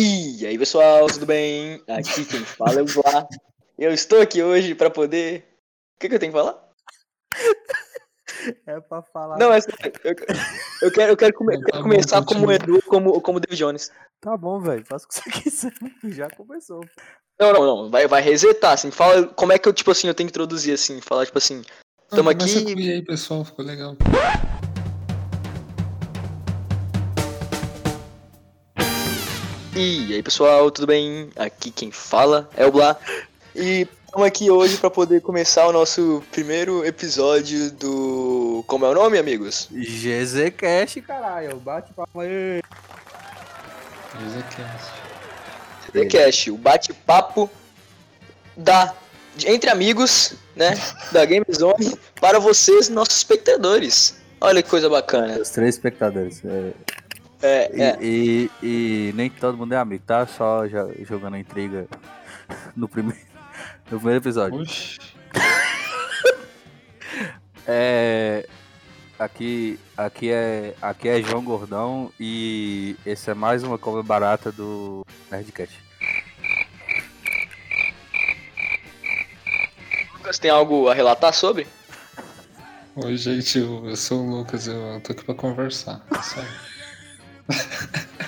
[0.00, 1.82] E aí pessoal, tudo bem?
[1.88, 3.26] Aqui quem fala é o Vlá.
[3.76, 5.40] Eu estou aqui hoje para poder.
[5.96, 6.56] O que, que eu tenho que falar?
[8.64, 9.36] É pra falar.
[9.38, 9.92] Não, é sério.
[10.04, 10.14] Eu,
[10.82, 12.52] eu quero, eu quero, come- Não, quero começar como.
[12.52, 13.90] Edu, como, como David Jones.
[14.20, 14.86] Tá bom, velho.
[14.86, 15.30] Faça o que você
[15.72, 15.72] quiser.
[16.04, 16.80] Já começou.
[17.40, 17.90] Não, não, não.
[17.90, 18.92] Vai, vai resetar, assim.
[18.92, 21.00] Fala como é que eu, tipo assim, eu tenho que introduzir, assim.
[21.00, 21.62] Falar, tipo assim.
[22.08, 23.96] Tamo aqui- E aí, pessoal, ficou legal.
[29.80, 31.30] E aí pessoal, tudo bem?
[31.36, 32.96] Aqui quem fala é o Blá.
[33.54, 38.64] E estamos aqui hoje para poder começar o nosso primeiro episódio do.
[38.66, 39.68] Como é o nome, amigos?
[39.70, 41.56] GZ Cash, caralho.
[41.60, 42.60] Bate palma aí.
[44.26, 44.92] Execast.
[45.92, 47.48] The Cash, o bate-papo
[48.56, 48.92] da
[49.36, 50.70] de- entre amigos, né,
[51.12, 54.16] da Game Zone para vocês, nossos espectadores.
[54.40, 55.38] Olha que coisa bacana.
[55.38, 56.42] Os três espectadores.
[56.44, 56.72] é.
[57.42, 57.98] É, E, é.
[58.02, 60.26] e- e nem todo mundo é amigo, tá?
[60.26, 61.86] Só já jogando a intriga
[62.76, 63.20] no primeiro,
[63.90, 64.60] no primeiro episódio.
[64.60, 64.98] Oxi.
[67.70, 68.46] É.
[69.18, 75.04] Aqui, aqui, é, aqui é João Gordão e esse é mais uma cobra barata do
[75.30, 75.76] Nerdcast.
[80.14, 81.66] Lucas, tem algo a relatar sobre?
[82.96, 86.00] Oi, gente, eu, eu sou o Lucas, eu tô aqui pra conversar.
[86.12, 86.77] é.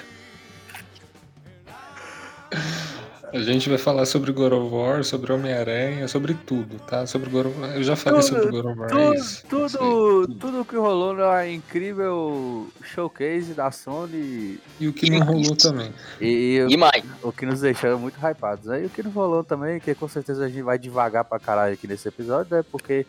[3.32, 7.06] A gente vai falar sobre God of War, sobre Homem-Aranha, sobre tudo, tá?
[7.06, 7.76] Sobre God of War.
[7.76, 9.46] Eu já falei Tudo, sobre God of War, é Tudo, isso.
[9.48, 15.92] tudo, tudo que rolou na incrível showcase da Sony E o que não rolou também.
[16.20, 17.04] e, E mais?
[17.22, 18.68] o que nos deixou muito hypados.
[18.68, 21.74] Aí o que não rolou também, que com certeza a gente vai devagar pra caralho
[21.74, 23.06] aqui nesse episódio, é porque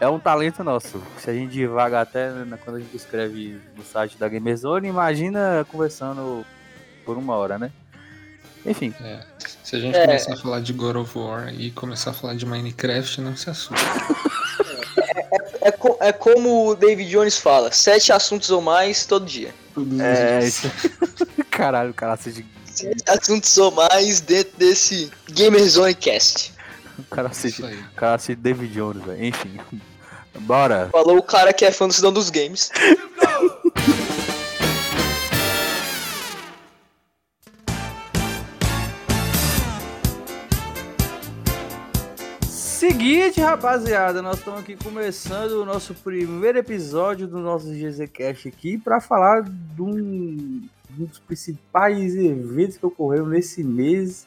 [0.00, 1.02] é um talento nosso.
[1.18, 5.66] Se a gente devagar até né, quando a gente escreve no site da Gamerzone, imagina
[5.70, 6.44] conversando
[7.04, 7.70] por uma hora, né?
[8.64, 9.20] Enfim, É.
[9.62, 10.06] Se a gente É.
[10.06, 13.48] começar a falar de God of War e começar a falar de Minecraft, não se
[13.50, 13.74] assusta.
[15.60, 19.52] É, co- é como o David Jones fala, sete assuntos ou mais todo dia.
[19.74, 20.64] Todos é dias.
[20.64, 20.70] isso.
[21.50, 22.46] Caralho, o cara assiste.
[22.64, 26.52] Sete assuntos ou mais dentro desse Gamer Zone Cast.
[26.98, 27.78] O cara aí.
[27.78, 29.24] o cara assiste David Jones, velho.
[29.24, 29.58] Enfim.
[30.40, 30.88] Bora.
[30.90, 32.70] Falou o cara que é fã do Cidadão dos Games.
[42.48, 49.00] Seguinte, rapaziada, nós estamos aqui começando o nosso primeiro episódio do nosso GZCast aqui para
[49.00, 54.26] falar de um, de um dos principais eventos que ocorreram nesse mês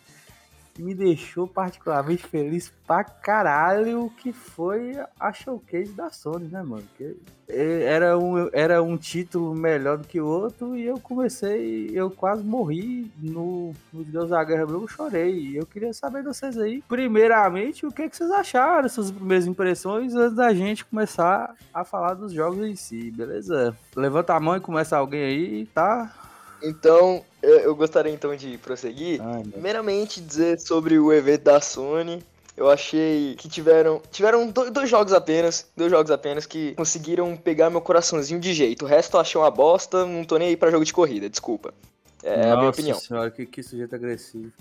[0.82, 6.84] me deixou particularmente feliz pra caralho, que foi a showcase da Sony, né, mano?
[6.98, 7.18] Que
[7.48, 12.12] é, era um, era um título melhor do que o outro e eu comecei, eu
[12.12, 15.34] quase morri no, no Deus da Guerra, eu chorei.
[15.34, 19.48] E eu queria saber de vocês aí, primeiramente, o que, que vocês acharam, suas primeiras
[19.48, 23.76] impressões, antes da gente começar a falar dos jogos em si, beleza?
[23.96, 26.29] Levanta a mão e começa alguém aí, tá?
[26.62, 29.22] Então, eu, gostaria então de prosseguir.
[29.22, 32.24] Ai, Primeiramente, dizer sobre o evento da Sony.
[32.58, 37.70] Eu achei que tiveram tiveram do- dois jogos apenas, dois jogos apenas que conseguiram pegar
[37.70, 38.84] meu coraçãozinho de jeito.
[38.84, 41.74] O resto eu achei uma bosta, não tô nem aí pra jogo de corrida, desculpa.
[42.22, 43.00] É a minha Nossa opinião.
[43.00, 44.52] senhora, que, que sujeito agressivo.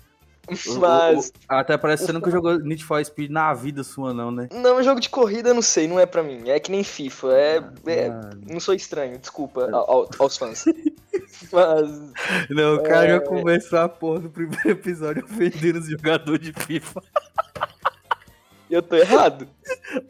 [0.79, 4.47] Mas até parece que você nunca jogou Need for Speed na vida sua, não, né?
[4.51, 6.49] não, jogo de corrida não sei, não é pra mim.
[6.49, 8.41] É que nem FIFA, é, é- Mano.
[8.49, 10.65] não sou estranho, desculpa ao- ao- aos fãs.
[11.51, 11.89] Mas
[12.49, 13.09] Não, o cara É.
[13.09, 17.01] já começou a porra do primeiro episódio ofendendo os jogadores de FIFA.
[18.69, 19.47] eu tô errado.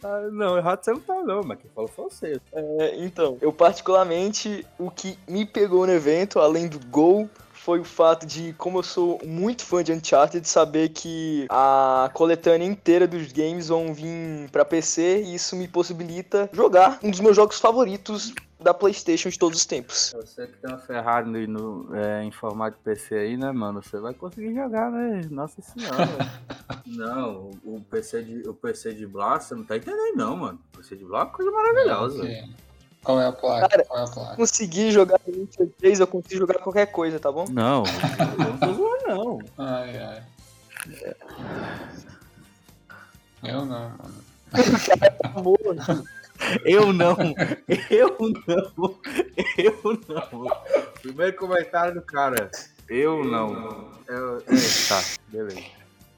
[0.04, 2.42] Ah, não, errado você não tá, não, mas quem falou foi você.
[2.52, 7.30] É, então, eu particularmente, o que me pegou no evento, além do gol,
[7.64, 12.66] foi o fato de, como eu sou muito fã de Uncharted, saber que a coletânea
[12.66, 17.36] inteira dos games vão vir pra PC e isso me possibilita jogar um dos meus
[17.36, 20.14] jogos favoritos da PlayStation de todos os tempos.
[20.16, 21.48] Você que tem uma Ferrari no,
[21.84, 23.82] no- é, em formato de PC aí, né, mano?
[23.84, 25.22] Você vai conseguir jogar, né?
[25.30, 26.32] Nossa senhora.
[26.86, 30.60] não, o, o PC de, o PC de Blá, você não tá entendendo, não, mano.
[30.74, 32.24] O PC de Blá é uma coisa maravilhosa.
[32.24, 32.44] Ok.
[33.04, 33.70] Qual é a placa?
[33.70, 34.36] Cara, Qual é a placa?
[34.36, 37.46] Consegui jogar no Witcher 3, eu consigo jogar qualquer coisa, tá bom?
[37.50, 39.40] Não, eu não não.
[39.58, 40.24] Ai, ai.
[43.44, 44.24] Eu não, mano.
[45.36, 45.58] Amor,
[46.64, 47.18] Eu não,
[47.90, 48.18] eu
[48.48, 48.98] não,
[49.58, 50.48] eu não.
[51.02, 52.50] Primeiro comentário do cara,
[52.88, 53.92] eu não.
[54.08, 54.42] Eu, é,
[54.88, 55.62] tá, beleza.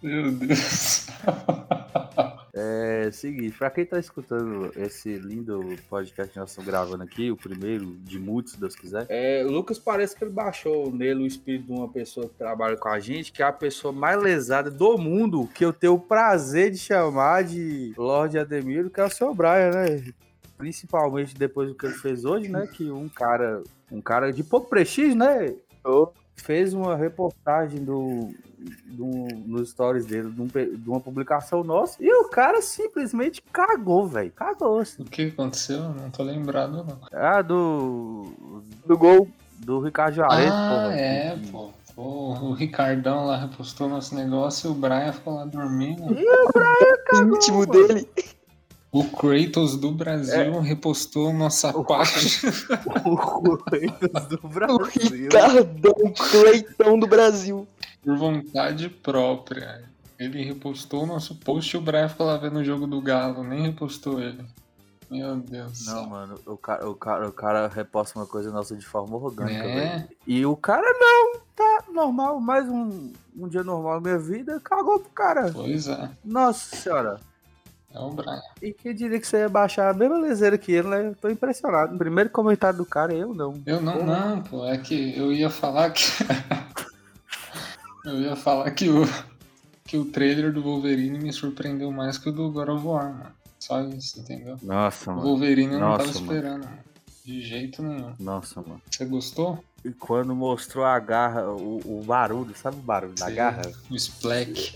[0.01, 1.07] Meu Deus.
[2.63, 7.35] É, seguinte, pra quem tá escutando esse lindo podcast que nós estamos gravando aqui, o
[7.35, 11.25] primeiro de muitos, se Deus quiser, é, o Lucas parece que ele baixou nele o
[11.25, 14.69] espírito de uma pessoa que trabalha com a gente, que é a pessoa mais lesada
[14.69, 19.09] do mundo, que eu tenho o prazer de chamar de Lorde Ademiro, que é o
[19.09, 20.13] seu Brian, né?
[20.55, 22.67] Principalmente depois do que ele fez hoje, né?
[22.67, 25.55] Que um cara, um cara de pouco prestígio, né?
[25.83, 26.09] Oh.
[26.43, 28.33] Fez uma reportagem do,
[28.85, 29.05] do,
[29.45, 30.49] nos stories dele, de, um
[30.87, 34.31] uma publicação nossa, e o cara simplesmente cagou, velho.
[34.31, 35.03] Cagou, assim.
[35.03, 35.81] O que aconteceu?
[35.81, 36.99] Não tô lembrado, não.
[37.11, 38.61] Ah, do.
[38.85, 39.27] Do gol.
[39.57, 40.95] Do Ricardo Juarez, ah, porra.
[40.95, 41.69] é, pô.
[41.93, 46.03] Pô, O Ricardão lá repostou nosso negócio e o Brian ficou lá dormindo.
[47.13, 48.07] O íntimo dele.
[48.91, 52.51] O Kratos do Brasil repostou nossa página.
[53.05, 55.29] O Correios do O Brasil.
[55.29, 57.67] Ricardão Cleitão do Brasil.
[58.03, 59.83] por vontade própria.
[60.19, 63.43] Ele repostou o nosso post e o Brian ficou lá vendo o jogo do Galo,
[63.43, 64.43] nem repostou ele.
[65.09, 66.07] Meu Deus do Não, céu.
[66.09, 69.75] mano, o cara, o, cara, o cara reposta uma coisa nossa de forma orgânica, É.
[69.97, 70.09] velho.
[70.27, 74.99] E o cara não, tá normal, mais um, um dia normal na minha vida, cagou
[74.99, 75.51] pro cara.
[75.51, 77.19] Pois é, Nossa senhora.
[77.93, 78.41] É o Brian.
[78.61, 81.07] E quem diria que você ia baixar a mesma leseira que ele, né?
[81.09, 81.97] Eu tô impressionado.
[81.97, 83.61] Primeiro comentário do cara, eu não.
[83.65, 84.05] Eu não, Porra.
[84.29, 86.03] não, pô, é que eu ia falar que.
[88.05, 89.03] eu ia falar que o,
[89.85, 93.31] que o trailer do Wolverine me surpreendeu mais que o do God of War, mano.
[93.59, 94.57] Só isso, entendeu?
[94.63, 95.27] Nossa, O mano.
[95.27, 96.25] Wolverine eu não Nossa, tava mano.
[96.33, 96.77] esperando, mano.
[97.23, 98.13] De jeito nenhum.
[98.19, 98.81] Nossa, mano.
[98.89, 99.63] Você gostou?
[99.85, 103.35] E quando mostrou a garra, o, o barulho, sabe o barulho da Sim.
[103.35, 103.61] garra?
[103.89, 104.73] O Splack.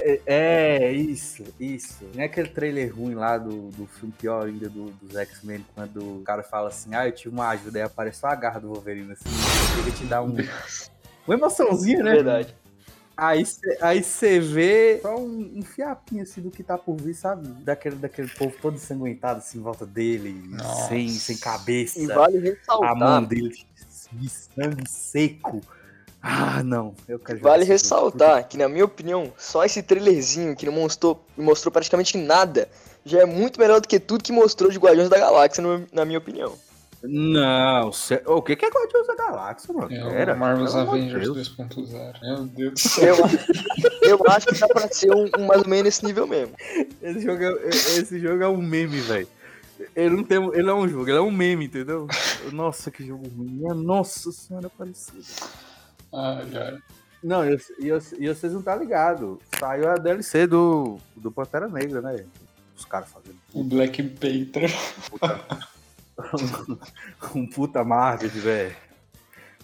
[0.00, 2.04] É, é, isso, isso.
[2.14, 6.18] Não é aquele trailer ruim lá do, do filme pior ainda do, dos X-Men, quando
[6.18, 9.12] o cara fala assim, ah, eu tive uma ajuda, aí apareceu a garra do Wolverine,
[9.12, 9.28] assim,
[9.76, 10.34] chega a te dar um,
[11.26, 12.14] uma emoçãozinha, né?
[12.14, 12.54] Verdade.
[13.20, 13.44] Aí
[14.04, 17.48] você vê só um, um fiapinho assim do que tá por vir, sabe?
[17.64, 20.88] Daquele, daquele povo todo ensanguentado assim em volta dele, Nossa.
[20.88, 21.98] sem, sem cabeça.
[21.98, 23.26] E vale a mão ressaltar.
[23.26, 23.66] dele
[24.12, 25.60] de sangue seco.
[26.30, 26.94] Ah, não.
[27.08, 31.24] Eu quero jogar Vale ressaltar que, na minha opinião, só esse trailerzinho que não mostrou,
[31.36, 32.68] mostrou praticamente nada
[33.04, 36.04] já é muito melhor do que tudo que mostrou de Guardiões da Galáxia, no- na
[36.04, 36.52] minha opinião.
[37.02, 39.90] Não, cê- o que que é Guardiões da Galáxia, mano?
[39.90, 41.48] É Pera, o Marvel's Avengers Deus.
[41.56, 42.20] 2.0.
[42.20, 43.14] Meu Deus do céu.
[43.16, 43.38] Eu, acho-
[44.02, 46.54] eu acho que dá pra ser um, um mais ou menos nesse nível mesmo.
[47.00, 49.28] Esse jogo é, esse jogo é um meme, velho.
[49.94, 52.08] Ele não tem, ele é um jogo, ele é um meme, entendeu?
[52.52, 53.48] Nossa, que jogo ruim.
[53.48, 55.22] Minha Nossa senhora parecida.
[56.12, 56.78] Ai, ai.
[57.22, 59.40] Não, e, e, e vocês não tá ligado.
[59.58, 62.24] Saiu a DLC do, do Pantera Negra, né?
[62.76, 64.70] Os caras fazendo O Black Panther.
[67.34, 68.76] um puta marketing, velho.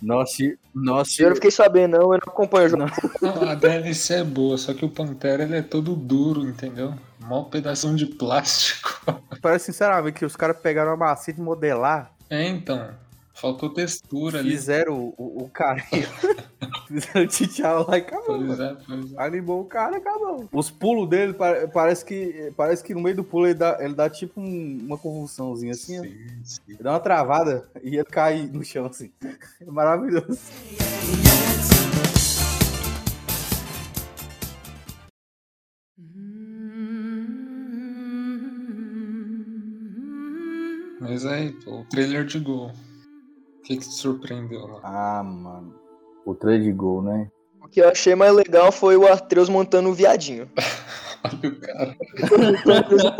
[0.03, 0.43] Nossa,
[0.75, 1.23] nossa.
[1.23, 2.85] Eu não fiquei sabendo, não, eu não acompanho o jogo.
[3.23, 6.95] Não, a DLC é boa, só que o Pantera ele é todo duro, entendeu?
[7.21, 9.01] Mó pedação de plástico.
[9.41, 12.91] Parece sinceramente que os caras pegaram a massinha de modelar, É, então.
[13.37, 14.51] Faltou textura ali.
[14.53, 16.07] fizeram o, o, o carinha,
[16.87, 18.25] fizeram o tchau lá e acabou.
[18.39, 19.23] Pois é, pois é.
[19.27, 20.49] Animou o cara, acabou.
[20.53, 23.95] Os pulos dele pa- parece que parece que no meio do pulo ele dá, ele
[23.95, 26.03] dá tipo um- uma convulsãozinha assim, ó.
[26.05, 26.15] Sim,
[26.45, 26.61] sim.
[26.69, 29.11] Ele dá uma travada e ele cai no chão assim.
[29.61, 30.39] É maravilhoso.
[41.01, 42.73] Mas aí, pô, trailer de gol.
[43.65, 44.81] O que que te surpreendeu lá?
[44.85, 45.75] Ah, mano.
[46.27, 47.31] O trade de gol, né?
[47.63, 50.51] O que eu achei mais legal foi o Artreus montando o viadinho.
[51.25, 51.97] Olha o cara.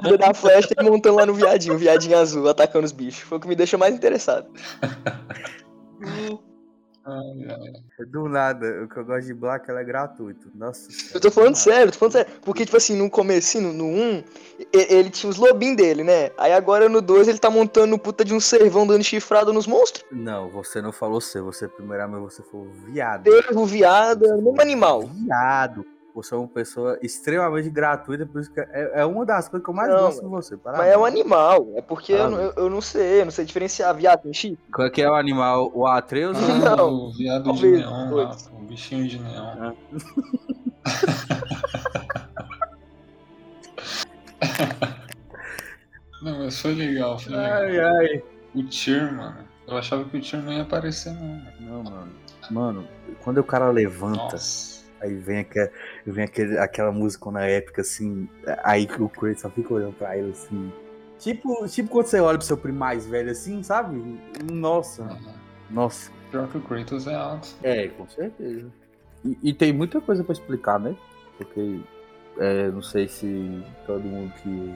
[0.07, 3.23] O da flecha e montando lá no viadinho, o viadinho azul, atacando os bichos.
[3.23, 4.47] Foi o que me deixou mais interessado.
[7.07, 8.07] Ai, ai.
[8.07, 10.51] Do nada, o que eu gosto de Black ela é gratuito.
[10.55, 12.33] Nossa Eu tô falando sério, tô falando sério.
[12.43, 14.25] Porque, tipo assim, no comecinho, no 1,
[14.59, 16.31] e- ele tinha os lobinhos dele, né?
[16.39, 20.05] Aí agora no 2 ele tá montando puta de um servão dando chifrada nos monstros.
[20.11, 21.45] Não, você não falou seu.
[21.45, 23.31] Você primeiramente você falou viado.
[23.31, 25.03] Cervo, viado, é o mesmo animal.
[25.03, 25.85] Viado.
[26.15, 29.71] Você é uma pessoa extremamente gratuita, por isso que é, é uma das coisas que
[29.71, 30.57] eu mais Não, gosto de você.
[30.65, 31.07] Mas é um parabéns.
[31.21, 31.69] animal.
[31.75, 32.39] É porque eu, Parabéns.
[32.39, 34.59] não- eu, eu não sei, eu não sei diferenciar viado tem chifre.
[34.73, 35.73] Qual que é o animal?
[35.75, 36.39] O Atreus?
[36.39, 36.39] Ah,
[36.77, 39.73] Não, o viado de neon lá, o bichinho de neon.
[46.23, 47.53] Não, mas foi legal, foi legal.
[47.63, 48.23] Ai, ai.
[48.55, 49.39] O Tyr, mano.
[49.67, 51.43] Eu achava que o Tyr não ia aparecer, não.
[51.61, 52.13] Não, mano.
[52.51, 52.89] Mano,
[53.23, 54.74] quando o cara levanta, Nossa.
[55.05, 55.71] Aí vem, aquela,
[56.07, 58.29] vem aquele, aquela música na época, assim,
[58.63, 60.73] aí que o Kratos só fica olhando pra ele, assim.
[61.19, 64.21] Tipo, tipo quando você olha pro seu primo mais velho, assim, sabe?
[64.53, 65.19] Nossa, Aham.
[65.71, 66.11] nossa.
[66.31, 67.49] Pior que o Kratos é alto.
[67.63, 68.67] É, com certeza.
[69.25, 70.97] E, e tem muita coisa pra explicar, né?
[71.39, 71.81] Porque
[72.39, 74.75] É, não sei se todo mundo que.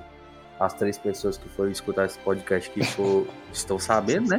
[0.60, 4.38] As três pessoas que foram escutar esse podcast que for, estão sabendo, né?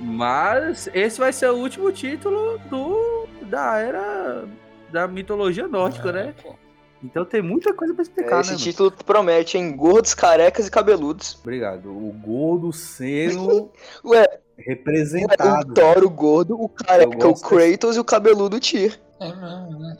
[0.00, 4.44] Mas esse vai ser o último título do da era
[4.90, 6.34] da mitologia nórdica, É, né?
[6.42, 6.54] pô.
[7.02, 8.54] Então tem muita coisa pra explicar, Esse né?
[8.56, 8.64] mano?
[8.64, 9.76] título promete, hein?
[9.76, 11.38] Gordos, carecas e cabeludos.
[11.40, 11.90] Obrigado.
[11.90, 13.70] O gordo sendo
[14.04, 15.74] Ué, o representado.
[15.74, 18.98] Thor, o gordo, o careca, o Kratos e o cabeludo o Tyr.
[19.20, 19.96] É mesmo, né?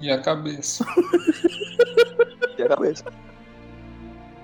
[0.00, 0.84] E a cabeça.
[2.58, 3.04] E a cabeça.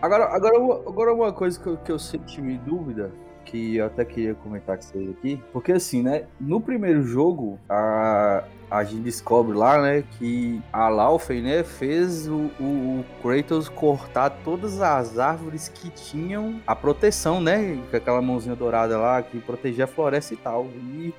[0.03, 3.11] Agora, agora, uma- agora uma coisa que eu, que eu sempre tive dúvida,
[3.45, 8.45] que eu até queria comentar com vocês aqui, porque assim, né, no primeiro jogo, a,
[8.71, 14.31] a gente descobre lá, né, que a Laufen, né, fez o, o, o Kratos cortar
[14.45, 19.85] todas as árvores que tinham a proteção, né, com aquela mãozinha dourada lá, que protegia
[19.85, 21.15] a floresta e tal, e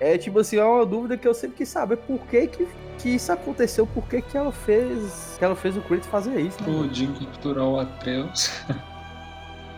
[0.00, 2.66] é tipo assim, é uma dúvida que eu sempre quis saber por que que,
[2.98, 6.58] que isso aconteceu, por que que ela fez, que ela fez o Kratos fazer isso,
[6.62, 6.64] né?
[6.64, 8.50] Pro Odin capturar o Atreus.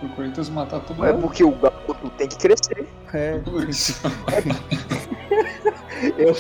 [0.09, 1.23] Pro Kratos matar todo É mundo.
[1.23, 2.87] porque o garoto tem que crescer.
[3.13, 3.39] É.
[3.39, 4.01] Por isso.
[6.19, 6.35] Eu,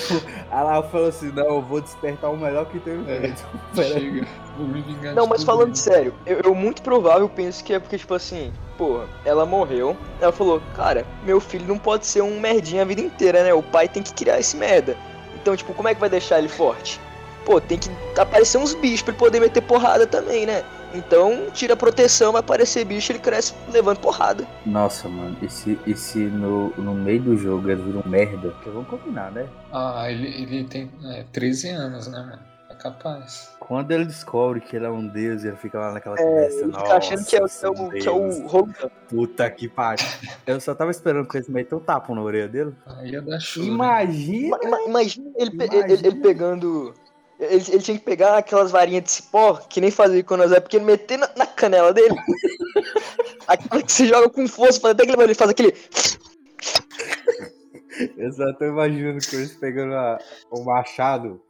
[0.50, 3.32] a Lau falou assim: não, eu vou despertar o melhor que tem no É.
[3.76, 4.26] Chega.
[4.58, 7.78] Vou me vingar Não, de mas falando sério, eu, eu muito provável penso que é
[7.78, 9.96] porque, tipo assim, porra, ela morreu.
[10.20, 13.54] Ela falou, cara, meu filho não pode ser um merdinha a vida inteira, né?
[13.54, 14.96] O pai tem que criar esse merda.
[15.40, 17.00] Então, tipo, como é que vai deixar ele forte?
[17.44, 17.88] Pô, tem que
[18.20, 20.62] aparecer uns bichos pra ele poder meter porrada também, né?
[20.94, 24.46] Então, tira a proteção, vai aparecer bicho, ele cresce levando porrada.
[24.66, 28.50] Nossa, mano, esse, esse no, no meio do jogo ele vira um merda.
[28.50, 29.48] Porque vamos combinar, né?
[29.72, 32.38] Ah, ele, ele tem é, 13 anos, né, mano?
[32.70, 33.50] É capaz.
[33.60, 36.66] Quando ele descobre que ele é um deus e ele fica lá naquela conversa, Ele
[36.72, 38.90] nossa, fica achando que é, o- que é o, é.
[39.08, 40.04] Puta que pariu.
[40.46, 42.74] Eu só tava esperando que eles metam um tapa na orelha dele.
[42.86, 43.66] Aí ia dar chuva.
[43.66, 44.46] Imagina!
[44.46, 45.84] Ima- ima- Imagina ele, Imagina.
[45.84, 46.94] ele- ele pegando.
[47.44, 50.60] Ele, ele tinha que pegar aquelas varinhas de cipó, que nem fazia com nós é
[50.60, 52.14] pequeno, meter na, na canela dele.
[53.48, 55.74] Aquela que você joga com força, faz até que ele faz aquele.
[58.16, 60.18] Eu só tô imaginando que eles pegando a-
[60.50, 61.42] o machado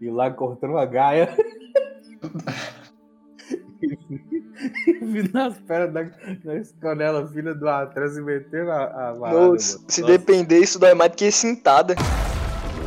[0.00, 1.36] e lá cortando a gaia.
[5.02, 6.04] vindo nas pernas da
[6.44, 9.90] nas canelas, filha do Atreus e metendo a, a varada, Nossa, mano.
[9.90, 10.12] se Nossa.
[10.18, 11.94] depender, isso dói mais do que cintada.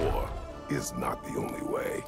[0.02, 0.30] War
[0.72, 2.04] is not the only way.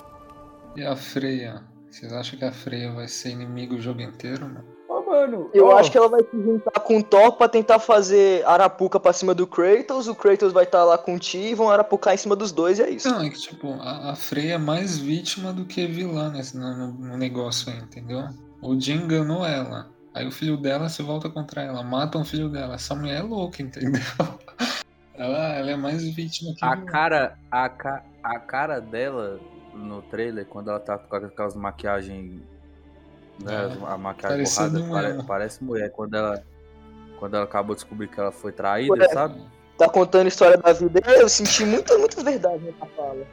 [0.78, 1.64] E a Freya?
[1.90, 4.64] Vocês acham que a Freya vai ser inimigo o jogo inteiro, mano?
[4.88, 7.80] Ô, mano, Eu ó, acho que ela vai se juntar com o Thor pra tentar
[7.80, 10.08] fazer Arapuca pra cima do Kratos.
[10.08, 12.78] O Kratos vai estar lá com o Ti e vão arapucar em cima dos dois
[12.78, 13.10] e é isso.
[13.10, 16.78] Não, é que tipo, a, a Freya é mais vítima do que vilã nesse, no,
[16.78, 18.24] no- no negócio aí, entendeu?
[18.62, 19.90] O Odin enganou ela.
[20.14, 22.76] Aí o filho dela se volta contra ela, matam o filho dela.
[22.76, 24.02] Essa mulher é louca, entendeu?
[25.20, 26.86] Ela, ela é mais vítima que a vilã.
[26.86, 29.40] cara, a, ca, a cara dela
[29.78, 32.42] no trailer, quando ela tá com aquelas maquiagens.
[33.44, 35.92] Né, É, a maquiagem borrada, pare- parece mulher.
[35.92, 36.44] Quando ela,
[37.20, 39.08] quando ela acabou de descobrir que ela foi traída, Ué.
[39.10, 39.42] sabe?
[39.78, 41.00] Tá contando a história da vida.
[41.06, 43.24] Eu senti muitas, muitas verdades nessa fala.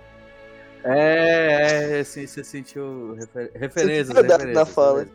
[0.84, 3.50] É, é, sim, você sentiu refer...
[3.54, 5.06] referências, verdade referências, na fala.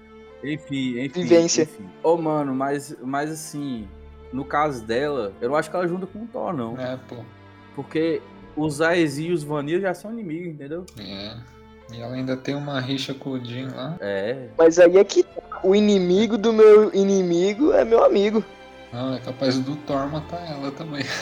[0.43, 1.21] Enfim, enfim.
[1.21, 1.63] Vivência.
[1.63, 1.87] enfim.
[2.01, 3.87] Ô, mano, mas, mas assim,
[4.33, 6.75] no caso dela, eu não acho que ela junta com o Thor, não.
[6.79, 7.17] É, pô.
[7.75, 8.19] Porque
[8.59, 10.85] os Aes e os Vanir já são inimigos, entendeu?
[10.99, 11.35] É.
[11.91, 13.97] E ela ainda tem uma rixa com o Odin lá.
[13.99, 14.47] É.
[14.57, 15.25] Mas aí é que
[15.63, 18.43] o inimigo do meu inimigo é meu amigo.
[18.93, 21.03] Não, é capaz do Thor matar ela também.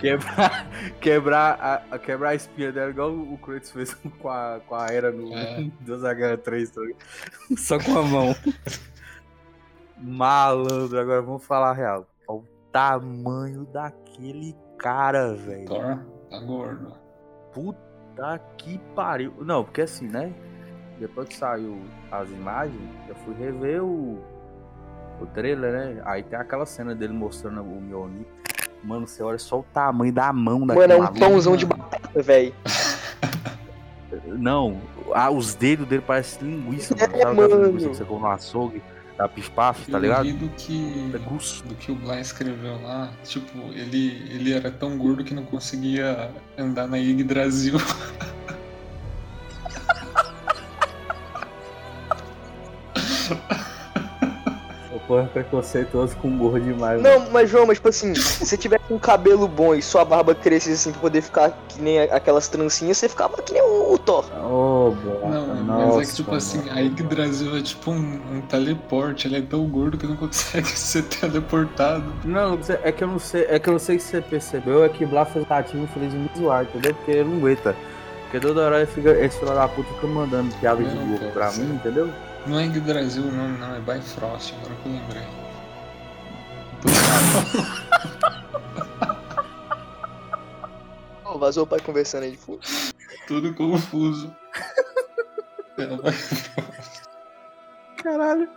[0.00, 0.66] Quebrar,
[1.00, 4.86] quebrar, a, a- quebrar a espinha dela, igual o Kratos fez com a, com a
[4.88, 5.66] Era no É.
[5.80, 6.80] Deus da Guerra 3, tá?
[7.56, 8.36] Só com a mão.
[9.96, 12.06] Malandro, agora vamos falar a real.
[12.74, 15.66] Tamanho daquele cara, velho.
[15.66, 16.92] Thor tá gordo.
[17.52, 19.32] Puta que pariu.
[19.42, 20.32] Não, porque assim, né?
[20.98, 24.18] Depois que saiu as imagens, eu fui rever o,
[25.20, 26.02] o trailer, né?
[26.04, 28.26] Aí tem aquela cena dele mostrando o Mjolnir.
[28.82, 31.20] Mano, você olha só o tamanho da mão daquele Mano, é um maluco.
[31.20, 32.52] pãozão de batata, velho.
[34.26, 34.80] Não,
[35.14, 37.12] ah, os dedos dele parecem linguiça, É, mano.
[37.12, 37.66] Sabe aquela mano.
[37.66, 38.82] linguiça que você come no açougue,
[39.16, 40.32] da pispaf, tá ligado?
[40.32, 43.10] do que, É do que o Bly escreveu lá.
[43.24, 47.76] Tipo, ele, ele era tão gordo que não conseguia andar na Yggdrasil.
[54.92, 57.20] O povo é preconceituoso com gorro demais, mano.
[57.20, 60.34] Não, mas João, mas tipo assim, se você tivesse um cabelo bom e sua barba
[60.34, 63.98] crescesse assim pra poder ficar que nem aquelas trancinhas, você ficava que nem o, o
[63.98, 64.24] Thor.
[64.34, 65.28] Ô, boa.
[65.30, 66.72] Não, Nossa, mas é que tipo assim, mano.
[66.72, 71.02] a Yggdrasil é tipo um, um teleporte, ele é tão gordo que não consegue ser
[71.04, 72.04] teleportado.
[72.24, 74.88] Não, é que eu não sei, é que eu não sei se você percebeu, é
[74.88, 76.94] que Blá fez tativo feliz de me zoar, entendeu?
[76.94, 77.74] Porque ele não aguenta.
[78.22, 81.50] Porque toda hora ele fica, esse filho da puta fica mandando piada de pô, pra
[81.50, 81.70] sério.
[81.70, 82.10] mim, entendeu?
[82.46, 85.22] Não é Yggdrasil o nome, não, é Bifrost, agora que eu lembrei.
[91.24, 92.60] Ó, vazou o pai conversando aí de fundo.
[93.26, 94.34] Tudo confuso.
[95.78, 95.86] É.
[98.02, 98.48] Caralho.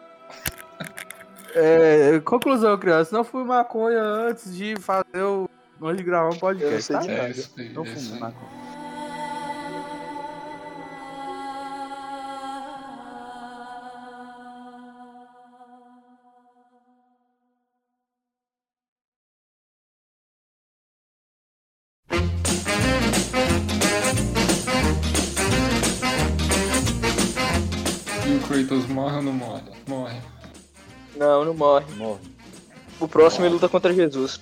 [1.55, 3.15] É, conclusão, criança.
[3.15, 5.49] Não fui maconha antes de fazer o.
[5.81, 7.05] Antes de gravar um podcast, sei tá?
[7.05, 8.66] É isso aí, Não é fumo maconha.
[29.37, 30.13] Morre ou não morre?
[30.13, 30.21] Morre.
[31.15, 31.85] Não, não morre.
[31.95, 32.21] Morre.
[32.99, 34.39] O próximo ele luta contra Jesus.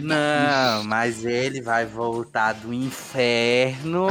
[0.00, 4.08] Não, mas ele vai voltar do inferno.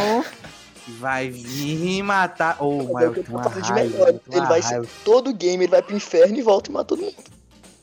[1.00, 2.58] Vai vir matar.
[2.60, 4.10] Oh, mas eu uma raiva.
[4.10, 4.84] Ele uma vai raiva.
[4.84, 7.16] ser todo game, ele vai pro inferno e volta e mata todo mundo.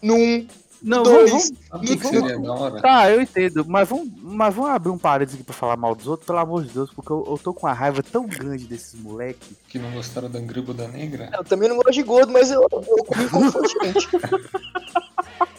[0.03, 0.47] Num,
[0.87, 1.31] Não, dois.
[1.31, 2.81] vamos, Vamos- seria da hora?
[2.81, 6.07] Tá, eu entendo, mas vamos, mas vamos abrir um parênteses aqui pra falar mal dos
[6.07, 8.95] outros, pelo amor de Deus, porque eu, eu tô com uma raiva tão grande desses
[9.01, 9.57] moleque.
[9.69, 11.29] Que não gostaram da Angribo Negra?
[11.37, 12.69] Eu também não gosto de gordo, mas eu, eu
[13.05, 13.75] comi fonte.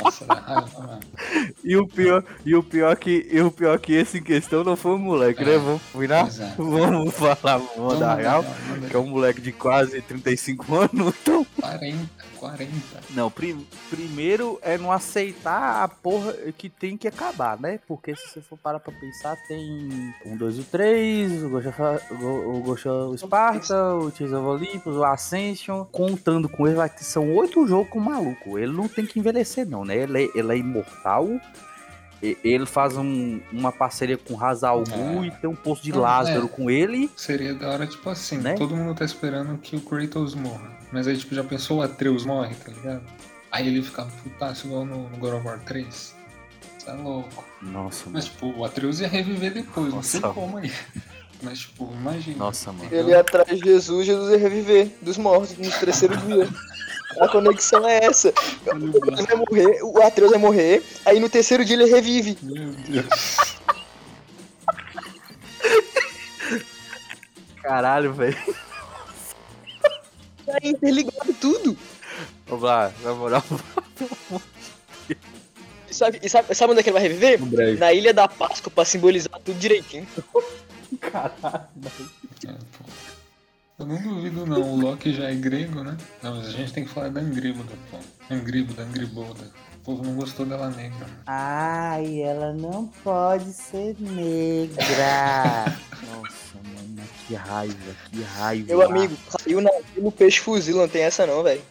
[0.03, 1.00] Nossa, raiva.
[1.63, 4.75] E o pior, e o pior que, e o pior que esse em questão não
[4.77, 5.55] foi o moleque, né?
[5.55, 5.57] É.
[5.57, 6.53] Vamos virar, Pois é.
[6.57, 8.46] vamos falar, vamos Vamos dar real,
[8.89, 11.98] que é um moleque de quase 35 anos, então 40,
[12.50, 12.75] 40.
[13.12, 17.80] Não, pri- primeiro é não aceitar a porra que tem que acabar, né?
[17.88, 21.70] Porque se você for parar pra pensar, tem um, dois e o três, o of,
[22.24, 25.86] o, o Ghost of Sparta, o Tears of Olympus, o Ascension.
[25.86, 28.58] Contando com ele, vai ter, são oito jogos com o maluco.
[28.58, 29.96] Ele não tem que envelhecer, não, né?
[29.98, 31.27] Ele, é- ele é imortal.
[32.20, 35.27] Ele faz um- uma parceria com Hazal Gu É.
[35.27, 36.50] e tem um posto de Não, Lázaro é.
[36.50, 37.12] com ele.
[37.16, 38.56] Seria da hora, tipo assim, Né?
[38.56, 40.76] todo mundo tá esperando que o Kratos morra.
[40.91, 43.03] Mas aí, tipo, já pensou o Atreus morre, tá ligado?
[43.51, 45.88] Aí ele fica putaço igual no, no God of War 3.
[45.96, 46.15] Isso
[46.89, 47.44] é louco.
[47.62, 50.34] Nossa, Mas, tipo, o Atreus ia reviver depois, não sei Nossa.
[50.34, 50.72] como aí.
[51.41, 52.38] Mas, tipo, imagina.
[52.38, 52.89] Nossa, mano.
[52.91, 56.47] Ele ia atrás de Jesus, Jesus ia reviver dos mortos no terceiro dia.
[57.21, 58.34] A conexão é essa.
[58.65, 62.38] Ele vai morrer, o Atreus vai morrer, aí no terceiro dia ele revive.
[62.41, 63.58] Meu Deus.
[67.62, 68.38] Caralho, velho.
[70.49, 71.77] Aí interligado tudo.
[72.47, 73.43] Vamos lá, na moral.
[75.89, 77.41] E sabe, e sabe, sabe onde é que ele vai reviver?
[77.45, 77.79] breve.
[77.79, 80.05] Na Ilha da Páscoa, pra simbolizar tudo direitinho.
[80.99, 81.65] Caralho.
[82.45, 82.55] É.
[83.79, 85.95] Eu não duvido não, o Loki já é grego, né?
[86.21, 87.99] Não, mas a gente tem que falar da Angríboda, pô.
[88.29, 89.49] Angríboda, Angriboda.
[89.88, 91.08] O povo não gostou dela negra.
[91.26, 95.63] Ai, ela não pode ser negra.
[96.12, 98.67] Nossa, mano, que raiva, que raiva.
[98.67, 101.62] Meu amigo, caiu na, no peixe fuzil, não tem essa não, velho.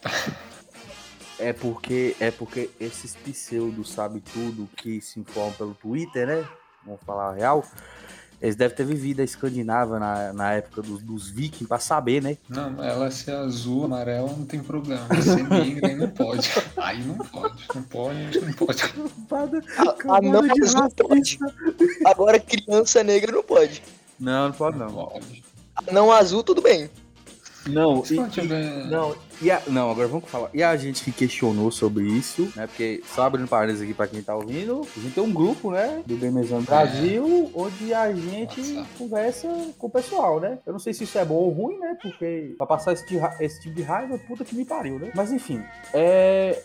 [1.39, 6.49] É porque, é porque esses pseudos sabe tudo que se informam pelo Twitter, né?
[6.87, 7.63] Vamos falar a real.
[8.41, 12.37] Eles devem ter vivido a Escandinávia na, na época dos, dos vikings pra saber, né?
[12.49, 15.07] Não, ela ser azul, amarela, não tem problema.
[15.23, 16.51] Ser negra aí não pode.
[16.77, 17.65] Aí não pode.
[17.75, 18.83] Não pode, não pode.
[19.79, 21.39] A, a não azul pode.
[22.05, 23.83] Agora criança negra não pode.
[24.21, 24.95] Não, não pode Não não.
[24.95, 25.45] pode.
[25.75, 26.91] A não azul, tudo bem.
[27.67, 28.87] Não, não tiver.
[28.87, 30.49] Não, e a- não, agora vamos falar.
[30.55, 32.67] E a gente que questionou sobre isso, né?
[32.67, 36.03] Porque, só abrindo parênteses aqui pra quem tá ouvindo, a gente tem um grupo, né?
[36.07, 38.89] Do Gamezão Brasil, onde a gente WhatsApp.
[38.99, 39.49] conversa
[39.79, 40.59] com o pessoal, né?
[40.67, 41.97] Eu não sei se isso é bom ou ruim, né?
[42.01, 43.05] Porque pra passar esse,
[43.41, 45.11] esse tipo de raiva, puta que me pariu, né?
[45.15, 46.63] Mas enfim, é.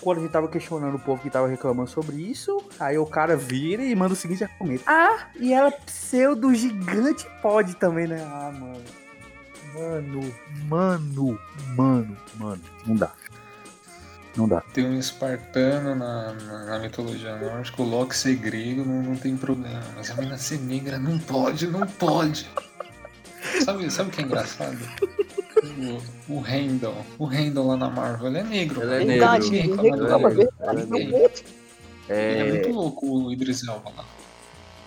[0.00, 3.36] Quando a gente tava questionando o povo que tava reclamando sobre isso, aí o cara
[3.36, 4.82] vira e manda o seguinte argumento.
[4.84, 8.20] Ah, e ela pseudo gigante pode também, né?
[8.26, 8.82] Ah, mano.
[9.74, 10.34] Mano,
[10.68, 11.38] mano,
[11.76, 12.62] mano, mano.
[12.86, 13.12] Não dá.
[14.36, 14.60] Não dá.
[14.72, 19.36] Tem um espartano na, na, na mitologia nórdica, o Loki ser grego não, não tem
[19.36, 19.82] problema.
[19.96, 22.48] Mas a menina ser negra não pode, não pode.
[23.64, 24.78] Sabe, sabe o que é engraçado?
[26.28, 27.04] O, o Randall.
[27.18, 28.82] O Randall lá na Marvel, ele é negro.
[28.82, 30.48] Ele é ninguém reclama reclama, dele.
[30.58, 30.58] verdade.
[30.60, 31.18] Ele é negro.
[32.08, 34.04] Ele é É, muito louco, o Idris Elba lá.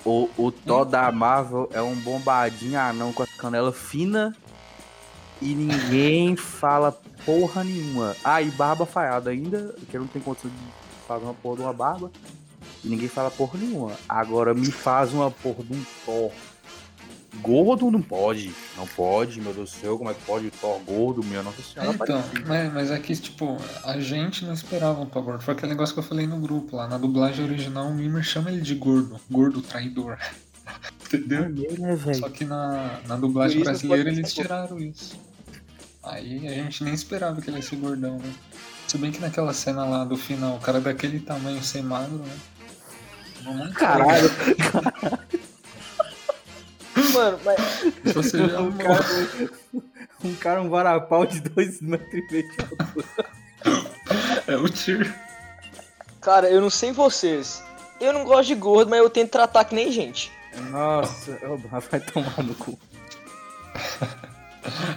[0.04, 4.36] o, o Thor da Marvel é um bombadinho anão com a canela fina
[5.46, 6.92] e ninguém fala
[7.24, 8.16] porra nenhuma.
[8.24, 11.62] Ah, e barba falhada ainda, que eu não tenho condição de fazer uma porra de
[11.62, 12.12] uma barba.
[12.84, 13.92] E ninguém fala porra nenhuma.
[14.10, 16.32] Agora me faz uma porra de um Thor.
[17.42, 18.52] Gordo não pode.
[18.76, 19.98] Não pode, meu Deus do céu.
[20.00, 21.94] Como é que pode Thor gordo, minha Nossa Senhora?
[21.94, 22.48] Então, apareceu.
[22.48, 25.44] mas, mas aqui, tipo, a gente não esperava um Thor gordo.
[25.44, 26.88] Foi aquele negócio que eu falei no grupo lá.
[26.88, 29.20] Na dublagem original, o Mimir chama ele de gordo.
[29.30, 30.18] Gordo traidor.
[31.06, 31.44] Entendeu?
[31.44, 35.25] Maneiro, né, Só que na, na dublagem brasileira eles tiraram isso.
[36.06, 38.34] Aí a gente nem esperava que ele ia ser gordão, né?
[38.88, 42.38] Se bem que naquela cena lá do final, o cara daquele tamanho ser magro, né?
[43.44, 44.30] Mamãe Caralho,
[47.13, 47.60] Mano, mas
[48.06, 49.06] Se você já um cara,
[50.24, 53.08] um cara, um varapau de dois metros e meio de altura.
[54.48, 55.13] é o Tyr.
[56.22, 57.63] Cara, eu não sei vocês.
[58.00, 60.32] Eu não gosto de gordo, mas eu tento tratar que nem gente.
[60.70, 62.78] Nossa, ô, vai tomar no cu.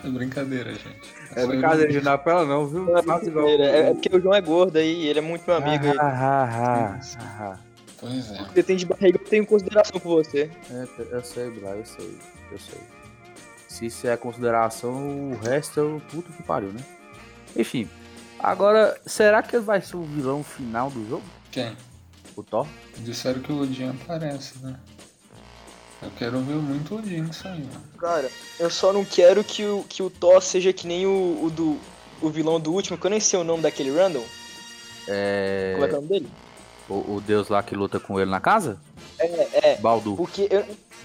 [0.04, 1.14] É brincadeira, gente.
[1.35, 2.85] É brincadeira, de não apela não, viu?
[2.85, 5.57] Não é brincadeira, É, é porque o João é gordo aí, ele é muito meu
[5.57, 5.85] amigo.
[5.87, 5.96] aí.
[5.98, 7.59] Ah, ah, ah, ah.
[8.00, 8.44] Pois é.
[8.44, 10.50] Você tem de barriga, eu tenho consideração por você.
[10.70, 12.18] É, eu sei, Blá, eu sei,
[12.52, 12.78] eu sei.
[13.68, 16.81] Se isso é consideração, o resto é o puto que pariu, né?
[17.57, 17.88] Enfim,
[18.38, 21.24] agora, será que ele vai ser o vilão final do jogo?
[21.50, 21.76] Quem?
[22.37, 22.66] O Thor?
[22.98, 24.76] Disseram que o Odin aparece, né?
[26.03, 27.83] Eu quero ver muito o Odin nisso aí, mano.
[27.99, 31.51] Cara, eu só não quero que o, que o Thor seja que nem o, o
[31.51, 31.79] do
[32.21, 34.25] o vilão do último, que eu nem sei o nome daquele random.
[35.07, 35.73] É.
[35.75, 36.31] Como é que é o nome dele?
[36.89, 38.79] O, o deus lá que luta com ele na casa?
[39.19, 39.77] É, é.
[39.77, 40.17] Baldur.
[40.17, 40.65] Porque eu,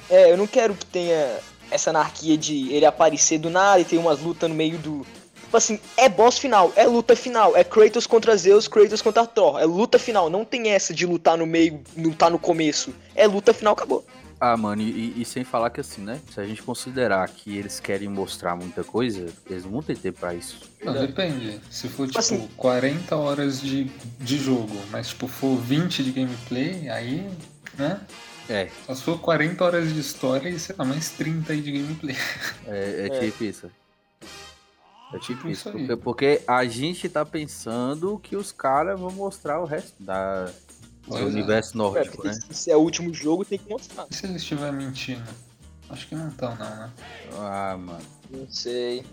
[0.10, 1.40] é, eu não quero que tenha
[1.72, 5.06] essa anarquia de ele aparecer do nada e ter umas lutas no meio do.
[5.42, 9.60] Tipo assim, é boss final, é luta final, é Kratos contra Zeus, Kratos contra Thor,
[9.60, 12.94] é luta final, não tem essa de lutar no meio, lutar no começo.
[13.14, 14.04] É luta final, acabou.
[14.46, 16.20] Ah, mano, e, e sem falar que assim, né?
[16.30, 20.20] Se a gente considerar que eles querem mostrar muita coisa, eles não vão ter tempo
[20.20, 20.60] pra isso.
[20.84, 21.62] Não, depende.
[21.72, 23.86] Se for, tipo, Assim- 40 horas de,
[24.20, 27.26] de jogo, mas, tipo, for 20 de gameplay, aí,
[27.78, 28.02] né?
[28.50, 31.72] É, Só se for 40 horas de história e, sei lá, mais 30 aí de
[31.72, 32.18] gameplay.
[32.68, 33.20] é, é É.
[33.32, 33.72] tipo isso.
[35.14, 35.70] É tipo Tipo isso.
[35.70, 35.88] isso aí.
[35.88, 40.50] Porque, porque a gente tá pensando que os caras vão mostrar o resto da,
[41.08, 41.24] do é.
[41.24, 42.40] universo É, nórdico, porque né?
[42.52, 44.06] se é o último jogo, tem que mostrar.
[44.10, 45.24] E se eles estiverem mentindo?
[45.90, 46.92] Acho que não estão, não, né?
[47.38, 48.02] Ah, mano.
[48.30, 49.06] Não sei.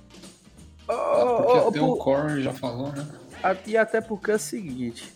[0.86, 3.06] Porque até o Core já falou, né?
[3.66, 5.12] E até porque é o seguinte.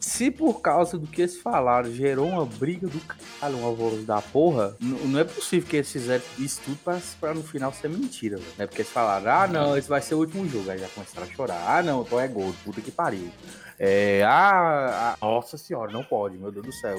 [0.00, 4.22] Se por causa do que eles falaram gerou uma briga do caralho, uma voz da
[4.22, 8.38] porra, não é possível que eles fizeram isso tudo pra, pra no final ser mentira,
[8.38, 8.48] velho.
[8.56, 10.70] Não é porque eles falaram, ah não, esse vai ser o último jogo.
[10.70, 11.78] Aí já começaram a chorar.
[11.78, 13.30] Ah não, então é gol, puta que pariu.
[13.78, 16.98] É, ah, ah, nossa senhora, não pode, meu Deus do céu.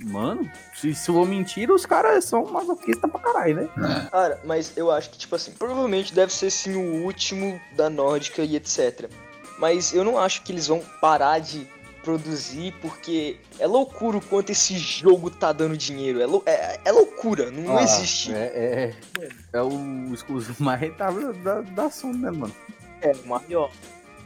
[0.00, 3.68] Mano, se, se for mentira, os caras são masoquistas pra caralho, né?
[4.06, 4.10] É.
[4.10, 8.42] Cara, mas eu acho que, tipo assim, provavelmente deve ser sim o último da Nórdica
[8.42, 9.10] e etc.
[9.58, 11.66] Mas eu não acho que eles vão parar de
[12.04, 16.22] produzir, porque é loucura o quanto esse jogo tá dando dinheiro.
[16.22, 18.32] É, lou- é- é loucura, não, não Ah, existe.
[18.32, 22.54] É, é, é o exclusivo mais rentável da, da Sony, né, mano?
[23.02, 23.68] É, maior.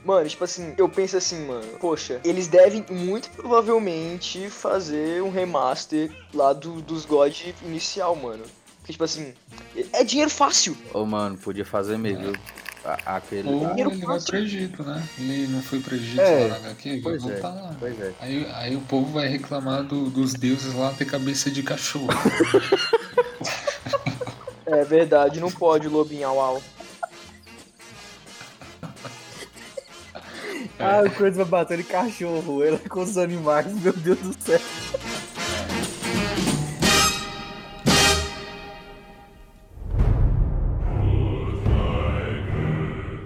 [0.05, 6.11] Mano, tipo assim, eu penso assim, mano, poxa, eles devem muito provavelmente fazer um remaster
[6.35, 8.43] lá do, dos God inicial, mano.
[8.79, 9.33] Porque, tipo assim,
[9.93, 10.77] é dinheiro fácil.
[10.93, 12.33] Ô, mano, podia fazer mesmo, viu?
[12.85, 13.49] A- Aquele.
[13.49, 15.09] Ou ele vai pro Egito, né?
[15.17, 17.27] Ele não foi pro Egito É, lá na HQ, vai pois é.
[17.29, 17.77] voltar lá.
[17.79, 18.13] Pois é.
[18.21, 22.09] Aí, aí o povo vai reclamar do- dos deuses lá ter cabeça de cachorro.
[24.65, 26.63] É verdade, não pode o lobinho au au.
[30.85, 34.35] Ah, o Kratos vai bater em cachorro, ele é com os animais, meu Deus do
[34.43, 34.59] céu.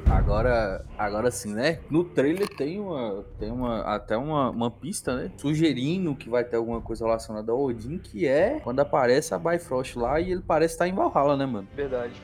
[0.05, 1.79] Agora, agora sim, né?
[1.89, 5.33] No trailer tem uma, tem uma até uma, uma pista, né?
[5.39, 9.97] Sugerindo que vai ter alguma coisa relacionada ao Odin, que é quando aparece a Bifrost
[9.97, 11.67] lá e ele parece estar em Valhalla, né, mano?
[11.75, 12.21] Verdade.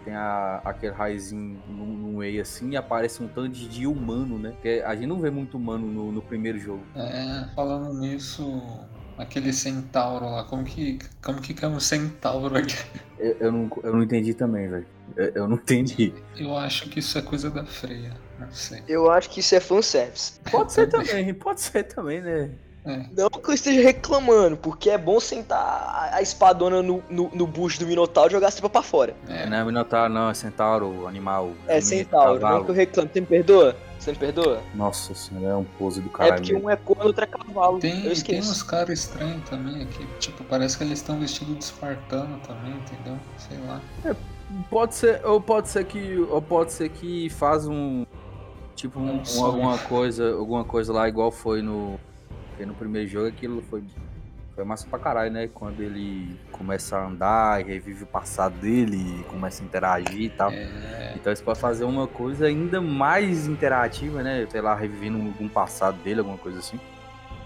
[0.00, 4.38] Que tem a, aquele raizinho no, no meio assim e aparece um tanto de humano,
[4.38, 4.50] né?
[4.50, 6.82] Porque a gente não vê muito humano no, no primeiro jogo.
[6.96, 8.80] É, falando nisso,
[9.16, 12.76] aquele centauro lá, como que, como que caiu um centauro aqui?
[13.18, 14.86] Eu, eu não, eu não entendi também, velho.
[15.16, 16.12] Eu, eu não entendi.
[16.36, 18.82] Eu acho que isso é coisa da freia, não sei.
[18.88, 20.40] Eu acho que isso é fanservice.
[20.50, 22.50] Pode ser também, pode ser também, né?
[22.84, 27.46] É, Não que eu esteja reclamando, porque é bom sentar a- espadona no, no, no
[27.46, 29.14] bucho do Minotauro e jogar a tripa pra fora.
[29.28, 31.50] é, Não é Minotauro, não, é Centauro, animal.
[31.68, 32.58] É um centauro, cavalo.
[32.58, 33.10] não que eu reclamo.
[33.12, 33.76] Você me perdoa?
[33.98, 34.60] Você me perdoa?
[34.74, 36.34] Nossa senhora, é um pose do É caralho.
[36.36, 36.66] porque mesmo.
[36.68, 37.78] um é corno, outro é cavalo.
[37.80, 38.50] Tem, eu tem esqueço.
[38.50, 40.06] uns caras estranhos também aqui.
[40.18, 43.18] Tipo, parece que eles estão vestidos de espartano também, entendeu?
[43.36, 43.80] Sei lá.
[44.70, 48.06] Pode ser, ou pode ser que, ou pode ser que faz um
[48.74, 52.00] tipo um, Um um- alguma coisa, alguma coisa lá igual foi no
[52.60, 53.82] foi no primeiro jogo, aquilo foi
[54.54, 55.48] foi massa pra caralho, né?
[55.48, 60.50] Quando ele começa a andar e revive o passado dele, começa a interagir e tal.
[60.50, 64.46] É, Então você pode fazer uma coisa ainda mais interativa, né?
[64.50, 66.78] Sei lá, revivendo algum passado dele, alguma coisa assim.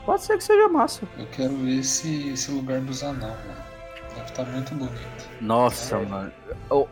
[0.05, 1.07] Pode ser que seja massa.
[1.17, 3.65] Eu quero ver esse, esse lugar dos anão, mano.
[4.17, 5.29] Deve estar muito bonito.
[5.41, 6.05] Nossa, É.
[6.07, 6.33] mano.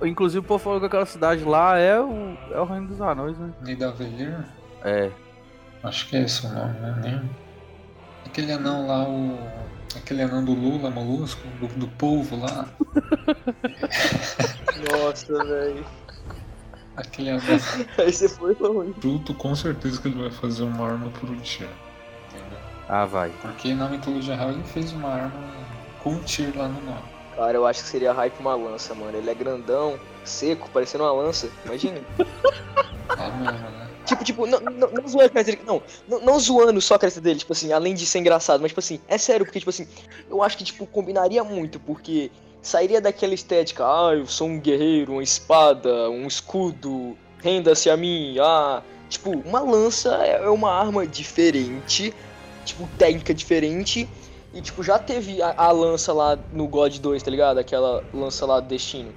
[0.04, 3.36] Inclusive o povo falou que aquela cidade lá é o, é o Reino dos Anões,
[3.38, 3.50] né?
[3.62, 4.36] Nidavellir?
[4.84, 5.10] É.
[5.82, 7.00] Acho que é esse o nome, né?
[7.02, 7.41] Nem...
[8.32, 9.38] Aquele anão lá, o.
[9.94, 12.66] Aquele anão do Lula, molusco, do, do polvo lá.
[14.90, 15.84] Nossa, velho.
[16.96, 17.42] Aquele anão
[17.98, 18.94] Aí você foi longe.
[18.98, 21.68] fruto, com certeza que ele vai fazer uma arma por um tiro.
[22.30, 22.58] Entendeu?
[22.88, 23.28] Ah, vai.
[23.42, 25.52] Porque na mitologia real ele fez uma arma
[26.02, 27.02] com um tiro lá no nome.
[27.36, 29.14] Cara, eu acho que seria hype uma lança, mano.
[29.18, 31.50] Ele é grandão, seco, parecendo uma lança.
[31.66, 32.00] Imagina.
[33.18, 33.88] É mesmo, né?
[34.04, 35.32] Tipo, tipo, não, não, não zoando.
[35.66, 38.70] Não, não, não zoando só a cabeça dele, tipo assim, além de ser engraçado, mas
[38.70, 39.86] tipo assim, é sério, porque, tipo assim,
[40.28, 45.12] eu acho que, tipo, combinaria muito, porque sairia daquela estética, ah, eu sou um guerreiro,
[45.12, 48.82] uma espada, um escudo, renda-se a mim, ah.
[49.08, 52.14] Tipo, uma lança é é uma arma diferente,
[52.64, 54.08] tipo, técnica diferente.
[54.54, 57.58] E, tipo, já teve a, a lança lá no God 2, tá ligado?
[57.58, 59.12] Aquela lança lá do Destino.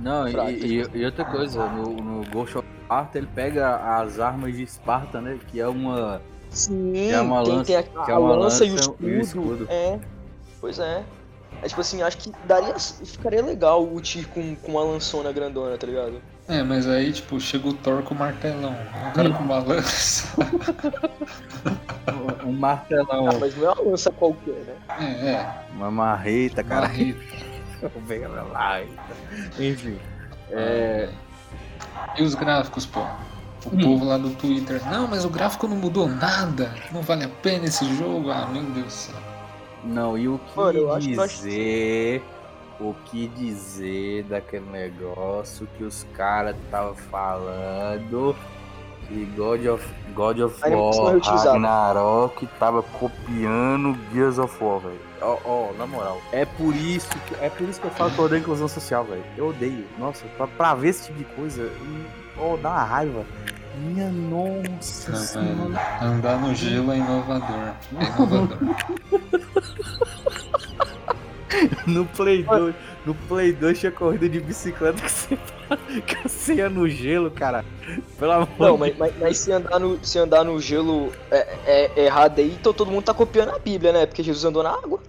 [0.00, 4.56] Não, e, e- e outra coisa, no, no Ghost of Sparta ele pega as armas
[4.56, 5.38] de Esparta, né?
[5.48, 6.22] Que é uma.
[6.50, 8.72] Sim, Que é uma tem, lança- tem a, que é a uma lança, e, o
[8.72, 9.66] lança escudo, e o escudo.
[9.68, 9.98] É,
[10.60, 11.04] pois é.
[11.62, 12.78] É tipo assim, acho que daria.
[12.78, 16.22] Ficaria legal o Tyr com, com uma lançona grandona, tá ligado?
[16.46, 18.74] É, mas aí, tipo, chega o Thor com o martelão.
[19.10, 20.28] O cara com uma lança.
[22.46, 24.74] Um martelão, Ah, mas não é uma lança qualquer, né?
[24.98, 25.54] É, é.
[25.74, 26.88] uma marreta, cara.
[26.88, 27.18] Marreta.
[28.06, 28.82] Pega lá.
[29.58, 29.98] Enfim.
[30.50, 31.08] É.
[32.16, 33.00] E os gráficos, pô?
[33.66, 34.80] O povo lá do Twitter.
[34.88, 36.74] Não, mas o gráfico não mudou nada.
[36.92, 38.30] Não vale a pena esse jogo.
[38.30, 39.14] Ah, meu Deus do céu.
[39.84, 42.22] Não, e o que Mano, acho que dizer.
[42.80, 48.36] O que dizer daquele negócio que os caras estavam falando
[49.08, 51.52] que God of, God of War reutilizada.
[51.52, 55.07] Ragnarok tava copiando Gears of War, velho.
[55.20, 56.20] Ó, ó, na moral.
[56.32, 59.04] É por isso que é por isso que eu falo que eu odeio inclusão social,
[59.04, 59.24] velho.
[59.36, 59.84] Eu odeio.
[59.98, 61.70] Nossa, pra, pra ver esse tipo de coisa,
[62.38, 63.24] ó, dá uma raiva.
[63.80, 65.80] Minha nossa senhora.
[66.00, 66.04] é.
[66.04, 67.72] Andar no gelo é inovador.
[67.98, 68.58] É inovador.
[71.86, 72.74] No Play 2,
[73.08, 75.38] no Play 2 tinha corrida de bicicleta que você,
[76.06, 77.64] que você ia no gelo, cara.
[78.18, 81.38] Pelo amor Não, de mas, mas, mas se, andar no, se andar no gelo é,
[81.64, 84.04] é- é errado aí, então todo mundo tá copiando a Bíblia, né?
[84.04, 85.00] Porque Jesus andou na água.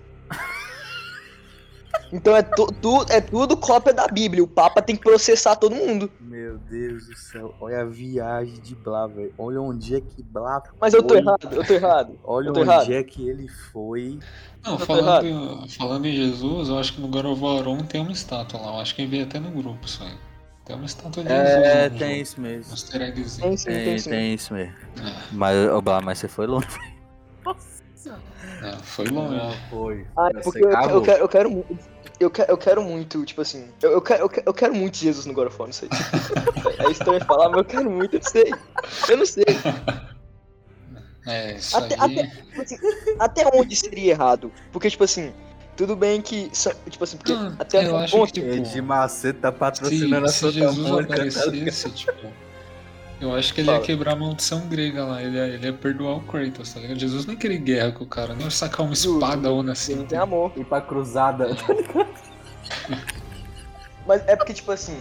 [2.12, 4.44] Então é, tu, tu- é tudo cópia da Bíblia.
[4.44, 6.12] O Papa tem que processar todo mundo.
[6.20, 9.32] Meu Deus do céu, olha a viagem de Blá, velho.
[9.38, 11.20] Olha onde é que Blá Mas eu tô foi.
[11.20, 12.20] errado, eu tô errado.
[12.24, 12.92] Olha eu tô onde errado.
[12.94, 14.18] é que ele foi.
[14.66, 18.60] Não, Eu tô falando, falando em Jesus, eu acho que no 1 tem uma estátua
[18.60, 18.68] lá.
[18.74, 20.18] Eu acho que veio até no grupo isso aí.
[20.66, 21.66] Tem uma estátua de Jesus.
[21.68, 22.22] É, tem jogo.
[22.22, 22.74] isso mesmo.
[22.74, 22.76] Um.
[23.40, 24.74] Tem sim, tem, Tem, tem isso mesmo.
[25.00, 26.68] É, Mas, ô Blá, mas você foi longe.
[28.62, 29.36] É, foi longe.
[29.36, 30.06] Não, foi.
[30.18, 31.78] Ah, Você porque eu, eu quero, eu quero muito.
[32.20, 33.68] Eu quero, eu quero muito, tipo assim.
[33.82, 35.88] Eu, eu, quero, eu, quero, eu quero muito Jesus no God of War, não sei.
[36.80, 38.54] É estranho falar, mas eu quero muito, eu sei.
[39.08, 39.46] Eu não sei.
[41.28, 42.28] É, isso Até- aí.
[42.30, 42.78] Tipo assim,
[43.20, 44.52] até onde seria errado?
[44.72, 45.32] Porque, tipo assim,
[45.78, 46.50] tudo bem que.
[46.90, 48.34] Tipo assim, porque Não, até eu um acho ponto.
[48.34, 51.08] que, tipo, Ed Macedo tá se, patrocinando a se Santa Jesus Mônica.
[51.08, 52.28] tá aparecesse, tipo.
[53.20, 53.86] Eu acho que ele ia Fala.
[53.86, 55.22] quebrar a maldição grega lá.
[55.22, 57.00] Ele ia, ele ia perdoar o Kratos, tá ligado?
[57.00, 59.96] Jesus nem queria guerra com o cara, nem ia sacar uma espada ou Ele assim.
[59.96, 60.52] não tem amor.
[60.56, 61.50] Ir pra cruzada.
[64.08, 64.98] Mas é porque, tipo assim,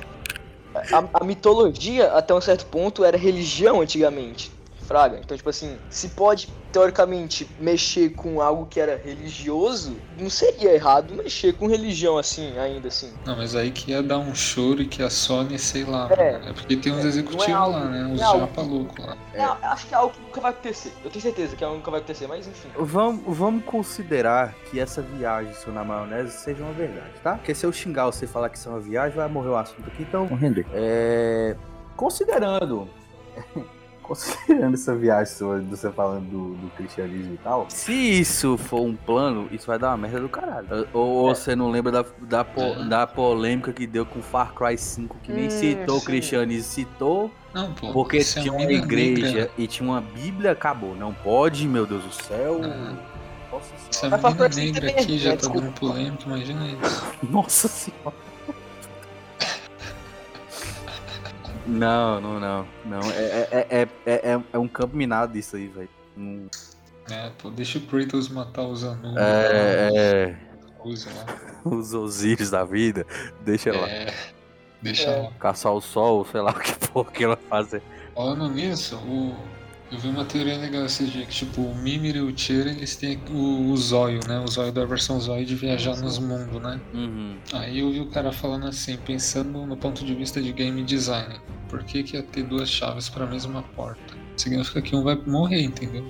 [0.74, 4.50] a, a mitologia, até um certo ponto, era religião antigamente.
[4.88, 5.20] Fraga.
[5.22, 11.14] Então, tipo assim, se pode, teoricamente, mexer com algo que era religioso, não seria errado
[11.14, 13.12] mexer com religião assim, ainda assim.
[13.26, 16.08] Não, mas aí que ia dar um choro e que a Sony, sei lá.
[16.10, 16.32] É.
[16.38, 16.48] mano.
[16.48, 18.14] É porque tem uns É, é executivos algo- lá, né?
[18.14, 19.14] Os é japa loucos lá.
[19.34, 20.92] É, acho que é algo que nunca vai acontecer.
[21.04, 22.68] Eu tenho certeza que é algo que nunca vai acontecer, mas enfim.
[22.78, 27.34] Vamos, vamos considerar que essa viagem sua na maionese seja uma verdade, tá?
[27.34, 29.56] Porque se eu xingar você e falar que isso é uma viagem, vai morrer o
[29.56, 30.64] assunto aqui, então vamos render.
[30.72, 31.54] É.
[31.94, 32.88] Considerando.
[34.08, 38.96] Considerando essa viagem sua, você falando do, do cristianismo e tal, se isso for um
[38.96, 40.66] plano, isso vai dar uma merda do caralho.
[40.94, 41.34] Ou, ou É.
[41.34, 42.84] você não lembra da, da, po- É.
[42.88, 47.30] da polêmica que deu com Far Cry 5, que nem Hum, citou o cristianismo, citou
[47.52, 47.92] Não, pô.
[47.92, 50.96] porque a tinha uma igreja e tinha uma Bíblia, acabou.
[50.96, 52.60] Não pode, meu Deus do céu.
[52.64, 52.94] Ah.
[53.52, 54.48] Nossa Se senhora.
[54.56, 57.06] menina negra aqui já tá dando polêmica, imagina isso.
[57.30, 58.16] Nossa senhora.
[61.68, 62.68] Não, não, não.
[62.84, 65.88] Não, é, é, é, é, é, é um campo minado isso aí, velho.
[66.16, 66.46] Hum,
[67.10, 69.16] É, pô, deixa o Kratos matar os anões.
[69.16, 70.36] É, é,
[70.84, 71.26] Usa lá.
[71.64, 73.06] os Osíris da vida,
[73.42, 73.88] deixa lá.
[73.88, 74.14] É,
[74.80, 75.22] deixa É.
[75.22, 75.30] lá.
[75.38, 77.82] Caçar o sol, sei lá o que porra que ela vai fazer.
[78.14, 79.36] Falando nisso, o,
[79.90, 82.94] Eu vi uma teoria legal esse dia, que tipo, o Mimir e o Tyr, eles
[82.94, 84.38] têm o, o zóio, né?
[84.38, 86.78] O zóio da versão zóio de viajar nos mundos, né?
[86.92, 87.38] Uhum.
[87.54, 91.40] Aí eu vi o cara falando assim, pensando no ponto de vista de game design.
[91.70, 94.14] Por que, que ia ter duas chaves para a mesma porta?
[94.36, 96.04] Significa que um vai morrer, entendeu?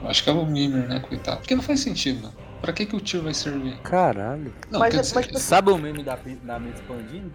[0.00, 1.38] Eu acho que é o Mimir, né, coitado?
[1.38, 2.32] Porque não faz sentido.
[2.60, 3.76] Pra que, que o Tyr vai servir?
[3.82, 4.52] Caralho.
[4.70, 7.32] Não, Mas quer é- dizer, mas, Sabe o meme da, da mente expandindo?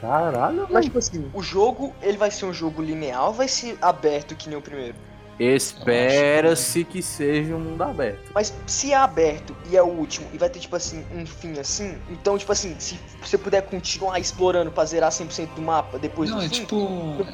[0.00, 3.76] Caralho, Mas, tipo assim, o jogo, ele vai ser um jogo linear ou vai ser
[3.82, 4.94] aberto que nem o primeiro?
[5.40, 8.30] Espera-se que seja um mundo aberto.
[8.34, 11.56] Mas se é aberto e é o último e vai ter, tipo assim, um fim
[11.60, 16.28] assim, então, tipo assim, se você puder continuar explorando pra zerar 100% do mapa depois
[16.30, 16.76] Não, do é fim, tipo.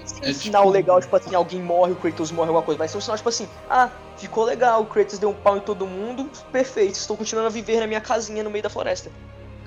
[0.05, 2.79] ser um É sinal tipo- legal, tipo assim, alguém morre, o Kratos morre, alguma coisa.
[2.79, 5.61] Vai ser um sinal, tipo assim, ah, ficou legal, o Kratos deu um pau em
[5.61, 9.11] todo mundo, perfeito, estou continuando a viver na minha casinha no meio da floresta.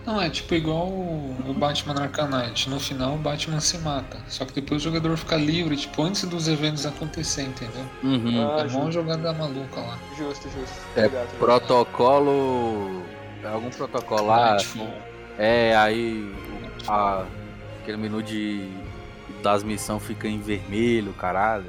[0.08, 2.70] Não, é tipo igual o Batman no Arcanite.
[2.70, 4.18] No final o Batman se mata.
[4.30, 7.84] Só que depois o jogador fica livre, tipo, antes dos eventos acontecer, entendeu?
[8.02, 8.50] Uhum.
[8.58, 8.92] Ah, é justo.
[8.94, 10.00] jogada maluca lá.
[10.18, 10.76] Justo, justo.
[10.96, 11.38] É Obrigado.
[11.38, 13.04] Protocolo.
[13.44, 14.52] é Algum protocolo lá.
[14.52, 14.94] Nightfall.
[15.38, 16.34] É, aí
[16.88, 17.26] a-
[17.82, 18.68] aquele menu de
[19.44, 21.66] das missões fica em vermelho, caralho.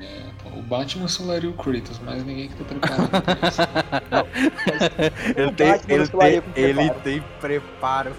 [0.00, 3.60] É, o Batman solaria o Kratos, mas ninguém que tá preparado pra isso.
[5.36, 7.00] Ele O tem, Batman ele, tem, ele preparo.
[7.02, 8.16] tem preparo.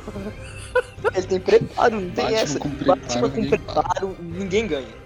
[1.16, 2.60] Ele tem preparo, não tem Batman essa.
[2.60, 5.02] com preparo, Batman com ninguém preparo, ninguém ganha.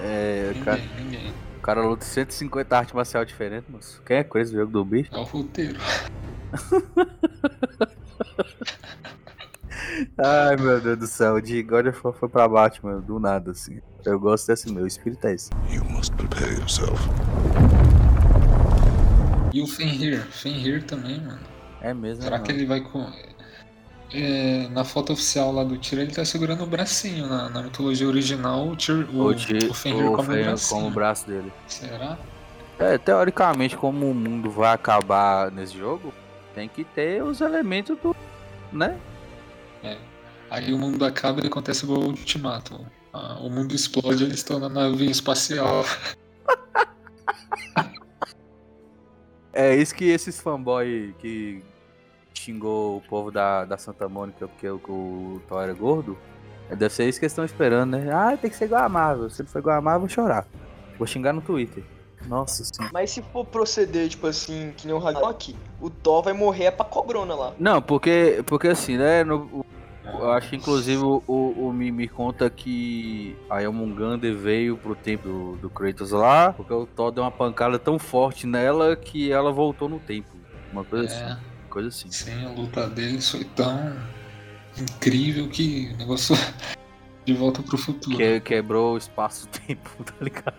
[0.00, 1.32] É, cara, Ninguém, ninguém.
[1.58, 4.02] o cara luta 150 artes marcial diferentes, moço.
[4.04, 5.10] Quem é coisa do jogo do bicho?
[5.14, 5.78] É o roteiro.
[10.18, 11.40] Ai, meu Deus do céu.
[11.40, 13.80] De God of War foi pra Batman, do nada, assim.
[14.04, 15.50] Eu gosto desse meu, o espírito é esse.
[15.70, 17.02] You must prepare yourself.
[19.52, 20.20] E o Fenrir.
[20.30, 21.38] Fenrir também, mano.
[21.80, 22.60] É mesmo, Será né, que mano?
[22.60, 23.06] ele vai com.
[24.12, 27.26] É, na foto oficial lá do Tyr, ele tá segurando o bracinho.
[27.26, 30.44] Na, na mitologia original, o, Tyr, o, O, Ti- o Fenrir o come o Fenrir
[30.46, 30.80] bracinho.
[30.80, 31.52] como o braço dele.
[31.66, 32.18] Será?
[32.78, 36.12] É, teoricamente, como o mundo vai acabar nesse jogo,
[36.54, 38.14] tem que ter os elementos do.
[38.72, 38.98] né?
[40.50, 42.78] Aí o mundo acaba e acontece o Ultimato.
[43.16, 45.84] Ah, o mundo explode eles estão na nave espacial.
[49.56, 51.62] É isso que esses fanboy que
[52.34, 56.18] xingou o povo da, da Santa Mônica porque o, o Thor era gordo,
[56.68, 58.12] é, deve ser isso que eles estão esperando, né?
[58.12, 59.30] Ah, tem que ser igual a Marvel.
[59.30, 60.44] Se ele for igual a Marvel, eu vou chorar.
[60.98, 61.84] Vou xingar no Twitter.
[62.26, 62.90] Nossa senhora.
[62.92, 66.70] Mas se for proceder, tipo assim, que nem o Ragnarok, o Thor vai morrer é
[66.72, 67.52] pra cobrona lá.
[67.56, 69.22] Não, porque, porque assim, né?
[69.22, 69.64] no-
[70.04, 75.56] eu acho que inclusive o, o, Mimi conta que a Elmungander veio pro tempo do,
[75.56, 79.88] do Kratos lá, porque o Thor deu uma pancada tão forte nela que ela voltou
[79.88, 80.28] no tempo.
[80.72, 81.40] Uma coisa É, assim.
[81.70, 82.10] Coisa assim.
[82.10, 83.96] sim, a luta deles foi tão
[84.78, 86.36] incrível que o negócio
[87.24, 88.16] de volta pro futuro.
[88.16, 90.54] Que, quebrou o espaço-tempo, tá ligado?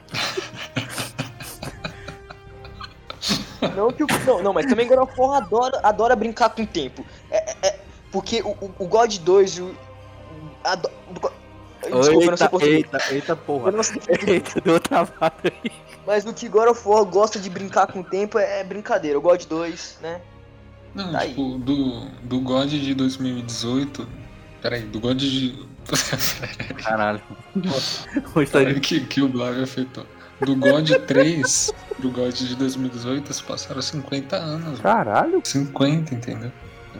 [3.75, 4.07] Não que o.
[4.25, 7.05] Não, não, mas também God of War adora, adora brincar com o tempo.
[7.31, 7.54] É- é-
[8.15, 9.75] porque o, o, o God 2 e o.
[11.19, 11.31] Go-
[11.81, 12.77] Desculpa, eu não sei eita, português.
[12.85, 13.71] eita, eita Eu porra.
[13.71, 14.01] não sei.
[14.25, 15.71] Eita, deu travada aí.
[16.07, 19.19] Mas o que God of War gosta de brincar com o tempo é, brincadeira.
[19.19, 20.21] O God 2, né?
[20.95, 21.29] Não, Tá aí.
[21.29, 24.07] tipo, do, do God de 2018.
[24.61, 25.67] Peraí, do God de.
[26.81, 27.21] Caralho.
[28.33, 30.05] Hoje tá Peraí que, que o Blog afetou.
[30.39, 34.79] Do God 3 pro God de 2018 se passaram 50 anos.
[34.79, 35.39] Caralho.
[35.43, 36.51] 50, entendeu?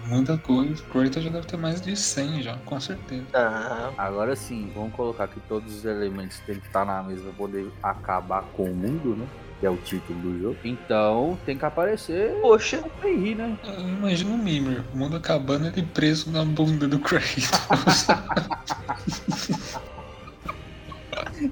[0.07, 0.81] Muita coisa.
[0.83, 3.23] O Kratos já deve ter mais de 100 já, com certeza.
[3.33, 7.31] Ah, Agora sim, vamos colocar que todos os elementos têm que estar na mesa pra
[7.33, 9.25] poder acabar com o mundo, né?
[9.59, 10.57] Que é o título do jogo.
[10.65, 12.83] Então tem que aparecer poxa.
[12.85, 13.57] o Fenrir, né?
[13.63, 17.49] Eu imagino o Mimir, o mundo acabando, ele preso na bunda do Kratos.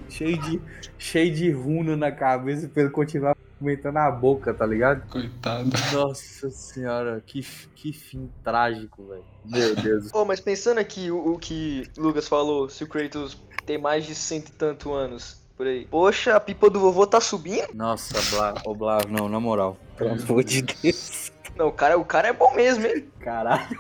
[0.10, 0.62] cheio de,
[0.98, 5.08] cheio de runa na cabeça pra ele continuar movimentando a boca, tá ligado?
[5.10, 5.70] Coitado.
[5.94, 9.24] Nossa senhora, que, que fim trágico, velho.
[9.46, 10.12] Meu Deus.
[10.12, 14.14] Pô, mas pensando aqui o, o que Lucas falou, se o Kratos tem mais de
[14.14, 15.86] cento e tanto anos por aí.
[15.86, 17.74] Poxa, a pipa do vovô tá subindo?
[17.74, 19.78] Nossa, Blá, ô Blá, não, na moral.
[19.98, 21.32] Pelo amor de Deus.
[21.56, 23.08] Não, o cara, o cara é bom mesmo, hein?
[23.20, 23.80] Caralho.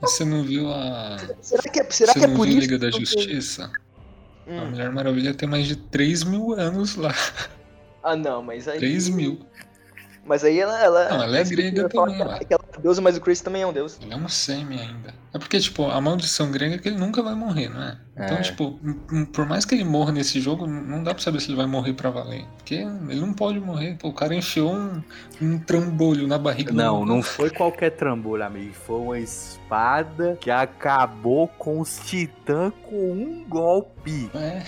[0.00, 1.16] Você não viu a.
[1.40, 2.70] Será que é, será Você que é não por viu isso?
[2.70, 3.04] Liga da que
[4.48, 4.60] Justiça?
[4.60, 4.70] A Hum.
[4.70, 7.14] Mulher Maravilha tem mais de 3 mil anos lá.
[8.02, 8.78] Ah, não, mas aí.
[8.78, 9.40] 3 mil.
[10.28, 10.78] Mas aí ela.
[10.82, 13.40] ela Não, ela é grega também, que ela- que ela é deusa, mas o Kratos
[13.40, 13.98] também é um deus.
[14.02, 15.14] Ele é um semi ainda.
[15.32, 17.96] É porque, tipo, a maldição grega é que ele nunca vai morrer, não é?
[18.14, 18.40] Então, É.
[18.42, 21.48] tipo, m- m- por mais que ele morra nesse jogo, não dá pra saber se
[21.48, 22.44] ele vai morrer pra valer.
[22.56, 23.96] Porque ele não pode morrer.
[23.98, 25.02] Pô, o cara enfiou um,
[25.40, 28.74] um trambolho na barriga Não, não foi qualquer trambolho, amigo.
[28.74, 34.30] Foi uma espada que acabou com os titãs com um golpe.
[34.34, 34.62] É.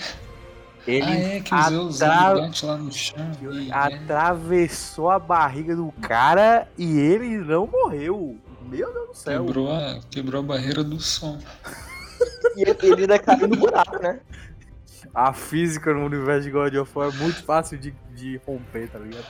[0.87, 3.31] Ele Ah, é, que o Zeus atra- ele bate lá no chão.
[3.51, 3.73] e- é.
[3.73, 8.37] atravessou a barriga do cara e ele não morreu.
[8.63, 9.45] Meu Deus do céu.
[9.45, 11.39] Quebrou a, quebrou a barreira do som.
[12.55, 14.19] E ele, ainda caiu no buraco, né?
[15.13, 18.99] A física no universo de God of War é muito fácil de, de romper, tá
[18.99, 19.25] ligado?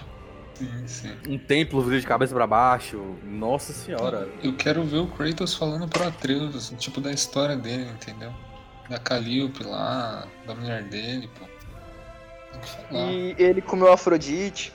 [0.55, 1.11] Sim, sim.
[1.29, 3.15] Um templo vira de cabeça pra baixo.
[3.23, 4.27] Nossa senhora.
[4.43, 8.33] Eu quero ver o Kratos falando pro Atreus, assim, tipo, da história dele, entendeu?
[8.91, 11.45] Da Calliope lá, da mulher dele, pô.
[12.93, 14.73] E ele comeu Afrodite.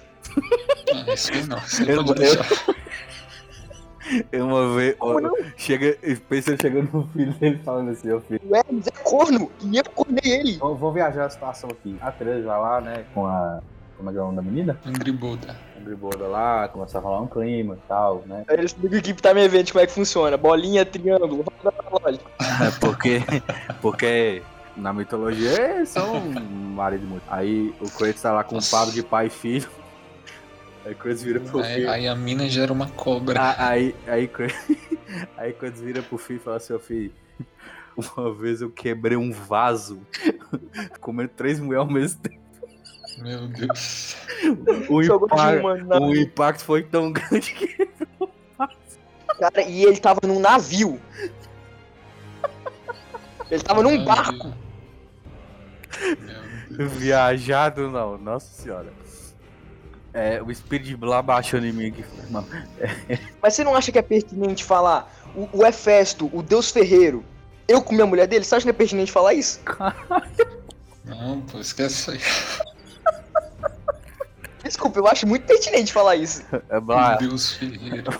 [0.94, 2.76] Ah, isso aí não, isso aí Eu- pode eu- deixar.
[4.32, 4.96] Eu uma vez.
[4.96, 5.34] Como não?
[5.56, 5.98] Chega,
[6.28, 8.40] pensa chegando no filho dele falando assim, ô filho.
[8.48, 9.50] O Hermes é corno.
[9.62, 10.56] E eu cornei ele.
[10.58, 11.96] Vou, vou viajar a situação aqui.
[12.00, 13.04] A Teresa vai lá, né?
[13.12, 13.60] Com a.
[13.96, 14.78] Como é que é o nome da menina?
[14.84, 15.56] Angry Buddha.
[15.76, 18.44] A Gribolda lá, começa a rolar um clima e tal, né?
[18.48, 20.36] Aí ele explica aqui tá me vendo como é que funciona.
[20.36, 22.24] Bolinha, triângulo, roda pra lógica.
[22.40, 23.20] É porque.
[23.80, 24.42] Porque
[24.76, 27.22] na mitologia eles são marido e mulher.
[27.28, 29.68] Aí o Kratos tá lá com um papo de pai e filho.
[30.84, 31.90] Aí o Kratos vira pro Aí, filho.
[31.90, 33.40] aí a mina gera uma cobra.
[33.40, 34.56] Ah, Aí, aí, Kratos-
[35.38, 37.12] aí Kratos vira pro filho e fala assim, ô filho.
[38.14, 40.02] Uma vez eu quebrei um vaso
[41.00, 42.45] comendo três mulheres ao mesmo tempo.
[43.18, 44.16] Meu Deus.
[44.88, 46.00] O de impacto, na...
[46.00, 47.88] o impacto foi tão grande que
[49.38, 51.00] Cara, e ele tava num navio.
[53.50, 54.52] Ele tava num barco.
[56.70, 58.92] Viajado não, nossa senhora.
[60.12, 62.04] É, o espírito de Blá baixou em mim aqui.
[62.30, 62.48] Mano,
[63.42, 67.22] Mas você não acha que é pertinente falar o, o Hefesto, o deus ferreiro,
[67.68, 68.44] eu comi a mulher dele?
[68.44, 69.60] Você acha que não é pertinente falar isso?
[71.04, 72.20] Não, pô, esquece isso aí.
[74.62, 76.42] Desculpa, eu acho muito pertinente falar isso.
[76.68, 78.10] é Blá, Deus Ferreiro.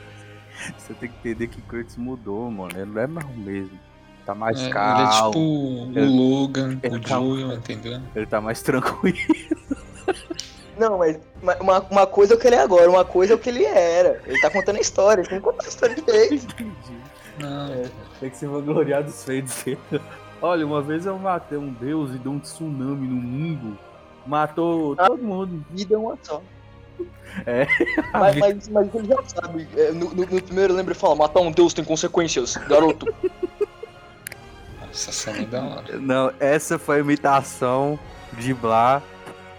[0.78, 2.70] você tem que entender que Kratos mudou, mano.
[2.74, 3.78] Ele não é mais o mesmo.
[4.24, 8.00] Tá mais É, ele é calmo, tipo o Ele- Logan, ele o tá- Joel, entendeu?
[8.14, 9.16] ele tá mais tranquilo.
[10.78, 13.36] Não, mas mas uma, uma coisa é o que ele é agora, uma coisa é
[13.36, 14.20] o que ele era.
[14.26, 16.54] Ele tá contando a história, ele tem que contar a história direito.
[17.38, 17.88] Não, É.
[18.20, 19.78] Tem que se vangloriar dos feitos dele.
[20.42, 23.78] Olha, uma vez eu matei um deus e deu um tsunami no mundo.
[24.26, 25.06] Matou Ah.
[25.06, 25.64] todo mundo.
[25.70, 26.42] Vida é uma só.
[27.44, 27.66] É.
[28.14, 29.68] Mas, mas, mas ele já sabe.
[29.76, 33.06] é, No, no- no primeiro lembra ele fala, matar um deus tem consequências, garoto.
[34.80, 35.98] nossa, essa cena é da hora.
[35.98, 37.98] Não, essa foi a imitação
[38.38, 39.02] de Blá.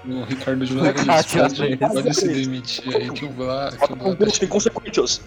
[0.04, 3.96] O Ricardo Juarez Cátia pode, pode se demitir aí que o Blá, que o Matar
[3.96, 5.22] Blá um tá deus tem consequências.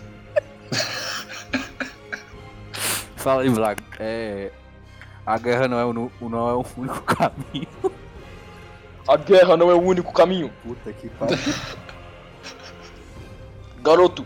[3.16, 3.76] Fala aí, Blá.
[3.98, 4.50] É.
[5.26, 5.92] A guerra não é o,
[6.28, 7.68] não é o único caminho.
[9.10, 10.52] A guerra não é o único caminho.
[10.62, 11.36] Puta que pariu.
[13.82, 14.24] Garoto.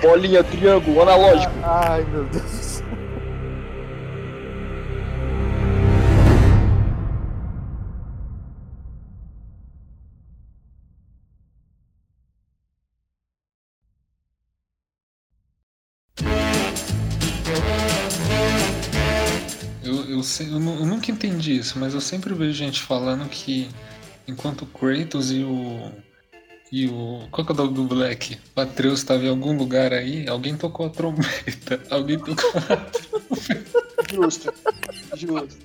[0.00, 1.52] Bolinha, triângulo, analógico.
[1.64, 2.63] Ai, meu Deus
[20.40, 23.68] Eu, eu, eu nu- eu nunca entendi isso, mas eu sempre vejo gente falando que
[24.26, 25.90] enquanto o Kratos e o.
[26.72, 27.28] E o.
[27.30, 28.38] Qual que é o nome do Black?
[28.56, 31.80] O Atreus estava em algum lugar aí, alguém tocou a trombeta.
[31.90, 34.52] Alguém tocou a Justo.
[35.14, 35.56] Justo.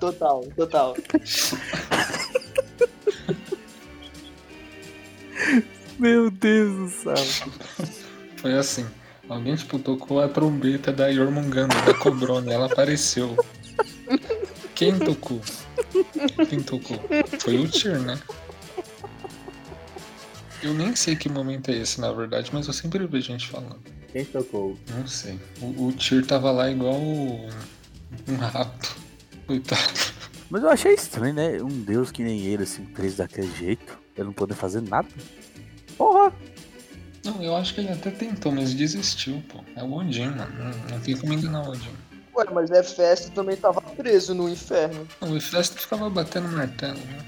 [0.00, 0.96] Total, total.
[5.98, 7.48] Meu Deus do céu.
[8.36, 8.86] Foi assim.
[9.28, 13.36] Alguém, tipo, tocou a trombeta da Jormungandr, da Cobrone, ela apareceu.
[14.82, 15.40] Quem tocou?
[16.48, 16.98] Quem tocou?
[17.38, 18.18] Foi o Tyr, né?
[20.60, 23.80] Eu nem sei que momento é esse, na verdade, mas eu sempre vejo gente falando.
[24.12, 24.76] Quem tocou?
[24.90, 25.38] Não sei.
[25.60, 28.96] O, o Tyr tava lá igual um rato.
[29.46, 30.12] Coitado.
[30.50, 31.62] Mas eu achei estranho, né?
[31.62, 33.98] Um deus que nem ele, assim, preso daquele jeito.
[34.16, 35.08] Ele não poder fazer nada.
[35.96, 36.32] Porra!
[37.24, 39.60] Não, eu acho que ele até tentou, mas desistiu, pô.
[39.76, 40.52] É o Odin, mano.
[40.58, 41.90] Não, não tem como enganar o Odin.
[42.34, 45.06] Ué, mas Hefesto também tava preso no inferno.
[45.20, 47.18] O Hefesto ficava batendo martelo, né?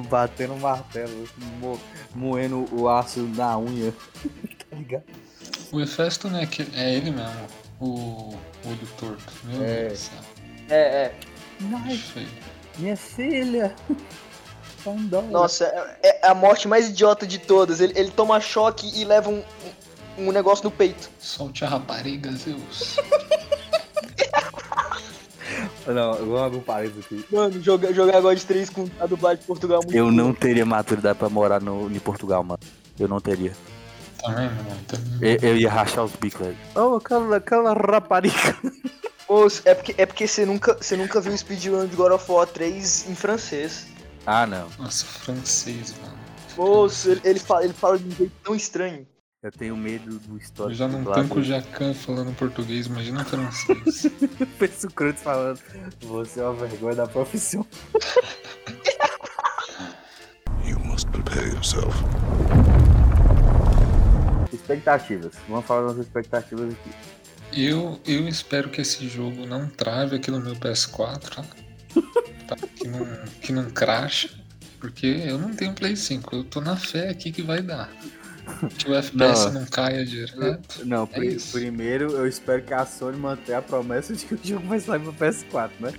[0.08, 1.28] Batendo martelo,
[1.60, 1.80] mo-
[2.14, 3.92] moendo o aço na unha.
[4.70, 5.04] tá ligado?
[5.72, 7.46] O Hefesto, né, que é ele mesmo.
[7.80, 9.32] O olho torto.
[9.44, 9.86] Meu É.
[9.88, 10.18] Deus do céu.
[10.68, 11.14] É, é.
[11.96, 12.28] Feio.
[12.78, 13.74] Minha filha.
[14.84, 15.28] Dólar.
[15.28, 15.64] Nossa,
[16.02, 17.80] é, é a morte mais idiota de todas.
[17.80, 19.42] Ele, ele toma choque e leva um,
[20.28, 21.10] um negócio no peito.
[21.18, 22.96] Solte a rapariga, Zeus.
[25.86, 27.24] Não, eu vou abrir um parênteses aqui.
[27.32, 30.64] Mano, jogar, jogar God 3 com a dublagem de Portugal é muito Eu não teria
[30.64, 32.60] maturidade pra morar no, em Portugal, mano.
[32.98, 33.52] Eu não teria.
[34.22, 34.80] Também, mano.
[34.86, 35.18] Também.
[35.20, 36.56] Eu, eu ia rachar os bicos, velho.
[36.74, 38.56] Oh, aquela, aquela rapariga.
[39.28, 42.30] Moço, é porque, é porque você, nunca, você nunca viu o speedrun de God of
[42.30, 43.86] War 3 em francês.
[44.26, 44.68] Ah, não.
[44.78, 46.18] Nossa, francês, mano.
[46.56, 49.06] Moço, ele, ele, fala, ele fala de um jeito tão estranho.
[49.42, 50.76] Eu tenho medo do Eu histórico.
[50.76, 51.42] já não tanco o.
[51.42, 54.06] Jacan falando português, imagina francês.
[54.58, 55.58] Penso o Cruz falando.
[56.02, 57.66] Você é uma vergonha da profissão.
[60.62, 61.96] You must prepare yourself.
[64.52, 65.32] Expectativas.
[65.48, 66.90] Vamos falar das expectativas aqui.
[67.52, 71.44] Eu, eu espero que esse jogo não trave aqui no meu PS4, tá?
[72.76, 74.30] que, não, que não crache,
[74.78, 77.90] porque eu não tenho Play 5, eu tô na fé aqui que vai dar.
[78.78, 79.52] Que o FPS Não.
[79.52, 80.84] não, caia direto.
[80.84, 81.52] Não, É pri- isso.
[81.52, 85.00] primeiro eu espero que a Sony mantenha a promessa de que o jogo vai sair
[85.00, 85.92] pro PS4, né?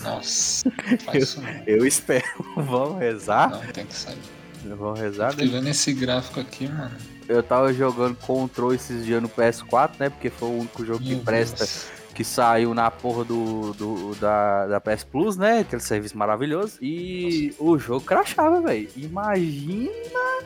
[0.00, 1.48] Nossa, não faz isso não.
[1.66, 2.24] Eu espero.
[2.56, 3.50] Vamos rezar?
[3.50, 4.18] Não, tem que sair.
[4.64, 5.52] Vamos rezar, Fiquei né?
[5.58, 6.90] vendo esse gráfico aqui, mano.
[7.28, 10.08] Eu tava jogando Control esses dias no PS4, né?
[10.10, 11.86] Porque foi o único jogo que Meu presta Deus.
[12.14, 15.60] Que saiu na porra do, do- da, da PS Plus, né?
[15.60, 16.78] Aquele serviço maravilhoso.
[16.82, 18.88] E o jogo crachava, velho.
[18.96, 19.90] Imagina.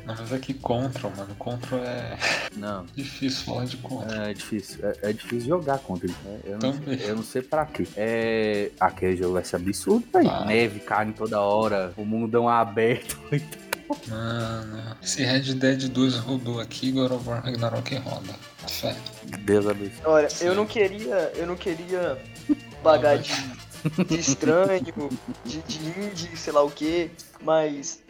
[0.07, 1.35] Mas aqui Control, mano.
[1.37, 2.17] Control é
[2.57, 4.13] Não, difícil falar de Control.
[4.23, 4.79] é difícil.
[4.87, 6.17] É, é difícil jogar contra ele.
[6.25, 6.39] né?
[6.45, 7.01] Eu, não, Também.
[7.01, 7.87] eu não sei pra quê.
[7.97, 8.71] É.
[8.79, 10.31] Aquele jogo vai ser absurdo, velho.
[10.31, 10.45] Ah.
[10.45, 13.19] Neve, carne toda hora, o mundão aberto.
[14.09, 18.35] Mano, esse Red Dead 2 rodou aqui, God of War Ragnarok roda.
[18.69, 18.97] Fé.
[19.41, 20.01] Deus abençoe.
[20.05, 20.47] Olha, Sim.
[20.47, 21.33] eu não queria.
[21.37, 22.19] Eu não queria
[22.83, 23.33] pagar de,
[24.05, 24.85] de estranho,
[25.45, 27.11] de, de indie, sei lá o que,
[27.43, 28.03] mas.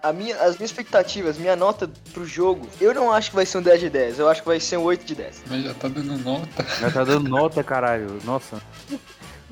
[0.00, 3.58] A minha, as minhas expectativas, minha nota pro jogo, eu não acho que vai ser
[3.58, 5.42] um 10 de 10, eu acho que vai ser um 8 de 10.
[5.48, 6.66] Mas já tá dando nota.
[6.80, 8.18] Já tá dando nota, caralho.
[8.24, 8.62] Nossa.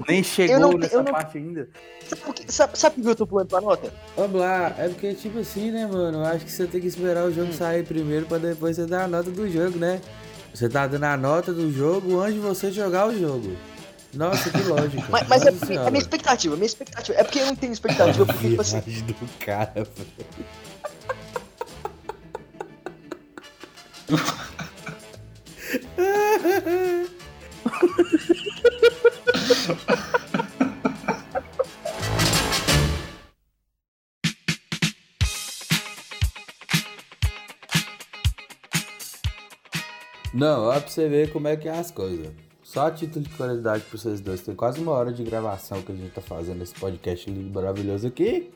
[0.09, 1.69] Nem chegou não- nessa não- parte ainda.
[2.07, 3.93] Sabe por que, sabe, que eu tô pulando pra nota?
[4.17, 6.25] Vamos lá, é porque tipo assim, né, mano?
[6.25, 7.33] Acho que você tem que esperar o Hum.
[7.33, 10.01] jogo sair primeiro pra depois você dar a nota do jogo, né?
[10.55, 13.57] Você tá dando a nota do jogo antes de você jogar o jogo.
[14.15, 15.05] Nossa, que lógica.
[15.11, 15.91] Mas, mas é, a senhora.
[15.91, 17.19] minha expectativa, a minha expectativa.
[17.19, 19.87] É porque eu não tenho expectativa, porque, tipo assim, do cara, velho.
[40.37, 42.29] Não, ó pra você ver como é que é as coisas.
[42.63, 44.43] Só a título de curiosidade pra vocês dois.
[44.43, 48.07] Tem quase uma hora de gravação que a gente tá fazendo esse podcast lindo, maravilhoso
[48.07, 48.51] aqui.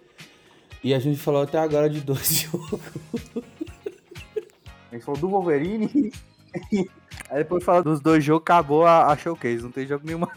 [0.85, 2.81] E a gente falou até agora de dois jogos.
[4.91, 6.13] A gente falou do Wolverine.
[7.31, 9.63] Aí depois fala dos dois jogos, acabou a, a showcase.
[9.63, 10.31] Não tem jogo nenhum não.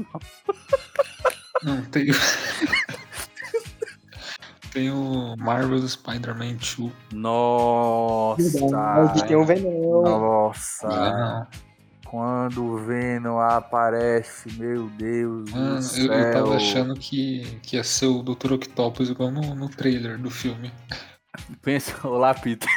[1.63, 2.07] Não, tem.
[4.71, 6.91] tem o Marvel Spider-Man 2.
[7.13, 8.59] Nossa.
[9.27, 10.01] tem um Venom.
[10.03, 10.87] Nossa.
[10.87, 11.47] Não,
[12.05, 16.11] Quando o Venom aparece, meu Deus Mano, do eu, céu.
[16.11, 18.53] eu tava achando que, que ia ser o Dr.
[18.53, 20.71] Octopus igual no, no trailer do filme.
[21.61, 22.69] Pensa, olá, Peter.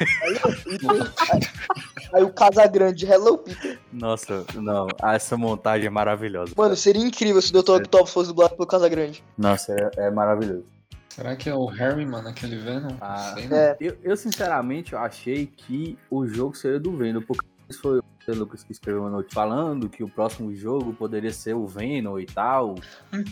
[2.13, 3.79] Aí o Casagrande, Hello Peter.
[3.93, 4.87] Nossa, não.
[5.03, 6.53] Essa montagem é maravilhosa.
[6.57, 7.73] Mano, seria incrível se o Dr.
[7.77, 9.23] Octopus fosse dublado pelo Casagrande.
[9.37, 10.65] Nossa, é, é maravilhoso.
[11.11, 12.95] Será que é o Harry, mano, aquele Venom?
[13.01, 13.49] Ah, Sei.
[13.51, 18.01] É, Eu, eu, sinceramente, eu achei que o jogo seria do Venom, porque isso foi
[18.35, 22.27] Lucas que escreveu uma noite falando que o próximo jogo poderia ser o Venom e
[22.27, 22.77] tal.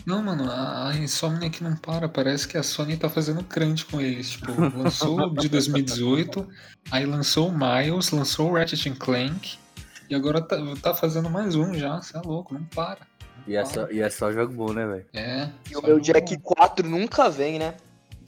[0.05, 2.07] Não, mano, a, a Insomniac não para.
[2.07, 4.31] Parece que a Sony tá fazendo crunch com eles.
[4.31, 6.47] Tipo, lançou o de 2018,
[6.91, 9.57] aí lançou o Miles, lançou o Ratchet and Clank,
[10.09, 12.01] e agora tá, tá fazendo mais um já.
[12.01, 12.99] Você é louco, não para.
[13.47, 15.05] E é só, e é só jogo bom, né, velho?
[15.13, 15.49] É.
[15.69, 16.55] e o meu Jack bom.
[16.55, 17.75] 4 nunca vem, né?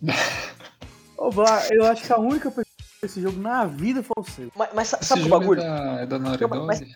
[1.18, 2.66] Ô, Blá, eu acho que a única pessoa que
[3.02, 4.48] esse jogo na vida foi você.
[4.56, 5.62] Mas, mas Esse sabe qual é o jogo bagulho?
[5.62, 6.95] é da, é da Naughty Não, mas- Dog?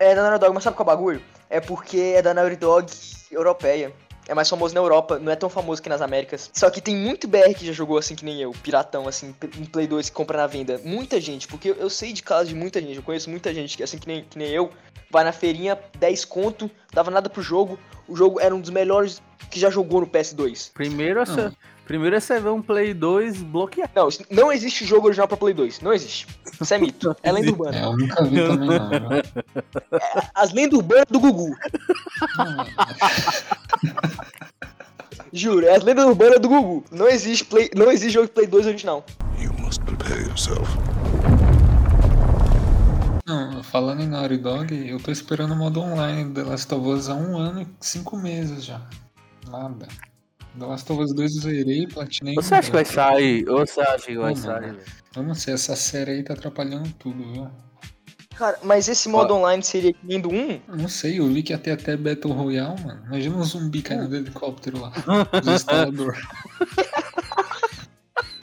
[0.00, 1.22] É da Naughty Dog, mas sabe qual é o bagulho?
[1.50, 2.92] É porque é da Naughty Dog
[3.30, 3.92] europeia.
[4.26, 6.50] É mais famoso na Europa, não é tão famoso que nas Américas.
[6.52, 9.64] Só que tem muito BR que já jogou assim que nem eu, piratão, assim, em
[9.64, 10.78] Play 2 que compra na venda.
[10.84, 13.82] Muita gente, porque eu- sei de casos de muita gente, eu conheço muita gente que,
[13.82, 14.70] assim que nem, que nem eu,
[15.10, 17.78] vai na feirinha, 10 conto, dava nada pro jogo.
[18.06, 20.72] O jogo era um dos melhores que já jogou no PS2.
[20.74, 21.54] Primeiro, essa.
[21.88, 23.90] Primeiro é você ver um Play 2 bloqueado.
[23.96, 26.26] Não, não existe jogo original pra Play 2, não existe.
[26.60, 27.78] Isso é mito, é lenda urbana.
[27.78, 29.08] É, eu nunca vi também não.
[29.08, 29.22] viu?
[30.34, 31.56] As lendas urbanas do Gugu.
[35.32, 36.84] Juro, é as lendas urbanas do Gugu.
[36.92, 39.04] Não existe, play, não existe jogo de Play 2 original.
[39.38, 40.68] You must prepare yourself.
[43.26, 46.86] Não, falando em Naughty Dog, eu tô esperando o modo online do The Last of
[46.86, 48.80] Us há um ano e cinco meses já.
[49.50, 49.88] Nada.
[50.58, 52.34] The Last of Us 2 eu zerei, platinei.
[52.34, 52.86] Você acha que vai um.
[52.86, 53.48] sair?
[53.48, 54.66] Ou você acha que vai Não, sair?
[54.68, 54.78] mano.
[55.16, 57.48] Eu não sei, essa série aí tá atrapalhando tudo, viu?
[58.36, 60.60] Cara, mas esse modo online seria que nem do 1?
[60.68, 63.02] Eu Não sei, eu vi que ia ter até Battle Royale, mano.
[63.06, 64.92] Imagina um zumbi caindo do helicóptero lá.
[65.42, 66.16] Do instalador.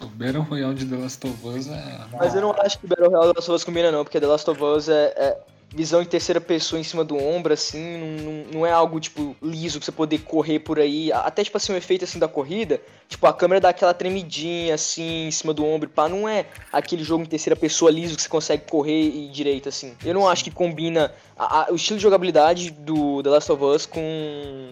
[0.02, 2.00] o Battle Royale de The Last of Us é.
[2.12, 4.28] Mas eu não acho que Battle Royale The Last of Us combina não, porque The
[4.28, 5.38] Last of Us é, é
[5.76, 9.36] visão em terceira pessoa em cima do ombro, assim, não, não, não é algo, tipo,
[9.44, 11.12] liso pra você poder correr por aí.
[11.12, 15.28] Até, tipo assim, o efeito, assim, da corrida, tipo, a câmera dá aquela tremidinha, assim,
[15.28, 18.30] em cima do ombro, pá, não é aquele jogo em terceira pessoa liso que você
[18.30, 19.94] consegue correr e direito, assim.
[20.04, 23.64] Eu não acho que combina a- a- o estilo de jogabilidade do The Last of
[23.64, 24.70] Us com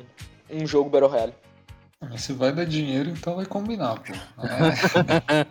[0.50, 1.34] um jogo Battle Royale.
[2.00, 4.14] Mas se vai dar dinheiro, então vai combinar, pô.
[4.44, 5.46] É.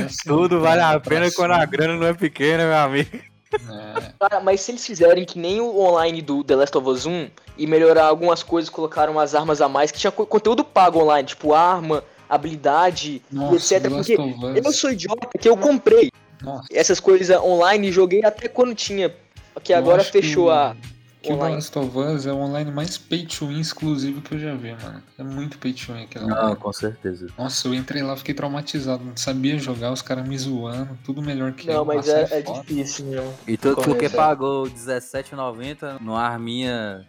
[0.00, 3.31] É assim, Tudo vale a pena quando a grana não é pequena, meu amigo.
[3.54, 4.12] É.
[4.18, 7.28] Cara, mas se eles fizerem que nem o online do The Last of Us 1
[7.58, 11.26] e melhorar algumas coisas, colocaram umas armas a mais, que tinha co- conteúdo pago online,
[11.28, 13.90] tipo arma, habilidade Nossa, etc.
[13.90, 14.16] Porque
[14.58, 16.10] eu sou idiota que eu comprei
[16.42, 19.14] Nossa, essas coisas online e joguei até quando tinha.
[19.62, 20.74] Que agora que fechou o- a.
[21.22, 21.36] Que o.
[21.36, 24.72] Last of Us é o online mais pay to win exclusivo que eu já vi,
[24.72, 25.02] mano.
[25.18, 26.56] É muito pay to win aquele Não, online.
[26.56, 27.28] com certeza.
[27.38, 29.04] Nossa, eu entrei lá, fiquei traumatizado.
[29.04, 31.74] Não sabia jogar, os caras me zoando, tudo melhor que eu.
[31.74, 33.32] Não, mas é, é difícil mesmo.
[33.46, 34.08] E tudo Correto, porque é.
[34.08, 37.06] pagou R$17,90 no arminha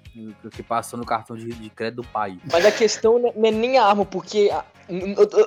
[0.52, 2.38] que passou no cartão de, de crédito do pai.
[2.52, 4.50] Mas a questão não é nem a arma, porque.
[4.54, 4.64] a-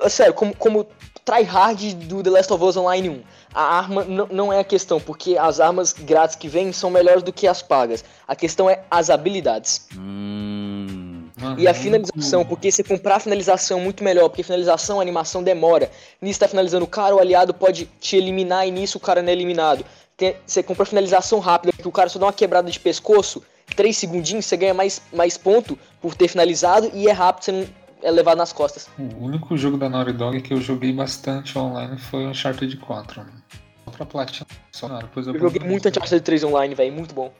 [0.09, 0.87] sério, como, como
[1.23, 3.21] tryhard do The Last of Us Online 1,
[3.53, 7.33] a arma não é a questão, porque as armas grátis que vêm são melhores do
[7.33, 8.03] que as pagas.
[8.27, 9.87] A questão é as habilidades.
[9.97, 11.25] Hum.
[11.57, 15.91] E a finalização, porque você comprar a finalização é muito melhor, porque finalização, animação demora.
[16.21, 19.29] Nisso tá finalizando o cara, o aliado pode te eliminar e nisso o cara não
[19.29, 19.85] é eliminado.
[20.15, 23.43] Tem- você compra a finalização rápida, que o cara só dá uma quebrada de pescoço,
[23.75, 27.67] 3 segundinhos, você ganha mais, mais ponto por ter finalizado e é rápido, você não
[28.01, 28.89] é levado nas costas.
[28.97, 33.21] O único jogo da Naughty Dog que eu joguei bastante online foi o Uncharted 4,
[33.21, 33.43] mano.
[33.85, 34.47] Só pra platina.
[34.71, 37.33] Só não, depois eu, Eu joguei muito Uncharted 3 online, velho, muito bom.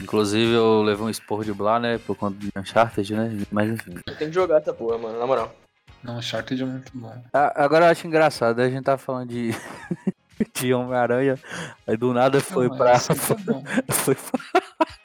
[0.00, 1.98] Inclusive eu levei um esporro de Blá, né?
[1.98, 3.38] Por conta de Uncharted, né?
[3.50, 3.94] Mas enfim.
[4.18, 5.54] Tem que jogar essa porra, mano, na moral.
[6.02, 7.12] Não, Uncharted é muito bom.
[7.32, 9.50] A- Agora eu acho engraçado, a gente tá falando de.
[10.54, 11.38] de Homem-Aranha,
[11.86, 12.92] aí do nada foi Não, pra.
[12.92, 13.14] tá.
[13.92, 14.16] Foi,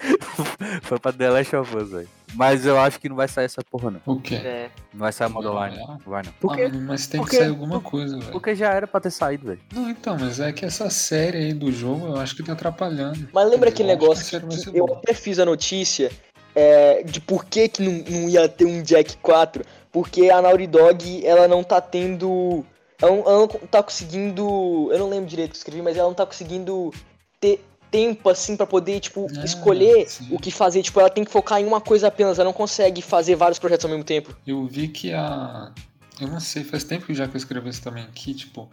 [0.83, 2.09] foi pra The Last of Us, velho.
[2.33, 3.99] Mas eu acho que não vai sair essa porra, não.
[4.05, 4.35] O quê?
[4.35, 4.69] É.
[4.93, 5.77] Não vai sair modo Não, online.
[5.77, 5.97] não.
[6.05, 6.31] Vai não.
[6.31, 8.31] Ah, Porque, mano, mas tem porque- que sair alguma coisa, velho.
[8.31, 9.59] porque já era pra ter saído, velho.
[9.73, 13.27] Não, então, mas é que essa série aí do jogo eu acho que tá atrapalhando.
[13.33, 16.09] Mas lembra Eu aquele que negócio a ser que eu até fiz a notícia
[16.55, 19.63] é, de por que, que não, não ia ter um Jack 4?
[19.91, 22.65] Porque a Naughty Dog, ela não tá tendo.
[23.01, 24.89] Ela não, ela não tá conseguindo.
[24.91, 26.93] Eu não lembro direito o que eu escrevi, mas ela não tá conseguindo
[27.39, 30.27] ter tempo assim pra poder, tipo, Ah, escolher sim.
[30.31, 30.81] o que fazer.
[30.81, 33.83] Tipo, ela tem que focar em uma coisa apenas, ela não consegue fazer vários projetos
[33.85, 34.35] ao mesmo tempo.
[34.45, 35.71] Eu vi que a.
[36.19, 38.69] Eu não sei, faz tempo já que eu escrevi isso também aqui, tipo.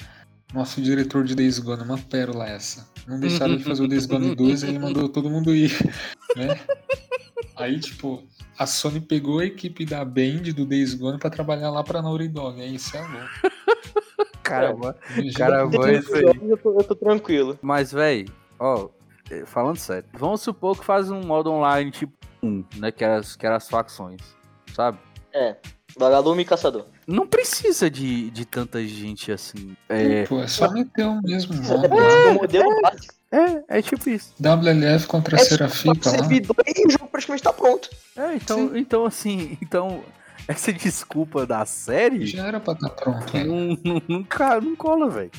[0.55, 2.89] Nosso diretor de Days Gone, uma pérola essa.
[3.07, 5.71] Não deixaram de fazer o Days Gone 2 e ele mandou todo mundo ir,
[6.35, 6.59] né?
[7.55, 8.23] Aí, tipo,
[8.59, 12.29] a Sony pegou a equipe da Band do Days Gone pra trabalhar lá pra Naughty
[12.29, 12.61] Dog.
[12.61, 13.29] Aí isso é louco.
[14.43, 14.97] Caramba.
[15.13, 16.23] Imagina- Cara, bom Tem isso aí.
[16.43, 17.59] eu, tô, eu tô tranquilo.
[17.61, 18.89] Mas, velho, ó,
[19.31, 22.91] eh, falando sério, vamos supor que faz um modo online tipo 1, né?
[22.91, 24.21] Que era, as- que era as facções,
[24.75, 24.99] sabe?
[25.97, 26.87] Vagalume e caçador.
[27.07, 29.77] Não precisa de, de tanta gente assim.
[29.89, 31.89] É, Pô, é só meter o mesmo modo.
[31.89, 32.31] porque lá.
[32.31, 33.15] o modelo básico.
[33.31, 34.33] É, é tipo isso.
[34.41, 36.19] WLF contra É só Serafita lá.
[36.19, 37.89] servidor e o jogo praticamente tá pronto.
[38.17, 40.03] É, então, então assim, então,
[40.47, 43.49] essa desculpa da série Já era pra estar pronto, velho.
[43.53, 44.25] não, não, não,
[44.61, 45.31] não cola, velho.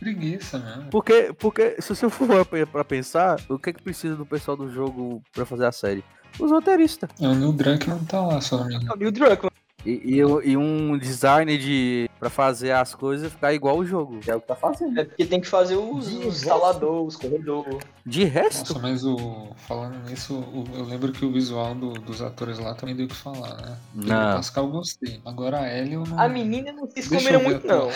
[0.00, 0.90] Preguiça mesmo.
[0.90, 5.20] Porque, porque se você for pra- pensar, o que que precisa do pessoal do jogo
[5.32, 6.04] pra fazer a série?
[6.38, 7.10] Os roteiristas.
[7.20, 8.92] É, o Neil Drake não tá lá, me engano.
[8.92, 9.50] É o Neil Druckmann.
[9.86, 10.18] E, e,
[10.50, 14.18] e um design de pra fazer as coisas ficar igual o jogo.
[14.26, 14.98] É o que tá fazendo.
[14.98, 17.78] É porque tem que fazer os, os instaladores, os corredores.
[18.04, 19.48] De resto, Nossa, mas o.
[19.68, 23.08] Falando nisso, o- eu lembro que o visual do- dos atores lá também deu o
[23.08, 23.76] que falar, né?
[23.94, 24.36] Não.
[24.36, 25.20] Pascal eu gostei.
[25.24, 26.18] Agora a Ellie eu não.
[26.18, 27.88] A menina não se ver muito, não.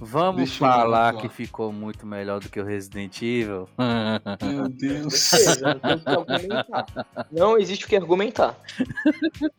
[0.00, 3.68] Vamos Deixa falar que ficou muito melhor do que o Resident Evil.
[4.42, 5.14] Meu Deus.
[5.14, 6.86] Certeza, não tem o que argumentar.
[7.32, 8.58] Não existe o que argumentar.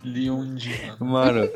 [0.03, 0.97] Leon Indiana.
[0.99, 1.49] Mano,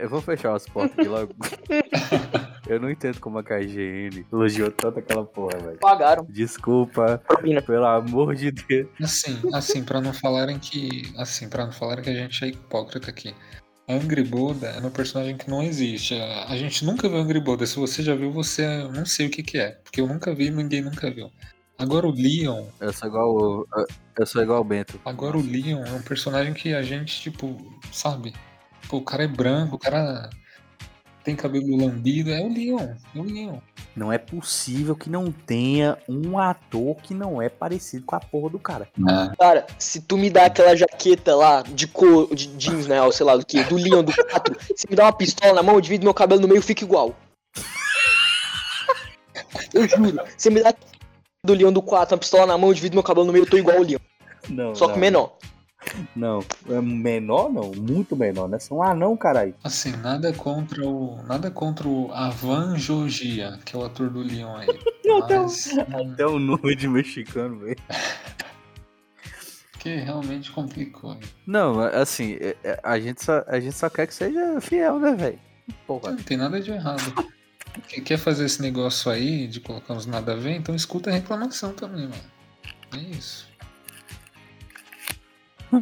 [0.00, 1.34] eu vou fechar as portas aqui logo.
[2.66, 5.78] Eu não entendo como a KGN elogiou tanto aquela porra, velho.
[5.78, 6.26] Pagaram.
[6.30, 7.60] Desculpa, Propina.
[7.60, 8.88] pelo amor de Deus.
[9.02, 11.12] Assim, assim, pra não falarem que.
[11.18, 13.34] Assim, pra não falarem que a gente é hipócrita aqui.
[13.88, 16.14] Angry Boda é uma personagem que não existe.
[16.14, 17.66] A gente nunca viu Angry Boda.
[17.66, 19.72] Se você já viu, você eu não sei o que, que é.
[19.84, 21.30] Porque eu nunca vi e ninguém nunca viu.
[21.78, 22.66] Agora o Leon.
[22.80, 23.66] Eu sou igual o,
[24.18, 25.00] eu sou igual o Bento.
[25.04, 27.58] Agora o Leon é um personagem que a gente, tipo,
[27.92, 28.32] sabe?
[28.88, 30.30] Pô, o cara é branco, o cara
[31.24, 32.30] tem cabelo lambido.
[32.30, 32.88] É o Leon.
[33.14, 33.58] É o Leon.
[33.96, 38.50] Não é possível que não tenha um ator que não é parecido com a porra
[38.50, 38.88] do cara.
[39.38, 43.00] Cara, se tu me dá aquela jaqueta lá de cor, de jeans, né?
[43.02, 45.62] Ou sei lá do que, do Leon do 4, se me dá uma pistola na
[45.62, 47.14] mão, eu divido meu cabelo no meio e fica igual.
[49.72, 50.20] Eu juro.
[50.36, 50.74] Se me dá
[51.44, 53.50] do Leon do 4, uma pistola na mão, eu divido meu cabelo no meio, eu
[53.50, 53.98] tô igual o Leon.
[54.48, 55.38] Não, Só que menor.
[56.16, 58.58] Não, é menor não, muito menor, né?
[58.58, 59.54] São anão, caralho.
[59.62, 61.22] Assim, nada contra o.
[61.26, 64.68] Nada contra o Avan Jogia, que é o ator do Leon aí.
[65.22, 67.76] Até o- Mas, hum, Até o nome de mexicano, velho.
[69.78, 71.16] que realmente complicou.
[71.46, 75.12] Não, assim, é- é- a gente, só, a gente só quer que seja fiel, né,
[75.12, 75.38] velho?
[75.88, 77.00] Não tem nada de errado.
[77.88, 81.12] Quem quer fazer esse negócio aí de colocar uns nada a ver, então escuta a
[81.12, 82.22] reclamação também, mano.
[82.94, 83.48] É isso.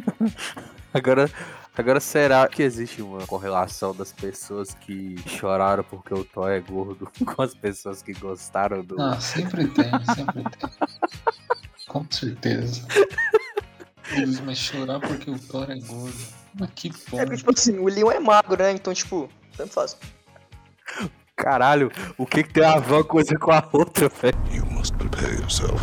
[0.93, 1.27] Agora,
[1.75, 7.11] agora será que existe uma correlação das pessoas que choraram porque o Thor é gordo
[7.25, 9.01] com as pessoas que gostaram do.
[9.01, 10.69] Ah, sempre tem, sempre tem.
[11.87, 12.85] Com certeza.
[14.11, 16.13] Eles mas chorar porque o Thor é gordo.
[16.59, 17.35] Mas que É que, porra.
[17.35, 18.71] tipo assim, o Leon é magro, né?
[18.71, 19.27] Então, tipo,
[19.57, 19.97] tanto faz.
[21.35, 24.37] Caralho, o que, que tem a ver uma coisa com a outra, velho?
[24.51, 25.81] You must prepare yourself.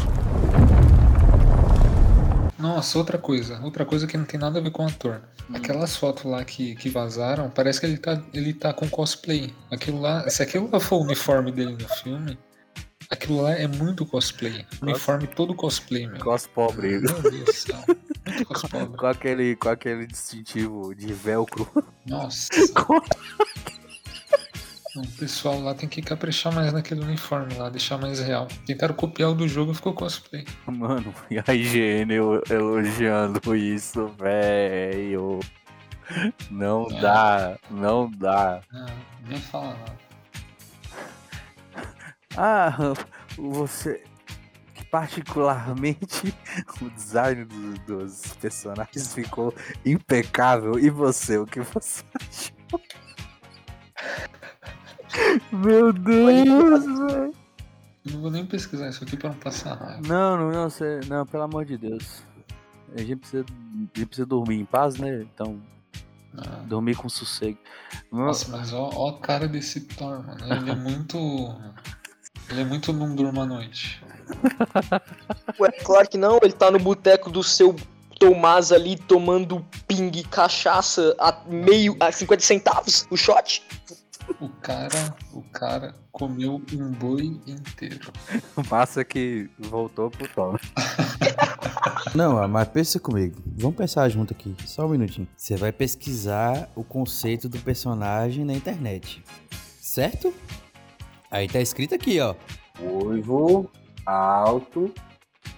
[2.60, 3.60] Nossa, outra coisa.
[3.62, 5.22] Outra coisa que não tem nada a ver com o ator.
[5.52, 9.52] Aquelas fotos lá que, que vazaram, parece que ele tá, ele tá com cosplay.
[9.70, 12.38] Aquilo lá, se aquilo lá for o uniforme dele no filme,
[13.10, 14.64] aquilo lá é muito cosplay.
[14.80, 16.20] Uniforme todo cosplay, meu.
[16.20, 17.00] Cos pobre.
[17.00, 17.84] Meu Deus do céu.
[18.26, 18.86] Muito cosplay.
[18.86, 21.68] Com aquele, com aquele distintivo de velcro.
[22.06, 22.48] Nossa.
[25.02, 28.46] O pessoal lá tem que caprichar mais naquele uniforme lá, deixar mais real.
[28.66, 30.44] Tentaram copiar o do jogo e ficou cosplay.
[30.66, 35.40] Mano, e a higiene eu- elogiando isso, velho.
[36.50, 37.00] Não É.
[37.00, 38.60] dá, não dá.
[38.72, 38.86] Não,
[39.28, 40.10] nem fala nada.
[42.36, 42.72] Ah,
[43.36, 44.02] você.
[44.90, 46.34] Particularmente,
[46.82, 49.54] o design do- dos personagens ficou
[49.86, 50.78] impecável.
[50.78, 52.80] E você, o que você achou?
[55.52, 57.34] Meu Deus, velho.
[58.06, 60.00] Eu não vou nem pesquisar isso aqui pra não passar raiva.
[60.06, 62.22] Não, não, não, você, não, pelo amor de Deus.
[62.94, 65.22] A gente precisa, a gente precisa dormir em paz, né?
[65.22, 65.60] Então,
[66.36, 67.58] Ah, dormir com sossego.
[68.10, 70.54] Nossa, mas ó, ó a cara desse Thor, mano.
[70.54, 71.18] Ele é muito.
[72.48, 74.02] Ele é muito não durma à noite.
[75.60, 77.76] Ué, claro que não, ele tá no boteco do seu
[78.18, 83.62] Tomás ali tomando ping cachaça a meio a 50 centavos o shot.
[84.40, 88.12] O cara, o cara comeu um boi inteiro.
[88.70, 90.56] Massa que voltou pro Tom.
[92.14, 93.40] Não, mas pensa comigo.
[93.56, 95.28] Vamos pensar junto aqui, só um minutinho.
[95.36, 99.22] Você vai pesquisar o conceito do personagem na internet,
[99.80, 100.32] certo?
[101.30, 102.34] Aí tá escrito aqui, ó.
[102.78, 103.70] Ruivo,
[104.04, 104.92] alto,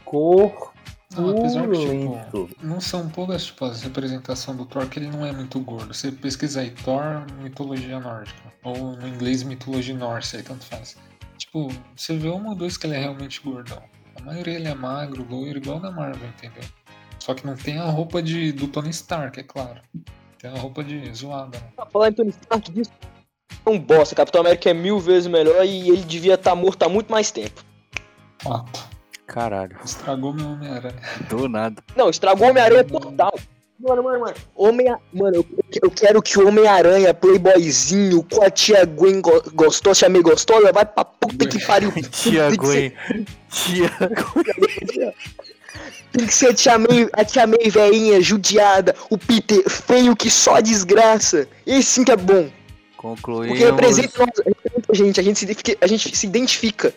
[0.04, 0.72] cor.
[1.16, 5.24] Não, apesar que, tipo, não são poucas, tipo, as representação do Thor que ele não
[5.24, 5.92] é muito gordo.
[5.92, 8.51] Você pesquisa aí Thor, mitologia nórdica.
[8.64, 10.96] Ou no inglês, mitologia norse, aí tanto faz.
[11.36, 13.82] Tipo, você vê um ou dois que ele é realmente gordão.
[14.16, 16.62] A maioria ele é magro, loiro, igual da Marvel, entendeu?
[17.18, 19.80] Só que não tem a roupa de, do Tony Stark, é claro.
[20.38, 21.68] Tem a roupa de zoada, né?
[21.74, 22.92] Pra falar em Tony Stark disso,
[23.64, 24.14] é um bosta.
[24.14, 27.64] Capitão América é mil vezes melhor e ele devia estar morto há muito mais tempo.
[28.38, 28.90] Fato.
[29.26, 31.00] Caralho, Estragou meu Homem-Aranha.
[31.30, 31.82] do nada.
[31.96, 33.32] Não, estragou o Homem-Aranha total.
[33.82, 34.34] Mano, mano, mano.
[34.54, 35.46] Homem mano, eu,
[35.82, 40.72] eu quero que o Homem-Aranha, playboyzinho, com a tia Gwen go gostou, tia May gostosa,
[40.72, 41.90] vai pra puta que pariu.
[42.12, 42.92] Tia Gwen.
[43.50, 43.90] Tia
[46.12, 50.30] Tem que ser a tia May, a tia May veinha, judiada, o Peter feio que
[50.30, 51.48] só desgraça.
[51.66, 52.48] Esse sim que é bom.
[52.96, 53.58] Concluímos.
[53.58, 56.94] Porque representa, nós, representa a gente, a gente, se identifica, a gente se identifica.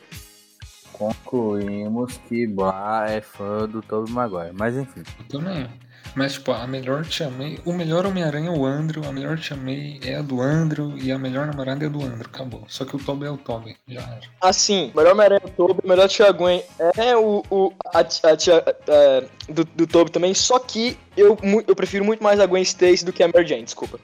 [0.93, 4.53] Concluímos que Blá é fã do Tobey Maguire.
[4.53, 5.01] Mas enfim.
[5.19, 5.67] Eu também.
[6.13, 7.59] Mas, tipo, a melhor Tia May.
[7.65, 11.11] O melhor Homem-Aranha é o Andrew, a melhor Tia May é a do Andrew e
[11.11, 12.25] a melhor namorada é a do Andrew.
[12.25, 12.63] Acabou.
[12.67, 13.75] Só que o Toby é o Toby.
[13.87, 14.21] Já era.
[14.41, 16.63] Assim, o melhor Homem-Aranha do Toby, o melhor tia Gwen
[16.97, 21.37] é o, o a, a tia é, do, do Toby também, só que eu,
[21.67, 23.99] eu prefiro muito mais a Gwen Stacy do que a Mary Jane, desculpa.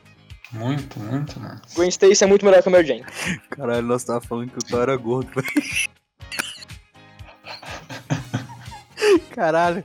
[0.52, 1.62] Muito, muito mais.
[1.74, 3.06] Gwen Stacy é muito melhor que a Mary Jane.
[3.52, 5.48] Caralho, nós tava falando que o Thor era gordo, velho.
[9.34, 9.84] Caralho.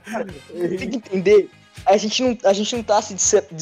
[0.53, 1.49] Você tem que entender
[1.87, 3.15] a gente não, a gente não tá se.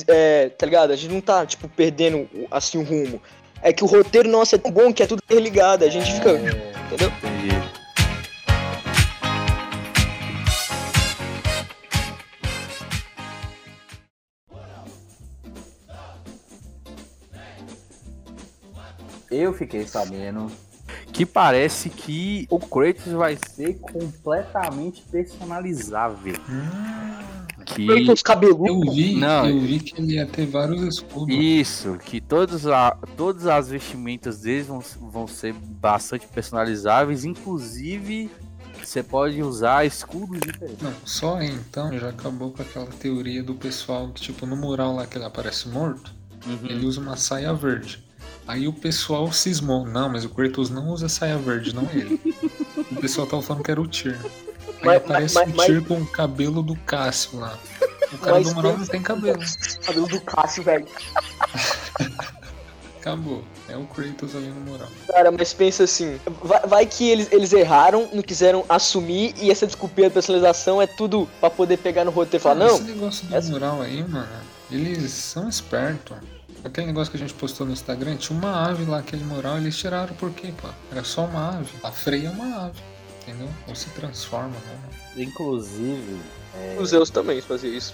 [0.08, 0.92] É, tá ligado?
[0.92, 3.22] A gente não tá, tipo, perdendo assim o rumo.
[3.62, 5.86] É que o roteiro nosso é tão bom que é tudo interligado.
[5.86, 6.32] A gente fica.
[6.32, 7.12] Entendeu?
[7.18, 7.76] Entendi.
[19.30, 20.50] Eu fiquei sabendo
[21.16, 26.36] que parece que o Kratos vai ser completamente personalizável.
[27.66, 28.68] Que Kratos cabeludo.
[28.68, 29.48] Eu vi, Não.
[29.50, 31.34] eu vi que ele ia ter vários escudos.
[31.34, 38.30] Isso, que todos a, todas as vestimentas deles vão, vão ser bastante personalizáveis, inclusive
[38.84, 40.82] você pode usar escudos diferentes.
[40.84, 45.08] Não, só então já acabou com aquela teoria do pessoal que, tipo, no mural lá
[45.08, 46.14] que ele aparece morto,
[46.46, 46.60] Uhum.
[46.70, 48.05] ele usa uma saia verde.
[48.48, 52.20] Aí o pessoal cismou, não, mas o Kratos não usa saia verde, não ele.
[52.92, 54.18] o pessoal tava falando que era o Tyr.
[54.24, 54.30] Aí
[54.84, 57.58] Mas- aparece mas- o mas- Tyr com o cabelo do Cássio lá.
[58.14, 59.40] O cara Mas do mural tem- não tem cabelo.
[59.84, 60.86] Cabelo do Cássio, velho.
[63.02, 63.44] Acabou.
[63.70, 64.88] É o Kratos ali no mural.
[65.08, 69.66] Cara, mas pensa assim, vai, vai que eles, eles erraram, não quiseram assumir e essa
[69.68, 73.28] desculpinha da personalização é tudo pra poder pegar no roteiro e falar, não, Esse negócio
[73.28, 74.28] do essa- mural aí, mano,
[74.72, 76.18] eles são espertos.
[76.66, 79.78] Aquele negócio que a gente postou no Instagram, tinha uma ave lá, aquele mural, eles
[79.78, 80.68] tiraram por quê, pô?
[80.92, 81.72] Era só uma ave.
[81.84, 82.82] A freia é uma ave,
[83.22, 83.48] entendeu?
[83.68, 84.80] Ou se transforma, né?
[85.16, 86.20] Inclusive,
[86.80, 87.94] os Zeus também faziam isso.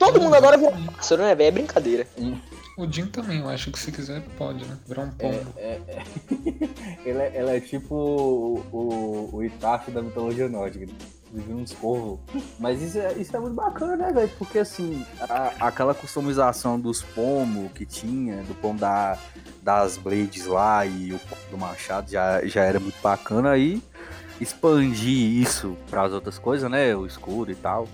[0.00, 1.48] Todo mundo agora vira pássaro, né, velho?
[1.48, 2.08] É brincadeira.
[2.76, 4.76] O Jin também, eu acho que se quiser pode, né?
[4.86, 5.54] Virar um pombo.
[7.06, 10.92] ele, é, ele é tipo o, o, o Itachi da mitologia nórdica.
[11.32, 12.18] Vive uns corvos.
[12.58, 14.30] Mas isso é, isso é muito bacana, né, velho?
[14.38, 19.18] Porque assim, a- aquela customização dos pomos que tinha, do pomo da,
[19.62, 23.50] das blades lá e o pomo do machado já, já era muito bacana.
[23.50, 23.82] Aí
[24.40, 26.94] expandir isso para as outras coisas, né?
[26.96, 27.86] O escudo e tal.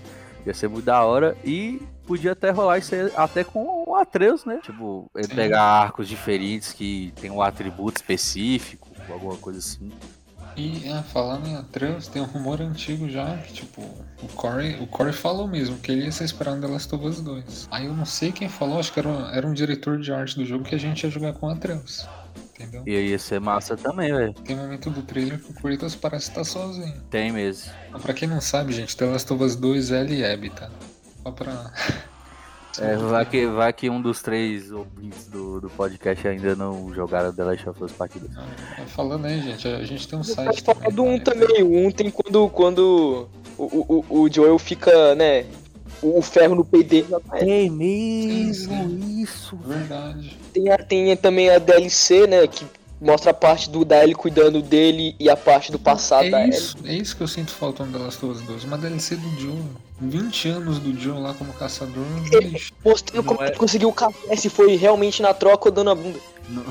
[0.45, 1.35] Ia ser muito da hora.
[1.43, 4.59] E podia até rolar isso aí até com o Atreus, né?
[4.61, 9.91] Tipo, ele pegar arcos diferentes que tem um atributo específico, alguma coisa assim.
[10.57, 14.87] E ah, falando em Atreus, tem um rumor antigo já que, tipo, o Corey, o
[14.87, 17.67] Corey falou mesmo que ele ia ser esperado The Last of Us 2.
[17.69, 20.35] Aí eu não sei quem falou, acho que era, um- era um diretor de arte
[20.37, 22.07] do jogo que a gente ia jogar com Atreus.
[22.57, 22.83] Entendeu?
[22.85, 24.33] E aí ia ser massa também, velho.
[24.33, 27.01] Tem um momento do trailer que o Kratos parece estar sozinho.
[27.09, 27.69] Tem mesmo.
[28.01, 30.69] Pra quem não sabe, gente, The Last of Us 2 é Ellie e Abby, tá?
[31.21, 31.73] Só pra.
[32.79, 37.33] É, vai, que, vai que um dos três ouvintes do, do podcast ainda não jogaram
[37.33, 38.31] The Last of Us Part 2.
[38.37, 38.45] Ah,
[38.87, 40.95] Falando aí, gente, a gente tem um Pode site falar também.
[40.95, 41.19] do 1 né?
[41.19, 41.63] também.
[41.63, 45.45] O 1 tem quando, quando o, o, o- Joel fica, né,
[46.01, 47.07] o, o ferro no peito dele.
[47.09, 47.37] já tá.
[47.37, 49.55] É Sim, mesmo isso.
[49.65, 50.37] Verdade.
[50.53, 52.65] Tem, a- tem também a DLC, né, que
[53.01, 56.43] mostra a parte do, da Ellie cuidando dele e a parte do passado da É
[56.45, 56.57] Ellie.
[56.57, 58.63] isso, é isso que eu sinto falta no The Last of Us 2.
[58.63, 59.61] Uma DLC do Joe.
[60.01, 62.03] 20 anos do Joe lá como caçador.
[62.39, 62.73] bicho.
[62.83, 65.89] Mostrando Não como é- ele conseguiu o café, se foi realmente na troca ou dando
[65.91, 66.19] a bunda.
[66.49, 66.63] Não-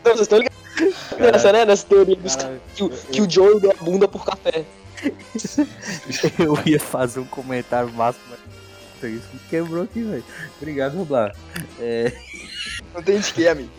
[0.00, 0.58] Então, vocês estão ligados
[1.18, 4.08] nessa, né, nessa teoria dos Cara, caras que, o- que o Joel deu a bunda
[4.08, 4.64] por café.
[6.38, 10.24] Eu ia fazer um comentário máximo, mas isso me quebrou aqui, velho.
[10.60, 11.34] Obrigado, Rublar.
[11.78, 12.12] É,
[12.94, 13.70] Não tem de que, amigo.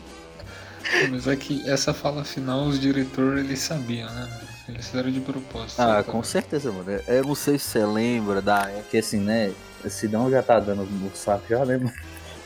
[1.09, 4.29] Mas é que essa fala final, os diretores, eles sabiam, né?
[4.67, 5.79] Eles fizeram de propósito.
[5.79, 6.89] Ah, com certeza, mano.
[7.07, 9.53] Eu não sei se você lembra da época que assim, né?
[9.89, 11.77] Sidão já tá dando no saco já, né?
[11.77, 11.91] mano?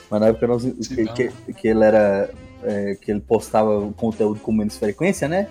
[0.09, 2.29] Mas na época nós, que, que, que ele era.
[2.63, 5.47] é, que ele postava o conteúdo com menos frequência, né?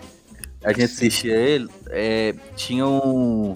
[0.62, 1.06] A gente Sim.
[1.06, 3.52] assistia ele, é, tinha um-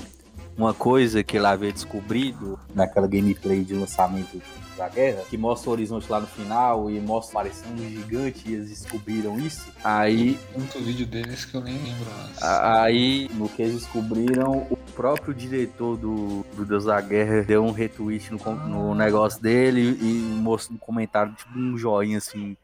[0.56, 4.40] uma coisa que ele havia descobrido naquela gameplay de lançamento
[4.78, 8.54] da guerra, que mostra o horizonte lá no final e mostra parecendo um gigante e
[8.54, 9.68] eles descobriram isso.
[9.84, 12.42] Aí Tanto vídeo deles que eu nem lembro mais.
[12.42, 17.72] Aí, no que eles descobriram, o próprio diretor do, do Deus da Guerra deu um
[17.72, 20.04] retweet no, no negócio dele e
[20.40, 22.56] mostrou no comentário, tipo, um joinha assim,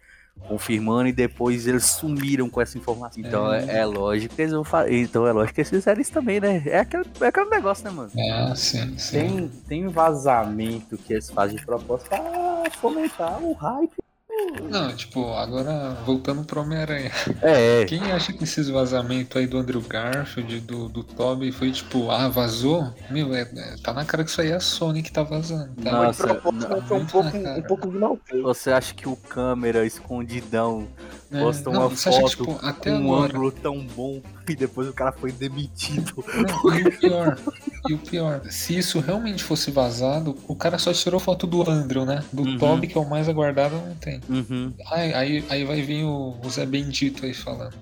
[0.49, 3.22] confirmando, e depois eles sumiram com essa informação.
[3.24, 3.78] Então é, É.
[3.78, 5.01] é lógico que eles vão fazer.
[5.01, 6.62] Então é lógico que eles fizeram isso também, né?
[6.66, 8.11] É aquele, é aquele negócio, né, mano?
[8.16, 9.18] É, sim, sim.
[9.18, 13.93] Tem, tem vazamento que eles fazem de propósito pra fomentar o hype.
[14.70, 17.11] Não, tipo, agora voltando pro Homem-Aranha.
[17.43, 22.11] É, Quem acha que esses vazamentos aí do Andrew Garfield, do, do Toby, foi tipo,
[22.11, 22.93] ah, vazou?
[23.11, 25.74] Meu, é, é- tá na cara que isso aí é a Sony que tá vazando.
[25.82, 25.91] Tá?
[25.93, 30.89] Nossa, não- foi um pouco, um pouco de mal você acha que o câmera escondidão
[31.35, 33.32] É, posta não, uma acha que, foto tipo, até com um agora.
[33.32, 36.24] ângulo tão bom e depois o cara foi demitido.
[36.35, 37.39] Não, e o pior,
[37.89, 42.05] e o pior, se isso realmente fosse vazado, o cara só tirou foto do Andrew,
[42.05, 42.22] né?
[42.32, 42.59] Do Uhum.
[42.59, 44.20] Toby, que é o mais aguardado, não tem.
[44.28, 44.72] Uhum.
[44.91, 47.74] Aí, aí, aí vai vir o, o Zé Bendito aí falando.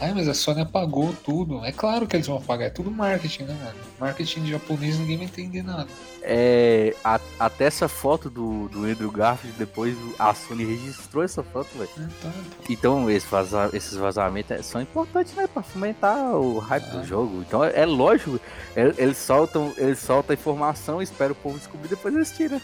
[0.00, 1.64] Ai, mas a Sony apagou tudo.
[1.64, 3.76] É claro que eles vão apagar, é tudo marketing, né, mano?
[3.98, 5.88] Marketing de japonês ninguém vai entender nada.
[6.22, 11.66] É, a- até essa foto do, do Andrew Garfield, depois a Sony registrou essa foto,
[11.76, 11.90] velho.
[11.98, 12.32] Então,
[12.68, 15.48] Então esse vaza- esses vazamentos é- são importantes, né?
[15.52, 16.96] Pra fomentar o hype Ah.
[16.98, 17.40] do jogo.
[17.46, 18.38] Então é, é lógico,
[18.76, 22.60] é- eles soltam, eles soltam a informação, espera o povo descobrir, depois eles tiram.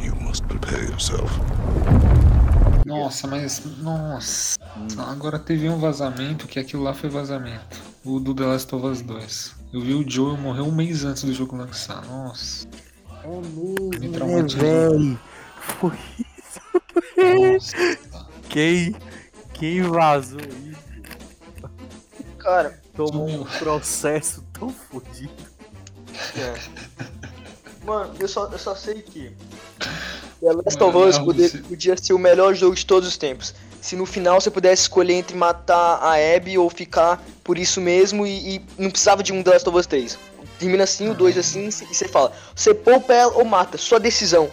[0.00, 1.30] You must prepare yourself.
[2.84, 3.62] Nossa, mas.
[3.78, 4.58] Nossa.
[5.08, 7.80] Agora teve um vazamento que aquilo lá foi vazamento.
[8.04, 9.54] O do The Last of Us 2.
[9.72, 12.04] Eu vi o Joel morrer um mês antes do jogo lançar.
[12.06, 12.66] Nossa.
[13.22, 14.60] É Me mesmo, traumatizou.
[14.60, 15.20] velho.
[15.60, 15.92] Foi
[17.52, 17.76] Nossa.
[18.48, 18.96] quem,
[19.54, 20.82] quem vazou isso?
[22.38, 25.32] Cara, Tomou um processo tão fodido.
[26.36, 26.54] é.
[27.86, 29.32] Mano, eu só, eu só sei que
[30.42, 33.16] The Last Mano, of Us poder- você- podia ser o melhor jogo de todos os
[33.16, 33.54] tempos.
[33.80, 38.26] Se no final você pudesse escolher entre matar a Abby ou ficar por isso mesmo
[38.26, 40.18] e, e não precisava de um The Last of Us 3.
[40.58, 44.48] Termina assim, o 2 assim, e você fala, você poupa ela ou mata, sua decisão.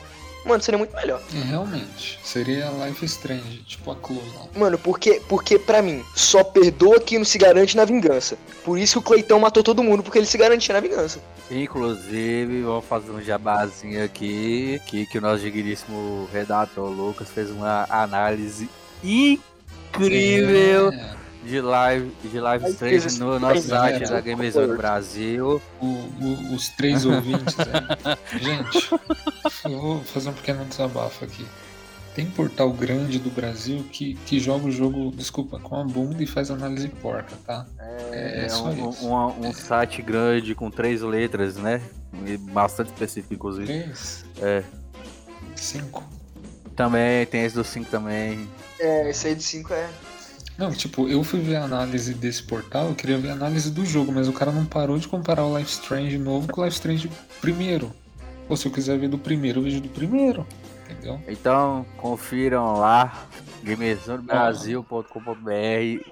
[0.50, 1.22] Mano, seria muito melhor.
[1.32, 2.20] É, realmente.
[2.24, 4.48] Seria Life Strange, tipo a Chloe lá.
[4.56, 8.36] Mano, porque, porque pra mim, só perdoa quem não se garante na vingança.
[8.64, 11.20] Por isso que o Cleitão matou todo mundo, porque ele se garantia na vingança.
[11.52, 17.86] Inclusive, vamos fazer um jabazinho aqui, que, que o nosso digníssimo redator Lucas fez uma
[17.90, 18.68] análise
[19.04, 25.62] incrível É, de live, de live Aí stream no nosso site da Gamezone Brasil.
[25.82, 28.40] o- o- os três ouvintes aí.
[28.40, 28.90] Gente,
[29.66, 31.46] eu vou fazer um pequeno desabafo aqui.
[32.16, 36.28] Tem portal grande do Brasil que, que joga o jogo, desculpa, com a bunda e
[36.28, 37.66] faz análise porca, tá?
[38.12, 39.08] É, É só um, isso.
[39.08, 41.82] um, um site grande com três letras, né?
[42.26, 43.68] E bastante específico, inclusive.
[43.68, 44.26] Três?
[44.42, 44.64] É.
[45.56, 46.04] Cinco?
[46.76, 48.50] Também, tem esse do 5 também.
[48.80, 49.90] É, esse aí de 5 é.
[50.60, 53.86] Não, tipo, eu fui ver a análise desse portal, eu queria ver a análise do
[53.86, 56.76] jogo, mas o cara não parou de comparar o Life Strange novo com o Life
[56.76, 57.94] Strange primeiro.
[58.50, 60.46] Ou se eu quiser ver do primeiro, eu vejo do primeiro.
[60.84, 61.18] Entendeu?
[61.30, 63.26] Então, confiram lá,
[63.64, 66.12] gamezonebrasil.com.br.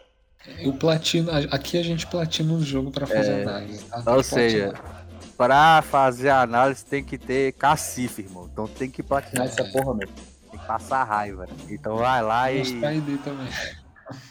[0.60, 1.30] Eu platino.
[1.52, 3.84] Aqui a gente platina o jogo pra fazer análise.
[3.84, 4.16] Tá?
[4.16, 4.74] Ou seja,
[5.36, 8.48] pra fazer análise tem que ter cacife, irmão.
[8.50, 10.16] Então tem que platinar essa porra mesmo.
[10.50, 11.48] Tem que passar raiva.
[11.48, 11.54] né?
[11.70, 12.60] Então vai lá e.
[12.60, 13.50] Mostrar a ID também.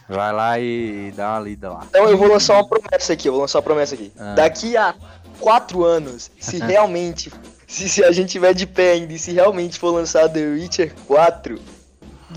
[0.09, 1.87] Vai lá e dá uma lida lá.
[1.89, 4.12] Então eu vou lançar uma promessa aqui, eu vou lançar uma promessa aqui.
[4.18, 4.35] Ah.
[4.35, 4.95] Daqui a
[5.41, 7.33] quatro anos, se realmente,
[7.66, 10.95] se, se a gente tiver de pé ainda e se realmente for lançar The Witcher
[11.07, 11.59] 4,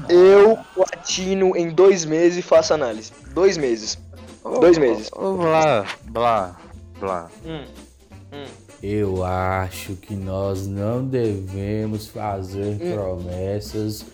[0.07, 3.11] eu platino em dois meses e faço análise.
[3.33, 3.97] Dois meses.
[4.43, 5.09] Dois meses.
[5.13, 6.55] Ô, blá, blá,
[6.99, 7.29] blá.
[7.45, 7.65] Hum,
[8.33, 8.45] hum.
[8.81, 14.05] Eu acho que nós não devemos fazer promessas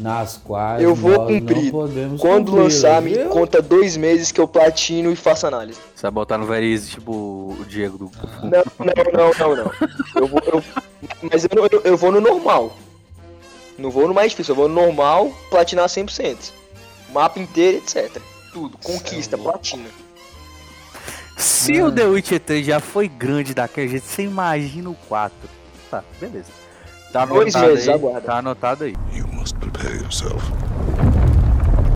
[0.00, 1.70] nas quais Eu vou nós não cumprir.
[1.70, 5.78] podemos Quando cumprir, lançar, me conta dois meses que eu platino e faço análise.
[5.94, 8.10] Você vai botar no Verize, tipo o Diego do.
[8.42, 9.72] Não, não, não, não, não.
[10.16, 10.64] Eu vou, eu-
[11.30, 12.74] mas eu, eu, eu vou no normal.
[13.78, 16.52] Não vou no mais difícil, eu vou no normal, platinar 100%.
[17.12, 18.20] Mapa inteiro, etc.
[18.52, 18.76] Tudo.
[18.78, 19.52] Conquista, louco.
[19.52, 19.88] platina.
[21.36, 25.34] Se o The Witcher 3 já foi grande daquele jeito, você imagina o 4.
[25.90, 26.59] Tá, beleza.
[27.12, 27.94] Tá Dois anotado meses, aí.
[27.94, 28.20] aguarda.
[28.20, 28.94] Tá anotado aí.
[29.12, 30.40] You must prepare yourself.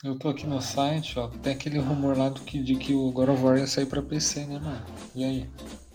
[0.02, 1.28] Eu tô aqui no site, ó.
[1.42, 4.02] Tem aquele rumor lá do que, de que o God of War ia sair pra
[4.02, 4.82] PC, né, mano?
[5.14, 5.48] E aí?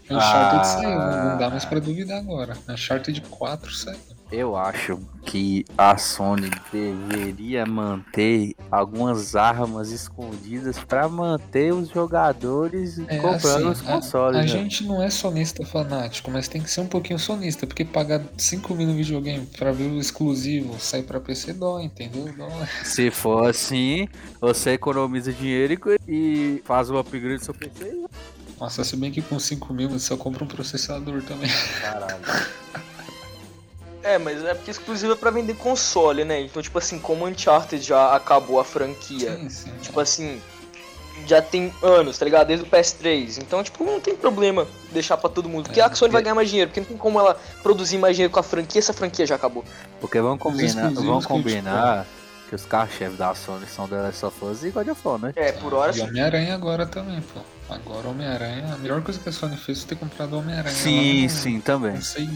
[0.10, 0.64] Uncharted Ah.
[0.64, 2.58] saiu, não não dá mais pra duvidar agora.
[2.68, 4.00] Uncharted 4 saiu.
[4.32, 13.18] Eu acho que a Sony deveria manter algumas armas escondidas pra manter os jogadores É,
[13.18, 14.38] comprando assim, os consoles.
[14.38, 14.48] A, a né?
[14.48, 18.74] gente não é sonista fanático, mas tem que ser um pouquinho sonista, porque pagar 5
[18.76, 22.32] mil no videogame pra ver o exclusivo sair pra PC dói, entendeu?
[22.38, 22.68] Dói.
[22.84, 24.08] Se for assim,
[24.40, 28.04] você economiza dinheiro e- faz o upgrade do seu PC.
[28.60, 31.50] Nossa, se bem que com 5 mil você só compra um processador também.
[31.82, 32.20] Caralho.
[34.04, 36.42] É, mas é porque exclusivo é pra vender console, né?
[36.42, 39.72] Então, tipo assim, como Uncharted já acabou a franquia, Sim, sim.
[39.82, 40.42] tipo assim,
[41.28, 42.48] já tem anos, tá ligado?
[42.48, 43.40] Desde o PS3.
[43.40, 45.66] Então, tipo, não tem problema deixar pra todo mundo.
[45.66, 47.98] Porque É, a Sony vai porque- ganhar mais dinheiro, porque não tem como ela produzir
[47.98, 49.66] mais dinheiro com a franquia, essa franquia já acabou.
[50.00, 52.06] Porque vamos combinar, vamos combinar
[52.48, 55.34] que os carros-chefes da Sony são The Last of Us e God of War, né?
[55.36, 56.02] É, por hora E.
[56.02, 57.42] Homem-Aranha agora também, pô.
[57.70, 60.74] Agora Homem-Aranha, a melhor coisa que a Sony fez foi ter comprado o Homem-Aranha.
[60.74, 61.94] Sim, sim, também.
[61.94, 62.28] Não sei,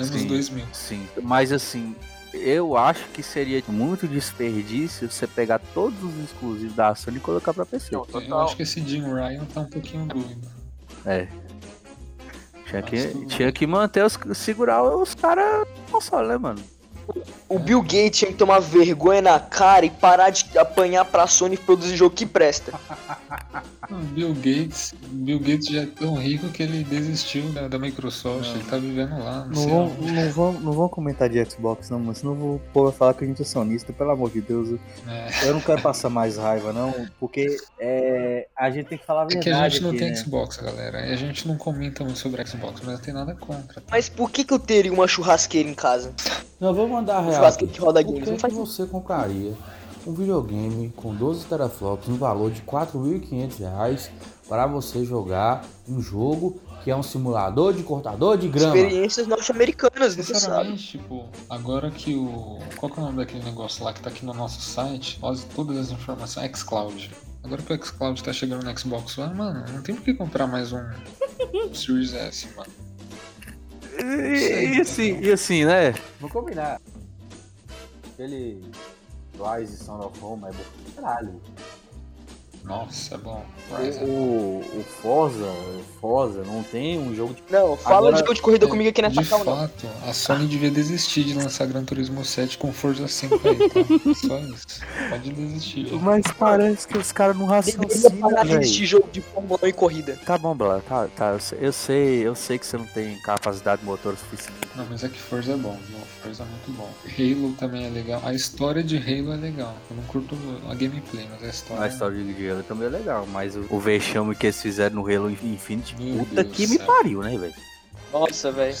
[0.00, 0.26] anos Sim.
[0.26, 0.64] 2000.
[0.72, 1.08] Sim.
[1.22, 1.94] Mas assim,
[2.32, 7.52] eu acho que seria muito desperdício você pegar todos os exclusivos da Sony e colocar
[7.54, 7.92] pra PC.
[7.92, 8.44] Não, Eu total.
[8.44, 10.48] acho que esse Jim Ryan tá um pouquinho doido.
[11.04, 11.28] É.
[12.68, 14.18] Tinha que, Acho que- tinha que manter os.
[14.34, 16.60] segurar os caras no console, né, mano?
[17.48, 21.54] O Bill Gates tinha que tomar vergonha na cara e parar de apanhar pra Sony
[21.54, 22.72] e produzir jogo que presta.
[23.88, 28.50] O Bill Gates, Bill Gates já é tão rico que ele desistiu da, da Microsoft,
[28.54, 32.00] ele tá vivendo lá, não, Não vão, não, vão, não vão comentar de Xbox, não,
[32.00, 34.78] mas senão eu vou pô, falar que a gente é sonista, pelo amor de Deus.
[35.06, 35.48] É.
[35.48, 39.24] Eu não quero passar mais raiva, não, porque é, a gente tem que falar a
[39.24, 39.44] É verdade.
[39.44, 40.16] que a gente não aqui, tem né?
[40.16, 41.06] Xbox, galera.
[41.06, 43.82] E a gente não comenta muito sobre Xbox, mas não tem nada contra.
[43.88, 46.12] Mas por que, que eu teria uma churrasqueira em casa?
[46.58, 47.34] Não, vou mandar a real.
[47.34, 47.78] churrasqueiro aqui.
[47.78, 49.54] que roda Por games, que, não que você compraria
[50.06, 54.10] um videogame com 12 teraflops no valor de 4.500 reais
[54.48, 58.76] para você jogar um jogo que é um simulador de cortador de grama?
[58.76, 60.40] Experiências norte-americanas, você sabe.
[60.40, 62.58] Sinceramente, tipo, agora que o.
[62.76, 65.18] Qual que é o nome daquele negócio lá que tá aqui no nosso site?
[65.18, 66.56] Quase todas as informações.
[66.56, 67.10] Xcloud.
[67.42, 70.46] Agora que o Xcloud tá chegando no Xbox One, mano, não tem por que comprar
[70.46, 70.84] mais um
[71.74, 72.70] Series S, mano.
[73.98, 75.94] E, e assim, e assim, né?
[76.20, 76.80] Vou combinar.
[78.12, 78.62] Aquele
[79.34, 81.40] Rise Son of Rome é bom caralho.
[82.66, 83.44] Nossa, é bom.
[83.70, 87.42] O, o, o Forza, o Forza não tem um jogo de.
[87.48, 89.44] Não, fala Agora- de jogo de corrida comigo aqui De nessa não.
[89.44, 93.80] fato, a Sony devia desistir de lançar Gran Turismo 7 com Forza 5 aí, tá?
[94.26, 94.66] Só isso.
[95.10, 95.86] Pode desistir.
[95.86, 95.94] gente.
[96.02, 99.72] Mas parece que os caras não raciocinam, parar de assistir jogo de Fórmula 1 e
[99.72, 100.18] corrida.
[100.26, 101.30] Tá bom, Bela, tá, tá.
[101.32, 104.56] Eu sei, eu sei, eu sei que você não tem capacidade motor suficiente.
[104.74, 105.98] Não, mas é que Forza é bom, viu?
[106.22, 106.90] Forza é muito bom.
[107.16, 108.20] Halo também é legal.
[108.24, 109.74] A história de Halo é legal.
[109.88, 110.36] Eu não curto
[110.68, 111.82] a gameplay, mas a história.
[111.84, 115.02] A história de Halo também é legal, mas o, o vexame que eles fizeram no
[115.02, 116.86] Halo Infinite, Meu puta Deus que do me céu.
[116.86, 117.54] pariu, né, velho?
[118.12, 118.76] Nossa, velho.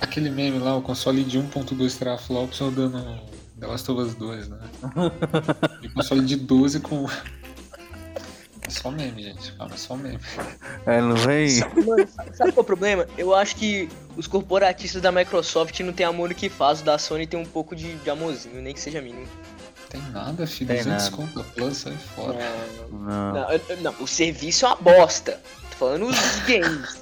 [0.00, 3.02] Aquele meme lá, o console de 1.2 teraflops rodando
[3.58, 4.58] The Last of Us 2, né?
[5.82, 7.06] e o console de 12 com.
[8.62, 9.52] É só meme, gente.
[9.52, 10.18] Calma, é só meme.
[10.86, 11.58] É, não vem.
[11.84, 13.06] Mano, sabe sabe qual é o problema?
[13.16, 16.98] Eu acho que os corporatistas da Microsoft não tem amor no que faz, o da
[16.98, 19.26] Sony tem um pouco de, de amorzinho, nem que seja mínimo.
[19.90, 20.68] Tem nada, filho.
[20.68, 21.16] Tem 200 nada.
[21.16, 22.38] conto plus, sai fora.
[22.90, 23.32] Não.
[23.32, 25.40] Não, eu- não, o serviço é uma bosta.
[25.70, 26.16] Tô falando os
[26.46, 27.00] games.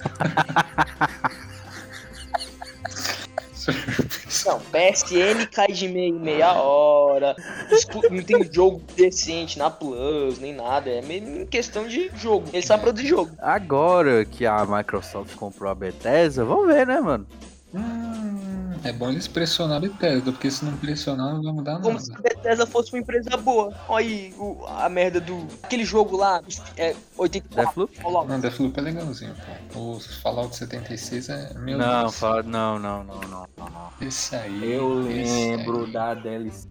[4.47, 7.34] Não, PSN cai de meia em meia hora.
[8.11, 10.89] Não tem jogo decente na Plus, nem nada.
[10.89, 12.49] É meio em questão de jogo.
[12.53, 13.32] Ele sabe produzir jogo.
[13.41, 17.26] Agora que a Microsoft comprou a Bethesda, vamos ver, né, mano?
[17.74, 18.56] Hum,
[18.89, 22.11] é bom eles pressionar a Bethesda, porque se não pressionar não vai mudar Como se
[22.11, 22.28] a nada.
[22.28, 23.74] Bethesda fosse uma empresa boa.
[23.89, 25.47] Olha aí o- a merda do.
[25.62, 26.41] Aquele jogo lá,
[26.76, 27.64] é 84.
[27.64, 27.97] Deathloop?
[28.03, 28.28] Fallout.
[28.28, 29.34] Não, Deathloop é legalzinho,
[29.72, 29.80] pô.
[29.97, 31.55] O Fallout 76 é.
[31.59, 32.18] Meu Não, Deus.
[32.18, 33.91] fala, não, não, não, não, não, não.
[34.07, 34.72] Esse aí.
[34.72, 35.93] Eu esse lembro aí.
[35.93, 36.68] da DLC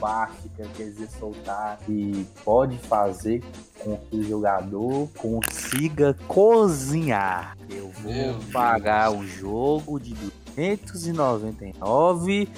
[0.00, 3.42] básica que eles iam soltar e pode fazer
[3.78, 7.54] com que o jogador consiga cozinhar.
[7.68, 9.20] Eu vou Meu pagar Deus.
[9.22, 10.14] um jogo de
[10.56, 12.48] 299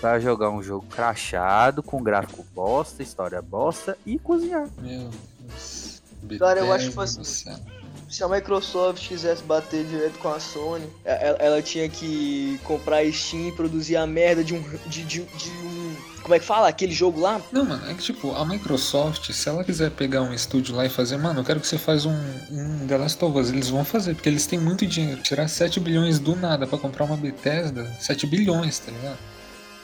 [0.00, 4.68] para jogar um jogo crachado com gráfico bosta, história bosta e cozinhar.
[4.80, 5.08] Meu
[5.40, 6.02] Deus.
[6.38, 7.56] Cara, eu acho que fosse- céu.
[8.08, 13.12] Se a Microsoft quisesse bater direto com a Sony, ela, ela tinha que comprar a
[13.12, 14.60] Steam e produzir a merda de um.
[14.86, 15.96] De, de, de um.
[16.24, 16.68] Como é que fala?
[16.68, 17.38] Aquele jogo lá?
[17.52, 20.88] Não, mano, é que tipo, a Microsoft, se ela quiser pegar um estúdio lá e
[20.88, 22.16] fazer, mano, eu quero que você faz um,
[22.50, 25.20] um The Last of Us, eles vão fazer, porque eles têm muito dinheiro.
[25.22, 29.18] Tirar 7 bilhões do nada pra comprar uma Bethesda, 7 bilhões, tá ligado?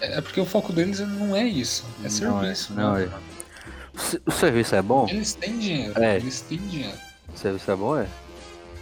[0.01, 2.73] É é porque o foco deles não é isso, é Não é, serviço.
[2.73, 3.05] não mano.
[3.05, 4.21] é.
[4.25, 5.07] O serviço é bom?
[5.11, 6.17] Eles têm dinheiro, É.
[6.17, 6.97] eles têm dinheiro.
[7.35, 8.07] O serviço é bom, é?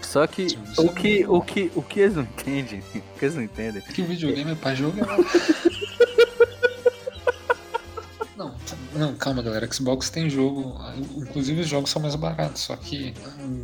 [0.01, 0.47] Só que
[0.79, 3.83] o é que, o que o que eles não entendem, o que eles não entendem.
[3.83, 5.09] Que o videogame é pra jogar.
[8.99, 10.77] Não, calma galera, Xbox tem jogo,
[11.17, 13.15] inclusive os jogos são mais baratos, só que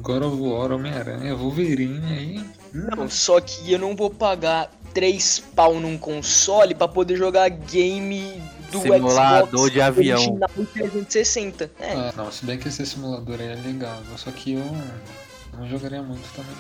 [0.01, 2.45] God of War, Homem-Aranha, Wolverine aí.
[2.73, 8.41] Não, só que eu não vou pagar 3 pau num console pra poder jogar game
[8.71, 10.19] do Simulador Xbox de avião.
[10.19, 11.71] original em 360.
[11.81, 14.65] É, Ah, não, se bem que esse simulador aí é legal, só que eu
[15.59, 16.55] não jogaria muito também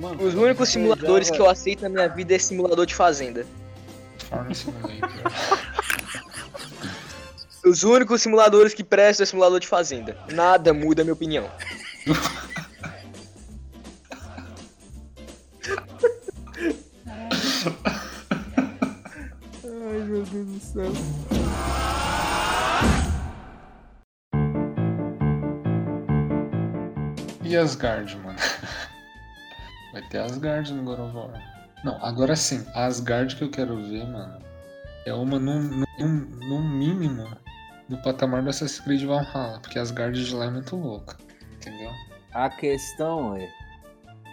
[0.00, 0.26] não.
[0.26, 3.46] os únicos simuladores que eu aceito na minha vida é simulador de fazenda.
[4.28, 5.10] Farm Simulator.
[7.68, 10.16] Os únicos simuladores que prestam é simulador de fazenda.
[10.32, 11.50] Nada muda a minha opinião.
[19.66, 20.92] Ai, meu Deus do céu.
[27.44, 28.38] E Asgard, mano?
[29.92, 31.42] Vai ter Asgard no God of War.
[31.84, 34.38] Não, agora sim, a Asgard que eu quero ver, mano,
[35.04, 37.28] é uma no, no, no mínimo
[37.88, 41.16] no patamar do Assassin's Creed Valhalla, porque Asgard de lá é muito louca,
[41.54, 41.90] entendeu?
[42.32, 43.48] A questão é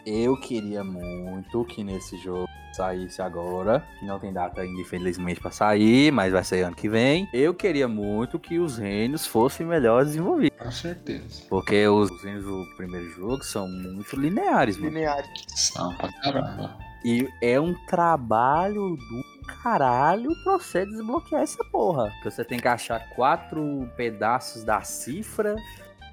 [0.06, 5.50] Eu queria muito que nesse jogo saísse agora, que não tem data ainda, infelizmente, pra
[5.50, 7.28] sair, mas vai ser ano que vem.
[7.34, 10.58] Eu queria muito que os reinos fossem melhor desenvolvidos.
[10.60, 11.44] Com certeza.
[11.50, 14.90] Porque os reinos do primeiro jogo são muito lineares, mano.
[14.90, 15.24] Linear.
[15.48, 16.78] São pra caramba.
[17.04, 22.12] E é um trabalho do caralho pra você desbloquear essa porra.
[22.22, 25.56] Que você tem que achar quatro pedaços da cifra.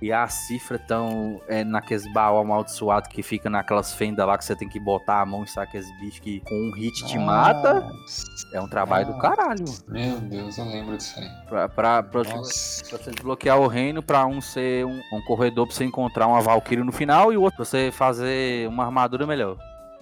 [0.01, 4.57] E a cifra tão é, naqueles baú amaldiçoado que fica naquelas fendas lá que você
[4.57, 7.83] tem que botar a mão e sabe aqueles bichos que com um hit te mata.
[7.83, 8.27] Nossa.
[8.53, 9.37] É um trabalho do Nossa.
[9.37, 9.65] caralho.
[9.87, 11.29] Meu Deus, eu lembro disso aí.
[11.49, 15.77] Pra, pra, pra, pra você desbloquear o reino, pra um ser um, um corredor pra
[15.77, 19.57] você encontrar uma Valkyrie no final e o outro pra você fazer uma armadura melhor.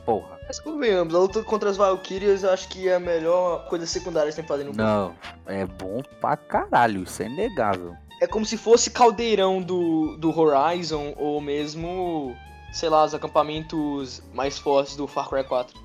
[0.06, 0.39] Porra.
[0.50, 4.30] Mas convenhamos, a luta contra as Valkyrias eu acho que é a melhor coisa secundária
[4.30, 4.82] que tem que fazer no jogo.
[4.82, 5.14] Não,
[5.46, 7.94] é bom pra caralho, isso é inegável.
[8.20, 12.34] É como se fosse caldeirão do, do Horizon ou mesmo,
[12.72, 15.78] sei lá, os acampamentos mais fortes do Far Cry 4.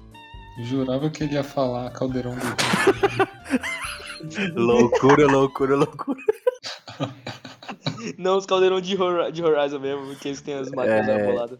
[0.64, 2.42] Jurava que ele ia falar caldeirão do
[4.60, 6.20] loucura, loucura, loucura.
[8.18, 11.22] Não, os caldeirão de, Hor de Horizon mesmo, porque eles têm as máquinas É.
[11.22, 11.60] armoladas.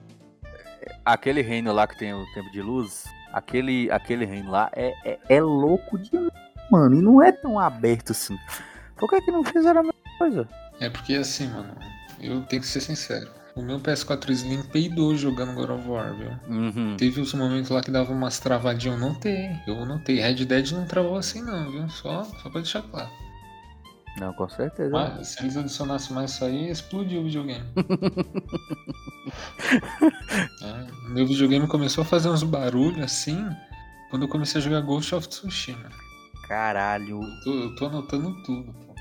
[1.06, 5.20] Aquele reino lá que tem o tempo de luz, aquele, aquele reino lá é, é,
[5.30, 6.32] é louco demais,
[6.72, 6.98] mano.
[6.98, 8.38] E não é tão aberto assim.
[8.98, 10.50] Por que, que não fizeram a mesma coisa?
[10.80, 11.76] É porque assim, mano,
[12.20, 13.30] eu tenho que ser sincero.
[13.56, 16.32] O meu PS4 Slim peidou jogando God of War, viu?
[16.50, 16.98] Uhum.
[16.98, 19.50] Teve os momentos lá que dava umas travadinhas, eu notei.
[19.66, 20.20] Eu notei.
[20.20, 21.88] Red Dead não travou assim não, viu?
[21.90, 23.10] Só, só pra deixar claro.
[24.18, 24.92] Não, com certeza.
[24.92, 27.66] Mas se eles adicionassem mais isso aí, explodiu o videogame.
[30.62, 33.50] É, meu videogame começou a fazer uns barulhos assim
[34.10, 35.90] quando eu comecei a jogar Ghost of Tsushima.
[36.48, 37.22] Caralho.
[37.22, 38.96] Eu tô, eu tô anotando tudo, pô.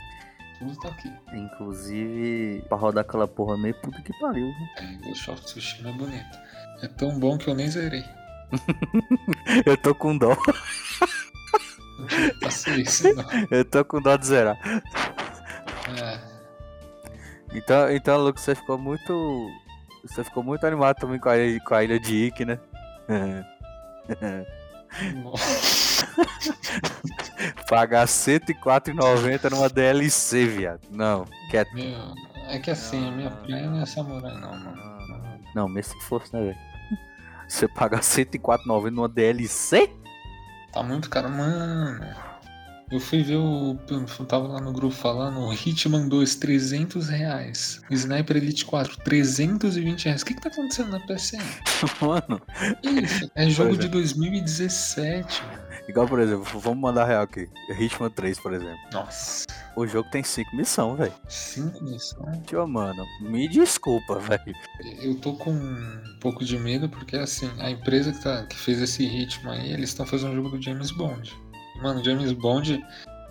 [0.58, 1.12] Tudo tá aqui.
[1.34, 4.46] Inclusive, pra rodar aquela porra meio puta que pariu.
[4.46, 4.66] viu?
[4.78, 6.38] É, Ghost of Tsushima é bonito.
[6.82, 8.04] É tão bom que eu nem zerei.
[9.66, 10.36] Eu tô com dó.
[11.98, 12.08] Não
[13.22, 13.46] não.
[13.50, 14.56] Eu tô com dó de zerar.
[16.00, 16.18] É,
[17.54, 19.48] Então, então Lucas, você ficou muito.
[20.04, 22.58] Você ficou muito animado também com a, ilha- com a ilha de Ike, né?
[27.68, 30.80] Pagar R$104,90 numa DLC, viado.
[30.90, 31.72] Não, quieto.
[31.74, 32.14] Meu,
[32.48, 35.40] é que assim, a minha Não, praia não é samurai não, mano.
[35.54, 36.58] Não, mesmo se fosse, né, velho?
[37.48, 39.90] Você pagar R$104,90 numa DLC?
[40.74, 42.23] Tá muito caro, mano.
[42.94, 43.76] Eu fui ver o.
[43.90, 47.80] Eu tava lá no grupo falando, o Hitman 2, 300 reais.
[47.90, 50.22] Sniper Elite 4, 320 reais.
[50.22, 51.42] O que que tá acontecendo na PSN?
[52.00, 52.40] Mano,
[52.84, 55.62] Isso, é jogo de 2017, mano.
[55.88, 57.48] igual por exemplo, vamos mandar real aqui.
[57.80, 58.78] Hitman 3, por exemplo.
[58.92, 59.44] Nossa,
[59.76, 61.12] O jogo tem 5 missões, velho.
[61.28, 62.38] 5 missões.
[62.46, 64.54] Tio, mano, me desculpa, velho.
[65.02, 68.80] Eu tô com um pouco de medo porque, assim, a empresa que, tá, que fez
[68.80, 71.34] esse ritmo aí, eles estão fazendo um jogo do James Bond.
[71.82, 72.84] Mano, James Bond,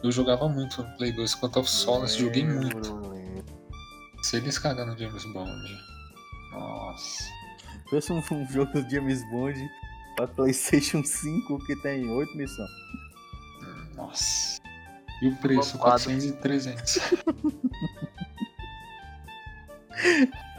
[0.03, 3.13] eu jogava muito no Play 2 quanto ao Solace, joguei muito.
[4.21, 5.77] Se eles cagar no James Bond,
[6.51, 7.23] nossa.
[7.89, 9.69] Fosse um, um jogo do James Bond
[10.15, 12.69] pra PlayStation 5 que tem 8 missões.
[13.95, 14.61] Nossa.
[15.21, 15.71] E o preço?
[15.71, 16.03] Flopado.
[16.03, 16.99] 400 e 300.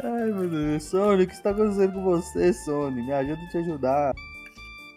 [0.02, 0.84] Ai, meu Deus.
[0.84, 3.02] Sony, o que está acontecendo com você, Sony?
[3.02, 4.14] Me ajuda a te ajudar.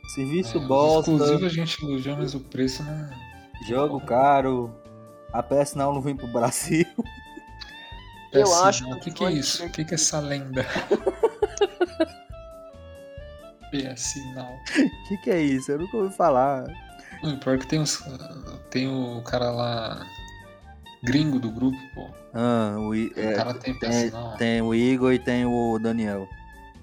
[0.07, 3.09] Serviço É, os bosta, exclusivos a gente elogiou, mas o preço não.
[3.67, 4.73] jogo caro.
[5.33, 6.85] A PS não, não vem pro Brasil.
[8.31, 8.97] Eu acho não.
[8.97, 9.65] O que que, é isso?
[9.65, 10.65] O que, que é essa lenda?
[13.71, 14.53] PS Now.
[14.53, 14.59] O
[15.07, 15.71] que, que é isso?
[15.71, 16.65] Eu nunca ouvi falar.
[17.23, 18.01] Não, pior que tem os.
[18.69, 20.05] Tem o cara lá.
[21.03, 22.09] Gringo do grupo, pô.
[22.33, 24.35] Ah, o, I- O é, cara tem PS Now.
[24.37, 26.27] tem o Igor e tem o Daniel.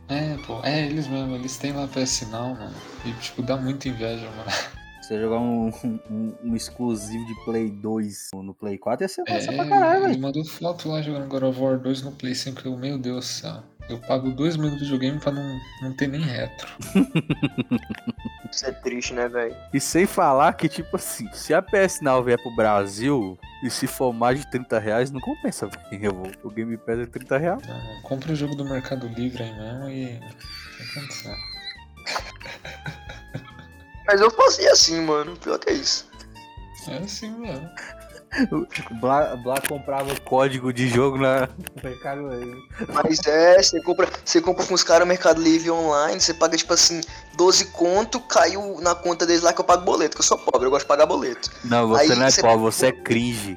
[0.09, 0.61] É, pô.
[0.63, 1.35] É, eles mesmo.
[1.35, 2.75] Eles têm lá PS Now, mano.
[3.05, 4.51] E, tipo, dá muita inveja, mano.
[5.07, 5.69] Você jogar um,
[6.11, 9.99] um, um exclusivo de Play 2 no Play 4 ia ser massa É, pra caralho,
[10.05, 10.21] ele velho.
[10.23, 12.63] mandou foto lá jogando God of War 2 no Play 5.
[12.65, 13.63] Eu, meu Deus do céu.
[13.87, 16.67] Eu pago dois mil do videogame pra não, não ter nem retro.
[18.51, 19.55] Isso é triste, né, velho?
[19.75, 23.87] E sem falar que, tipo assim, se a PS Now vier pro Brasil e se
[23.87, 26.05] for mais de 30 reais, não compensa, velho.
[26.05, 27.63] Eu vou- O Game Pass é 30 reais.
[27.67, 30.07] Não, compra o jogo do Mercado Livre aí mesmo e.
[30.79, 31.35] Tem condição.
[34.07, 35.37] Mas eu fazia assim, mano.
[35.37, 36.07] Pior que é isso.
[36.89, 37.69] É assim mesmo.
[38.51, 38.67] O
[39.01, 41.49] Blá, Blá comprava código de jogo na no
[41.85, 42.61] Mercado Livre.
[42.93, 46.57] Mas é, você compra, você compra com os caras no Mercado Livre online, você paga
[46.57, 47.01] tipo assim,
[47.37, 50.67] 12 conto, caiu na conta deles lá que eu pago boleto, que eu sou pobre,
[50.67, 51.49] eu gosto de pagar boleto.
[51.63, 53.57] Não, você Aí não é você- pobre, você é cringe.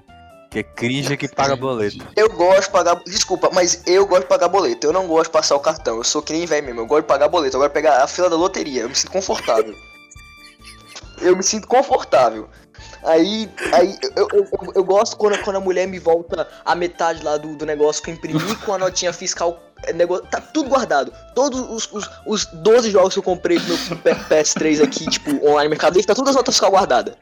[0.52, 2.08] Que é cringe que paga boleto.
[2.16, 3.02] Eu gosto de pagar.
[3.04, 4.86] Desculpa, mas eu gosto de pagar boleto.
[4.88, 5.98] Eu não gosto de passar o cartão.
[5.98, 6.82] Eu sou que nem velho mesmo.
[6.82, 7.58] Eu gosto de pagar boleto.
[7.58, 8.84] Eu gosto de pegar a fila da loteria.
[8.84, 9.76] Eu me sinto confortável.
[11.22, 12.50] eu me sinto confortável.
[13.04, 17.24] Aí, aí eu, eu, eu, eu gosto quando, quando a mulher me volta a metade
[17.24, 19.60] lá do, do negócio que eu imprimi com a notinha fiscal.
[19.84, 21.12] é, Negócio, tá tudo guardado.
[21.34, 25.70] Todos os, os, os 12 jogos que eu comprei meu P- PS3 aqui, tipo, online
[25.70, 27.16] mercado livre, tá todas as notas fiscal guardadas.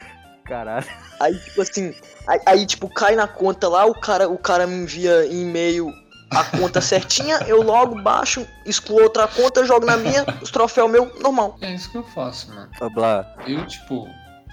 [0.46, 0.86] Caralho.
[1.20, 1.94] Aí, tipo assim,
[2.28, 5.92] aí, aí, tipo, cai na conta lá, o cara, o cara me envia em e-mail
[6.30, 11.14] a conta certinha, eu logo baixo, excluo outra conta, jogo na minha, os troféus meu,
[11.22, 11.58] normal.
[11.62, 12.70] É isso que eu faço, mano.
[12.94, 14.08] Blá, Eu, tipo,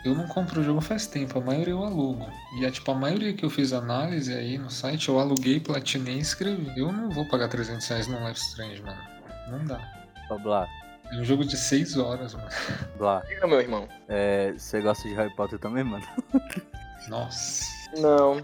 [0.05, 2.29] eu não compro o jogo faz tempo, a maioria eu alugo.
[2.59, 6.17] E é tipo, a maioria que eu fiz análise aí no site, eu aluguei, platinei
[6.17, 6.73] e escrevi.
[6.77, 9.01] Eu não vou pagar 300 reais num Life Strange, mano.
[9.51, 9.81] Não dá.
[10.31, 10.67] ô, Blá,
[11.11, 12.49] É um jogo de 6 horas, mano.
[12.99, 13.21] Blá.
[13.29, 13.89] Diga, meu irmão.
[14.09, 16.05] É, você gosta de Harry Potter também, mano?
[17.09, 17.82] Nossa.
[17.99, 18.43] Não.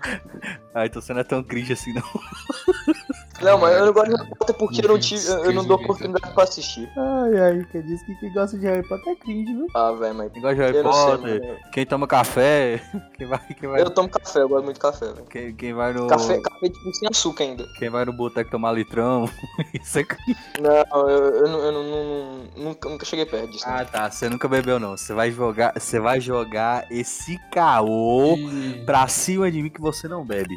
[0.74, 2.02] Ah, então você não é tão cringe assim, não.
[3.40, 5.64] Não, mas eu não gosto de Harry Potter porque eu não, tive, eu eu não
[5.64, 6.90] dou oportunidade pra assistir.
[6.96, 9.66] Ai, ai, quem disse que quem gosta de Harry Potter é cringe, viu?
[9.74, 10.32] Ah, velho, mas.
[10.32, 11.58] Quem gosta de Harry Eu sei, Potter, mano.
[11.72, 12.82] quem toma café,
[13.16, 15.26] quem vai, quem vai, Eu tomo café, eu gosto muito de café, velho.
[15.30, 17.64] quem, quem vai no, Café, café tipo sem açúcar ainda.
[17.78, 19.28] quem vai no boteco tomar litrão,
[19.80, 20.36] isso é cringe.
[20.60, 23.64] Não, eu, eu, não- eu não, não- nunca, nunca cheguei perto disso.
[23.66, 28.36] Ah, tá, você nunca bebeu não, você vai jogar, você vai jogar esse caô
[28.84, 30.54] pra cima de mim que você não bebe.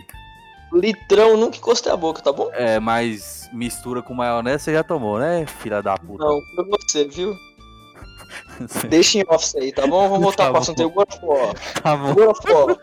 [0.74, 2.50] Litrão, nunca encostei a boca, tá bom?
[2.54, 6.24] É, mas mistura com maionese você já tomou, né, filha da puta?
[6.24, 7.36] Não, foi você, viu?
[8.90, 10.08] Deixa em off isso aí, tá bom?
[10.08, 10.90] Vamos voltar Tá pro assunto aí.
[10.90, 11.54] God of War.
[11.82, 12.14] tá bom.
[12.14, 12.78] God of War.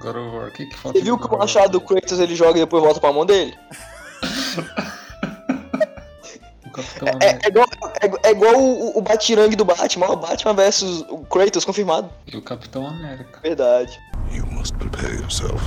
[0.00, 1.80] God of War, o que que falta Você viu que o machado do?
[1.80, 3.54] Kratos ele joga e depois volta pra mão dele?
[6.66, 7.66] O Capitão É, América é igual,
[8.00, 12.08] é, é igual o, o Batirangue do Batman, o Batman versus o Kratos, confirmado.
[12.32, 13.40] e o Capitão América.
[13.42, 13.98] Verdade.
[14.32, 15.60] You must prepare yourself.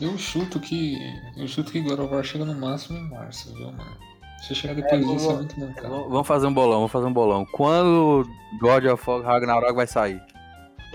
[0.00, 0.96] Eu chuto que.
[1.36, 3.96] Eu chuto que God of War chega no máximo em março, viu, mano?
[4.42, 6.08] Se chegar depois vamos- disso é muito mancado.
[6.08, 7.46] Vamos fazer um bolão, vamos fazer um bolão.
[7.52, 8.26] Quando
[8.60, 10.20] God of War Ragnarok vai sair?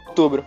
[0.07, 0.43] Outubro.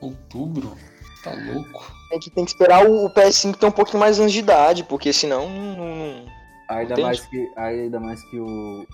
[0.00, 0.76] Outubro?
[1.22, 1.92] Tá louco?
[2.10, 4.82] A gente tem que esperar o, o PS5 ter um pouquinho mais anos de idade,
[4.82, 5.76] porque senão não.
[5.76, 6.32] não- não-
[6.68, 7.02] Ainda Entende?
[7.02, 8.86] mais que, ainda mais que o,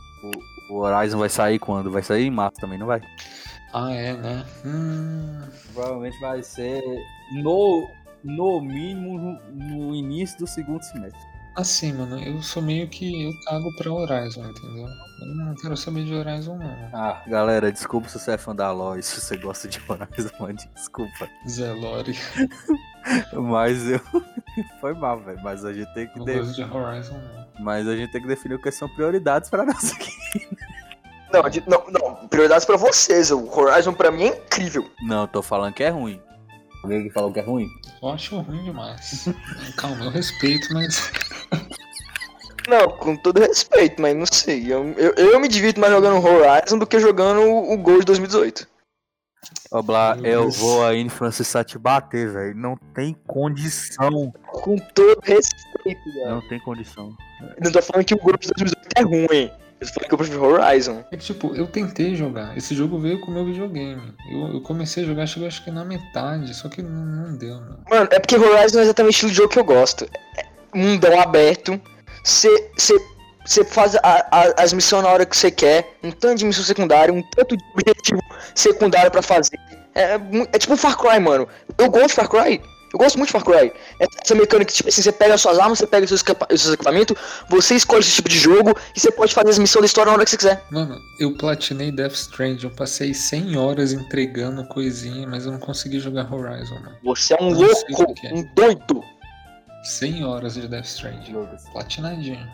[0.71, 1.91] o, o Horizon vai sair quando?
[1.93, 3.01] Vai sair em março também, não vai?
[3.73, 4.45] Ah, é, né?
[4.65, 5.41] Hum.
[5.75, 6.83] Provavelmente vai ser
[7.43, 7.87] no,
[8.25, 11.21] no mínimo no, no início do segundo semestre.
[11.57, 13.25] Assim, mano, eu sou meio que.
[13.25, 14.87] Eu cago pra Horizon, entendeu?
[14.87, 16.89] Eu não quero saber de Horizon, não.
[16.93, 20.57] Ah, galera, desculpa se você é fã da Aloy, se você gosta de Horizon, mano,
[20.75, 21.29] desculpa.
[21.49, 22.17] Zé Lore.
[23.33, 24.01] Mas eu.
[24.81, 25.41] Foi mal, velho.
[25.43, 26.19] Mas a gente tem que.
[26.19, 27.47] Não de- gosto de Horizon, não.
[27.65, 30.13] Mas a gente tem que definir o que são prioridades pra nós aqui.
[31.33, 33.31] Não, de- não, não, prioridades pra vocês.
[33.31, 34.89] O Horizon pra mim é incrível.
[35.03, 36.21] Não, tô falando que é ruim.
[36.83, 37.69] Alguém que falou que é ruim?
[38.01, 39.29] Eu acho ruim demais.
[39.77, 41.11] Calma, eu respeito, mas.
[42.69, 44.73] Não, com todo respeito, mas não sei.
[44.73, 48.05] Eu, eu, eu me divirto mais jogando Horizon do que jogando o, o Gol de
[48.07, 48.67] 2018.
[49.71, 50.57] Ô, Blá, eu Deus.
[50.59, 52.55] vou aí no Francisco te bater, velho.
[52.55, 54.33] Não tem condição.
[54.47, 56.31] Com todo respeito, velho.
[56.31, 57.15] Não tem condição.
[57.63, 59.51] Não tô falando que o Gol de 2018 é ruim.
[59.81, 61.05] Eu falando que eu prefiro Horizon.
[61.13, 62.57] É que, tipo, eu tentei jogar.
[62.57, 64.13] Esse jogo veio com o meu videogame.
[64.31, 67.55] Eu, eu comecei a jogar, chegou acho que na metade, só que não, não deu,
[67.55, 67.79] mano.
[67.89, 70.05] Mano, é porque Horizon é exatamente o estilo de jogo que eu gosto.
[70.37, 70.45] É
[70.75, 71.81] mundão aberto.
[72.25, 74.01] Você faz a-
[74.31, 75.97] a- as missões na hora que você quer.
[76.03, 78.21] Um tanto de missão secundária, um tanto de objetivo
[78.55, 79.59] secundário pra fazer.
[79.95, 81.49] É, mu- é tipo um Far Cry, mano.
[81.79, 82.61] Eu gosto de Far Cry.
[82.93, 83.73] Eu gosto muito de Far Cry.
[83.99, 86.61] Essa mecânica, tipo assim, você pega as suas armas, você pega os seus, equipa- os
[86.61, 87.17] seus equipamentos,
[87.49, 90.15] você escolhe esse tipo de jogo e você pode fazer as missões da história na
[90.17, 90.65] hora que você quiser.
[90.71, 96.01] Mano, eu platinei Death Stranding, eu passei 100 horas entregando coisinha, mas eu não consegui
[96.01, 96.97] jogar Horizon, mano.
[97.05, 98.33] Você é um Não louco, o é.
[98.35, 99.03] um doido.
[99.85, 101.33] 100 horas de Death Stranding.
[101.33, 102.47] Lucas, Platinadinho.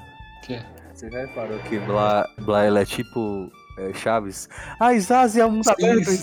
[0.44, 0.60] Que?
[0.92, 4.48] você já reparou que Blá ele é tipo é, Chaves?
[4.78, 6.16] Ah, Izaz é um mundo aberto, sim.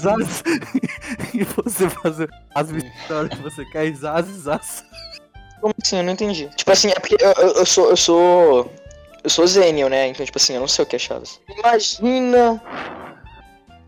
[1.34, 4.86] E você fazer as vitórias que você quer, Izaz, Izaz.
[5.60, 5.98] Como assim?
[5.98, 6.48] Eu não entendi.
[6.56, 7.90] Tipo assim, é porque eu, eu- eu sou.
[7.90, 8.74] Eu sou.
[9.24, 10.08] Eu sou Zenial, né?
[10.08, 11.40] Então, tipo assim, eu não sei o que é Chaves.
[11.58, 12.62] Imagina.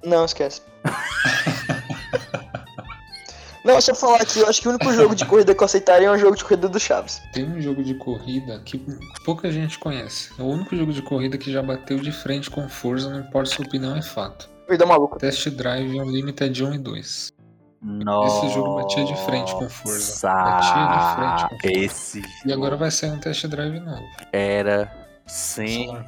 [0.03, 0.61] Não, esquece.
[3.65, 5.65] não, se eu falar aqui, eu acho que o único jogo de corrida que eu
[5.65, 7.21] aceitaria é um jogo de corrida do Chaves.
[7.33, 8.83] Tem um jogo de corrida que
[9.25, 10.29] pouca gente conhece.
[10.37, 13.49] É o único jogo de corrida que já bateu de frente com força, não importa
[13.49, 14.49] se a opinião é fato.
[14.65, 15.17] Corrida maluca.
[15.19, 17.33] Test Drive Unlimited 1 e 2.
[17.81, 18.45] Nossa.
[18.45, 20.31] Esse jogo batia de frente com Forza.
[20.33, 21.79] Batia de frente com Forza.
[21.85, 24.01] Esse E agora vai sair um Test Drive novo.
[24.31, 24.89] era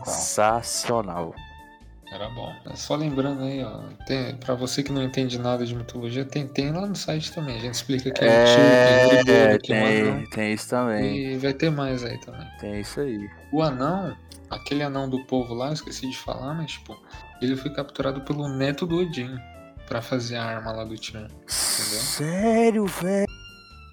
[0.06, 1.34] sensacional.
[2.12, 2.50] Era bom.
[2.66, 3.80] É Só lembrando aí, ó.
[4.06, 7.58] Tem, pra você que não entende nada de mitologia, tem, tem lá no site também.
[7.58, 10.18] A gente explica que é, tio, que é Grigoro, que é um anão.
[10.20, 11.34] tem, tem isso também.
[11.34, 12.48] E vai ter mais aí também.
[12.60, 13.30] Tem isso aí.
[13.52, 14.16] O anão,
[14.50, 16.98] aquele anão do povo lá, eu esqueci de falar, mas tipo,
[17.42, 19.38] ele foi capturado pelo neto do Odin
[19.88, 21.28] pra fazer a arma lá do Tyr.
[21.48, 23.26] Sério, velho?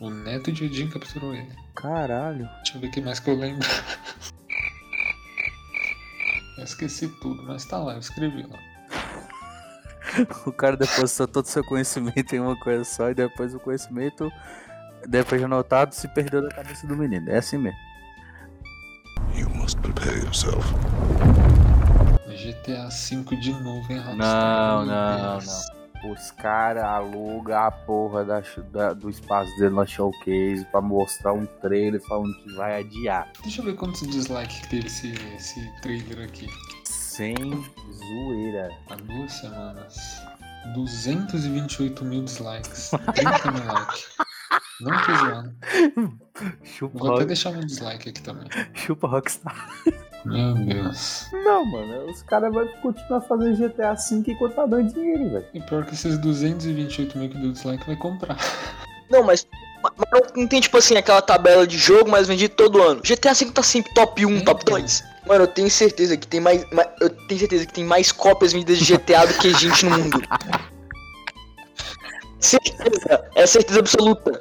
[0.00, 1.52] O neto de Odin capturou ele.
[1.76, 2.48] Caralho.
[2.56, 3.66] Deixa eu ver o que mais que eu lembro.
[6.58, 8.58] Eu esqueci tudo, mas tá lá, eu escrevi lá.
[10.46, 14.30] O cara depositou todo o seu conhecimento em uma coisa só e depois o conhecimento,
[15.08, 17.30] depois de anotado, se perdeu da cabeça do menino.
[17.30, 17.78] É assim mesmo.
[19.34, 20.62] You must prepare yourself.
[22.32, 24.16] GTA V de novo, hein, Rockstar?
[24.16, 25.82] Não, não, não.
[26.12, 28.42] Os caras alugam a porra da,
[28.72, 33.30] da- do espaço dele na showcase pra mostrar um trailer falando que vai adiar.
[33.42, 36.48] Deixa eu ver quantos dislikes teve esse, esse trailer aqui.
[36.84, 38.68] Sem zoeira.
[38.90, 39.96] Há duas semanas.
[40.74, 42.90] 228 mil dislikes.
[43.14, 44.06] 30 mil likes.
[44.80, 45.54] Não tô zoando.
[46.64, 48.48] Chupa, Vou até deixar meu dislike aqui também.
[48.74, 49.54] chupa Rockstar.
[50.24, 51.26] Meu Deus.
[51.32, 52.10] Não, mano.
[52.10, 55.46] Os caras vão continuar fazendo GTA V enquanto tá dando dinheiro, velho.
[55.54, 58.36] E pior que esses 228 mil que deu dislike vai comprar.
[59.10, 59.46] Não, mas,
[59.82, 59.92] mas
[60.36, 63.00] não- tem tipo assim aquela tabela de jogo mais vendido todo ano.
[63.02, 64.78] GTA V tá sempre top 1, top Então.
[64.78, 65.04] 2.
[65.26, 68.52] Mano, eu tenho certeza que tem mais, ma- eu tenho certeza que tem mais cópias
[68.52, 70.20] vendidas de GTA do que gente no mundo.
[72.42, 74.40] Certeza, é certeza absoluta.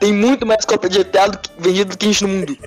[0.00, 2.58] Tem muito mais cópias de GTA do que, vendido do que gente no mundo.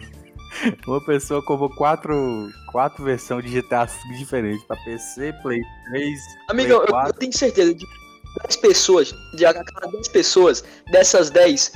[0.87, 3.87] Uma pessoa comprou quatro, quatro versões de GTA
[4.17, 6.19] diferentes pra PC, Play 3.
[6.49, 7.13] Amigão, Play eu, eu 4.
[7.13, 7.85] tenho certeza de
[8.43, 11.73] 10 pessoas, de a cada 10 pessoas, dessas 10,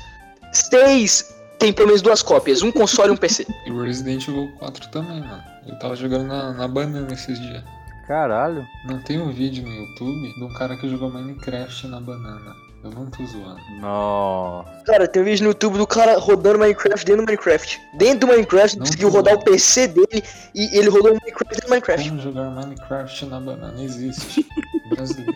[0.53, 3.45] 6 tem pelo menos duas cópias, um console e um PC.
[3.67, 5.43] E o Resident Evil 4 também, mano.
[5.67, 7.63] Eu tava jogando na, na banana esses dias.
[8.07, 8.65] Caralho.
[8.85, 12.55] Não tem um vídeo no YouTube de um cara que jogou Minecraft na banana.
[12.83, 13.59] Eu não tô zoando.
[13.81, 14.83] Nossa.
[14.85, 17.81] Cara, tem um vídeo no YouTube do cara rodando Minecraft dentro do Minecraft.
[17.95, 20.23] Dentro do Minecraft, Não conseguiu rodar o PC dele
[20.55, 22.09] e ele rodou o Minecraft dentro do Minecraft.
[22.09, 23.83] Como jogar Minecraft na banana?
[23.83, 24.47] Existe.
[24.89, 25.33] Brasileiro.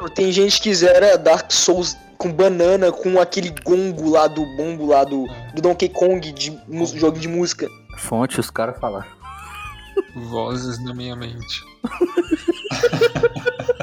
[0.00, 4.86] Mano, tem gente que zera Dark Souls com banana, com aquele gongo lá do bombo
[4.86, 6.58] lá do, do Donkey Kong de
[6.96, 7.68] jogo de música.
[7.98, 9.06] Fonte, os caras falaram.
[10.30, 11.62] Vozes na minha mente.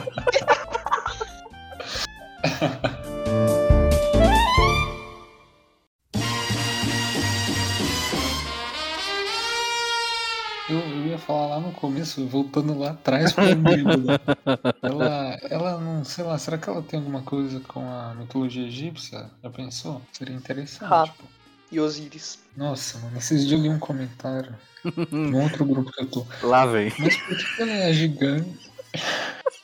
[10.71, 13.43] Eu, eu ia falar lá no começo, voltando lá atrás pra.
[14.81, 19.29] Ela, ela não, sei lá, será que ela tem alguma coisa com a mitologia egípcia?
[19.43, 20.01] Já pensou?
[20.13, 20.93] Seria interessante.
[20.93, 21.03] Ah.
[21.03, 21.23] tipo.
[21.71, 22.39] E Osiris.
[22.55, 24.55] Nossa, mano, esses dias eu li um comentário
[25.11, 26.25] no outro grupo que eu tô.
[26.43, 26.91] Lá vem.
[26.99, 28.71] Mas por que que ela é gigante?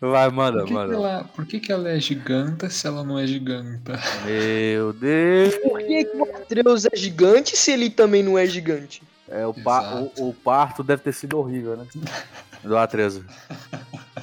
[0.00, 0.94] Vai, manda, Por que, que manda.
[0.94, 3.98] ela, por que, que ela é giganta se ela não é giganta?
[4.24, 5.54] Meu Deus.
[5.56, 9.02] Por que, que o Atreus é gigante se ele também não é gigante?
[9.28, 11.86] É, o, pa- o, o parto deve ter sido horrível, né?
[12.64, 13.20] Do Atreus.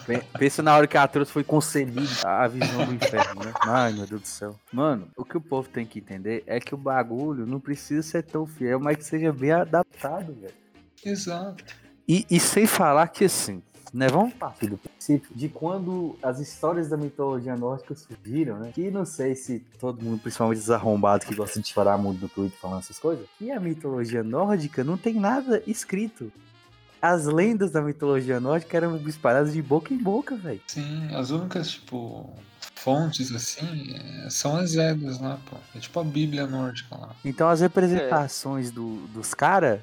[0.05, 3.53] Pen- Pensa na hora que a Atreus foi concebido a visão do inferno, né?
[3.61, 4.55] Ai, meu Deus do céu.
[4.71, 8.23] Mano, o que o povo tem que entender é que o bagulho não precisa ser
[8.23, 10.53] tão fiel, mas que seja bem adaptado, velho.
[11.05, 11.63] Exato.
[12.07, 13.61] E, e sem falar que assim,
[13.97, 14.07] né?
[14.07, 18.71] Vamos partir do princípio de quando as histórias da mitologia nórdica surgiram, né?
[18.73, 22.29] Que não sei se todo mundo, principalmente os arrombados que gostam de chorar muito no
[22.29, 23.25] Twitter falando essas coisas.
[23.41, 26.31] E a mitologia nórdica não tem nada escrito.
[27.01, 30.61] As lendas da mitologia nórdica eram espalhadas de boca em boca, velho.
[30.67, 32.33] Sim, as únicas, tipo,
[32.75, 33.93] fontes, assim,
[34.25, 35.57] é- são as Edas lá, pô.
[35.75, 37.15] É tipo a Bíblia nórdica lá.
[37.25, 39.79] Então as representações do- dos caras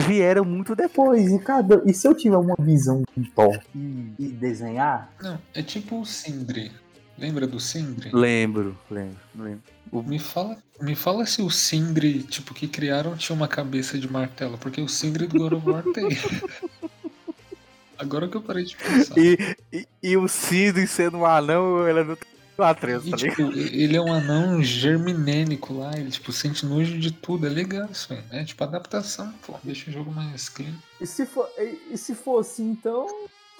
[0.00, 1.30] vieram muito depois.
[1.30, 5.10] E, cada, e se eu tiver uma visão de top e, e desenhar?
[5.20, 6.72] Não, é tipo o Sindri.
[7.18, 8.10] Lembra do Sindri?
[8.12, 9.62] Lembro, lembro, lembro.
[10.06, 14.56] Me fala, me fala se o Sindri, tipo, que criaram tinha uma cabeça de martelo,
[14.56, 16.08] porque o Sindri do God of War tem.
[17.98, 19.18] Agora que eu parei de pensar.
[19.18, 23.42] E, e, e o Sindri sendo um anão, ela não tem Atreus, E, tá tipo,
[23.52, 28.12] ele é um anão germinênico lá, ele tipo, sente nojo de tudo, é legal isso
[28.12, 28.44] aí, né?
[28.44, 30.74] Tipo, adaptação, pô, deixa o jogo mais clean.
[31.00, 33.06] E se for, e, e se for assim, então,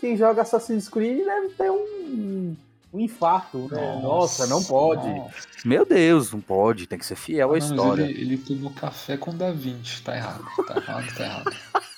[0.00, 2.56] quem joga Assassin's Creed deve ter um,
[2.92, 4.00] um infarto, né?
[4.02, 5.06] Nossa, não pode.
[5.08, 5.34] nossa.
[5.64, 8.02] Meu Deus, não pode, tem que ser fiel à Não, história.
[8.04, 11.56] Ele, ele tomou café com Da Vinci, tá errado, tá errado, tá errado.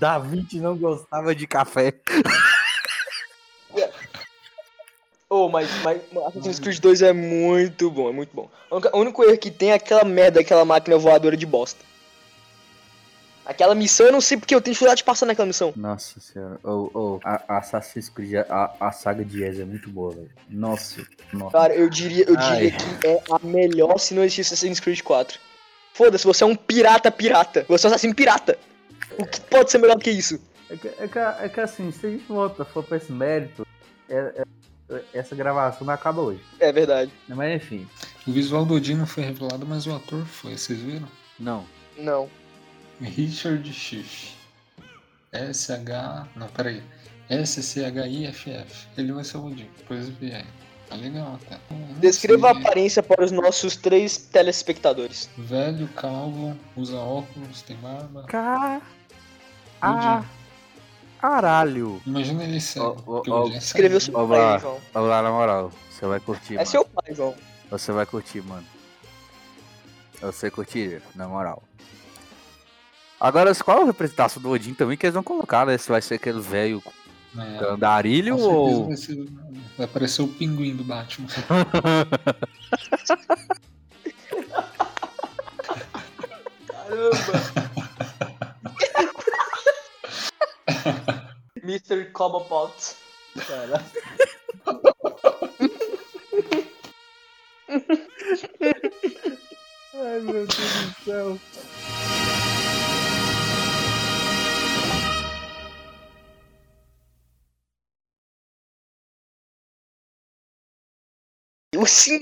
[0.00, 1.94] Da Vinci não gostava de café.
[5.28, 8.48] Oh, mas, mas Assassin's Creed 2 é muito bom, é muito bom.
[8.70, 11.84] O único- erro que tem é aquela merda, aquela máquina voadora de bosta.
[13.44, 15.72] Aquela missão, eu não sei porque eu tenho dificuldade de passar naquela missão.
[15.74, 16.60] Nossa senhora.
[16.62, 20.30] Ô, ô, a, a Assassin's Creed, a, a saga de Ez é muito boa, velho.
[20.48, 21.02] Nossa,
[21.32, 21.50] nossa.
[21.58, 22.54] Cara, eu diria, eu Ai.
[22.54, 25.38] diria que é a melhor se não existisse Assassin's Creed 4.
[25.94, 27.64] Foda-se, você é um pirata pirata.
[27.68, 28.56] Você é um assassino pirata.
[29.18, 30.38] O que pode ser melhor do que isso?
[30.70, 33.66] É que, é que, é que assim, se a gente volta, for pra esse mérito,
[34.08, 34.44] é- é-
[35.12, 36.40] essa gravação não acaba hoje.
[36.58, 37.12] É verdade.
[37.28, 37.86] Mas enfim,
[38.26, 41.08] O visual do Odin não foi revelado, mas o ator foi, vocês viram?
[41.38, 41.64] não.
[41.98, 42.28] Não.
[43.00, 44.34] Richard Schiff.
[45.32, 46.26] S-H.
[46.36, 46.82] Não, peraí.
[47.28, 48.88] S-C-H-I-F-F.
[48.96, 50.44] Ele vai ser o Odin, depois vier.
[50.88, 51.58] Tá legal até.
[51.70, 55.30] Não Descreva a aparência para os nossos três telespectadores.
[55.38, 58.24] Velho, calvo, usa óculos, tem barba.
[58.24, 58.82] Car...
[59.80, 60.24] Ah.
[61.20, 62.00] Caralho.
[62.06, 62.86] Imagina ele cego.
[62.86, 64.58] Ó, ó, porque o ó, Odin é Escreveu seu pai, lá.
[64.58, 64.78] João.
[64.94, 65.72] Vamos lá, na moral.
[65.90, 66.66] Você vai curtir, É mano.
[66.68, 67.34] seu pai, João.
[67.70, 68.64] Você vai curtir, mano.
[70.20, 71.62] Você curtir, na moral.
[73.20, 75.76] Agora, qual a representação do Odin também que eles vão colocar, né?
[75.76, 76.82] Se vai ser aquele velho
[77.36, 78.86] É, ou...
[78.86, 79.26] vai, ser-
[79.76, 81.28] vai aparecer o pinguim do Batman.
[86.66, 87.49] Caramba!
[91.70, 92.10] Mr.
[92.10, 92.96] Cobblepot.
[99.94, 101.38] Ai, meu Deus do céu.
[111.76, 112.18] O sim,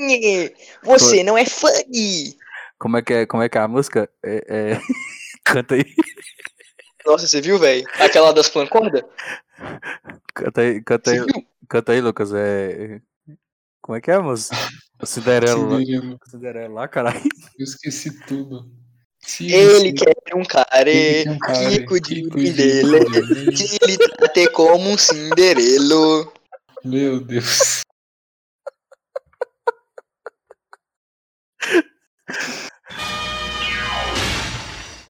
[0.85, 2.37] você não é funny.
[2.79, 4.11] Como é que é, como é, que é a música?
[4.23, 4.81] É, é...
[5.43, 5.85] Canta aí,
[7.07, 7.87] Nossa, você viu, velho?
[7.95, 9.03] Aquela das flancordas?
[10.35, 11.19] canta aí, canta aí,
[11.69, 12.33] canta aí, Lucas.
[12.35, 13.01] É...
[13.81, 14.51] Como é que é, moço?
[15.01, 15.79] O Cinderela.
[16.27, 16.75] Cinderela.
[16.75, 17.23] Lá, caralho.
[17.59, 18.71] Eu esqueci tudo.
[19.21, 23.53] Se Ele quer um cara ele quer um cara rico de dele, dele.
[23.53, 26.33] que ele trate como um cinderelo.
[26.85, 27.83] Meu Deus.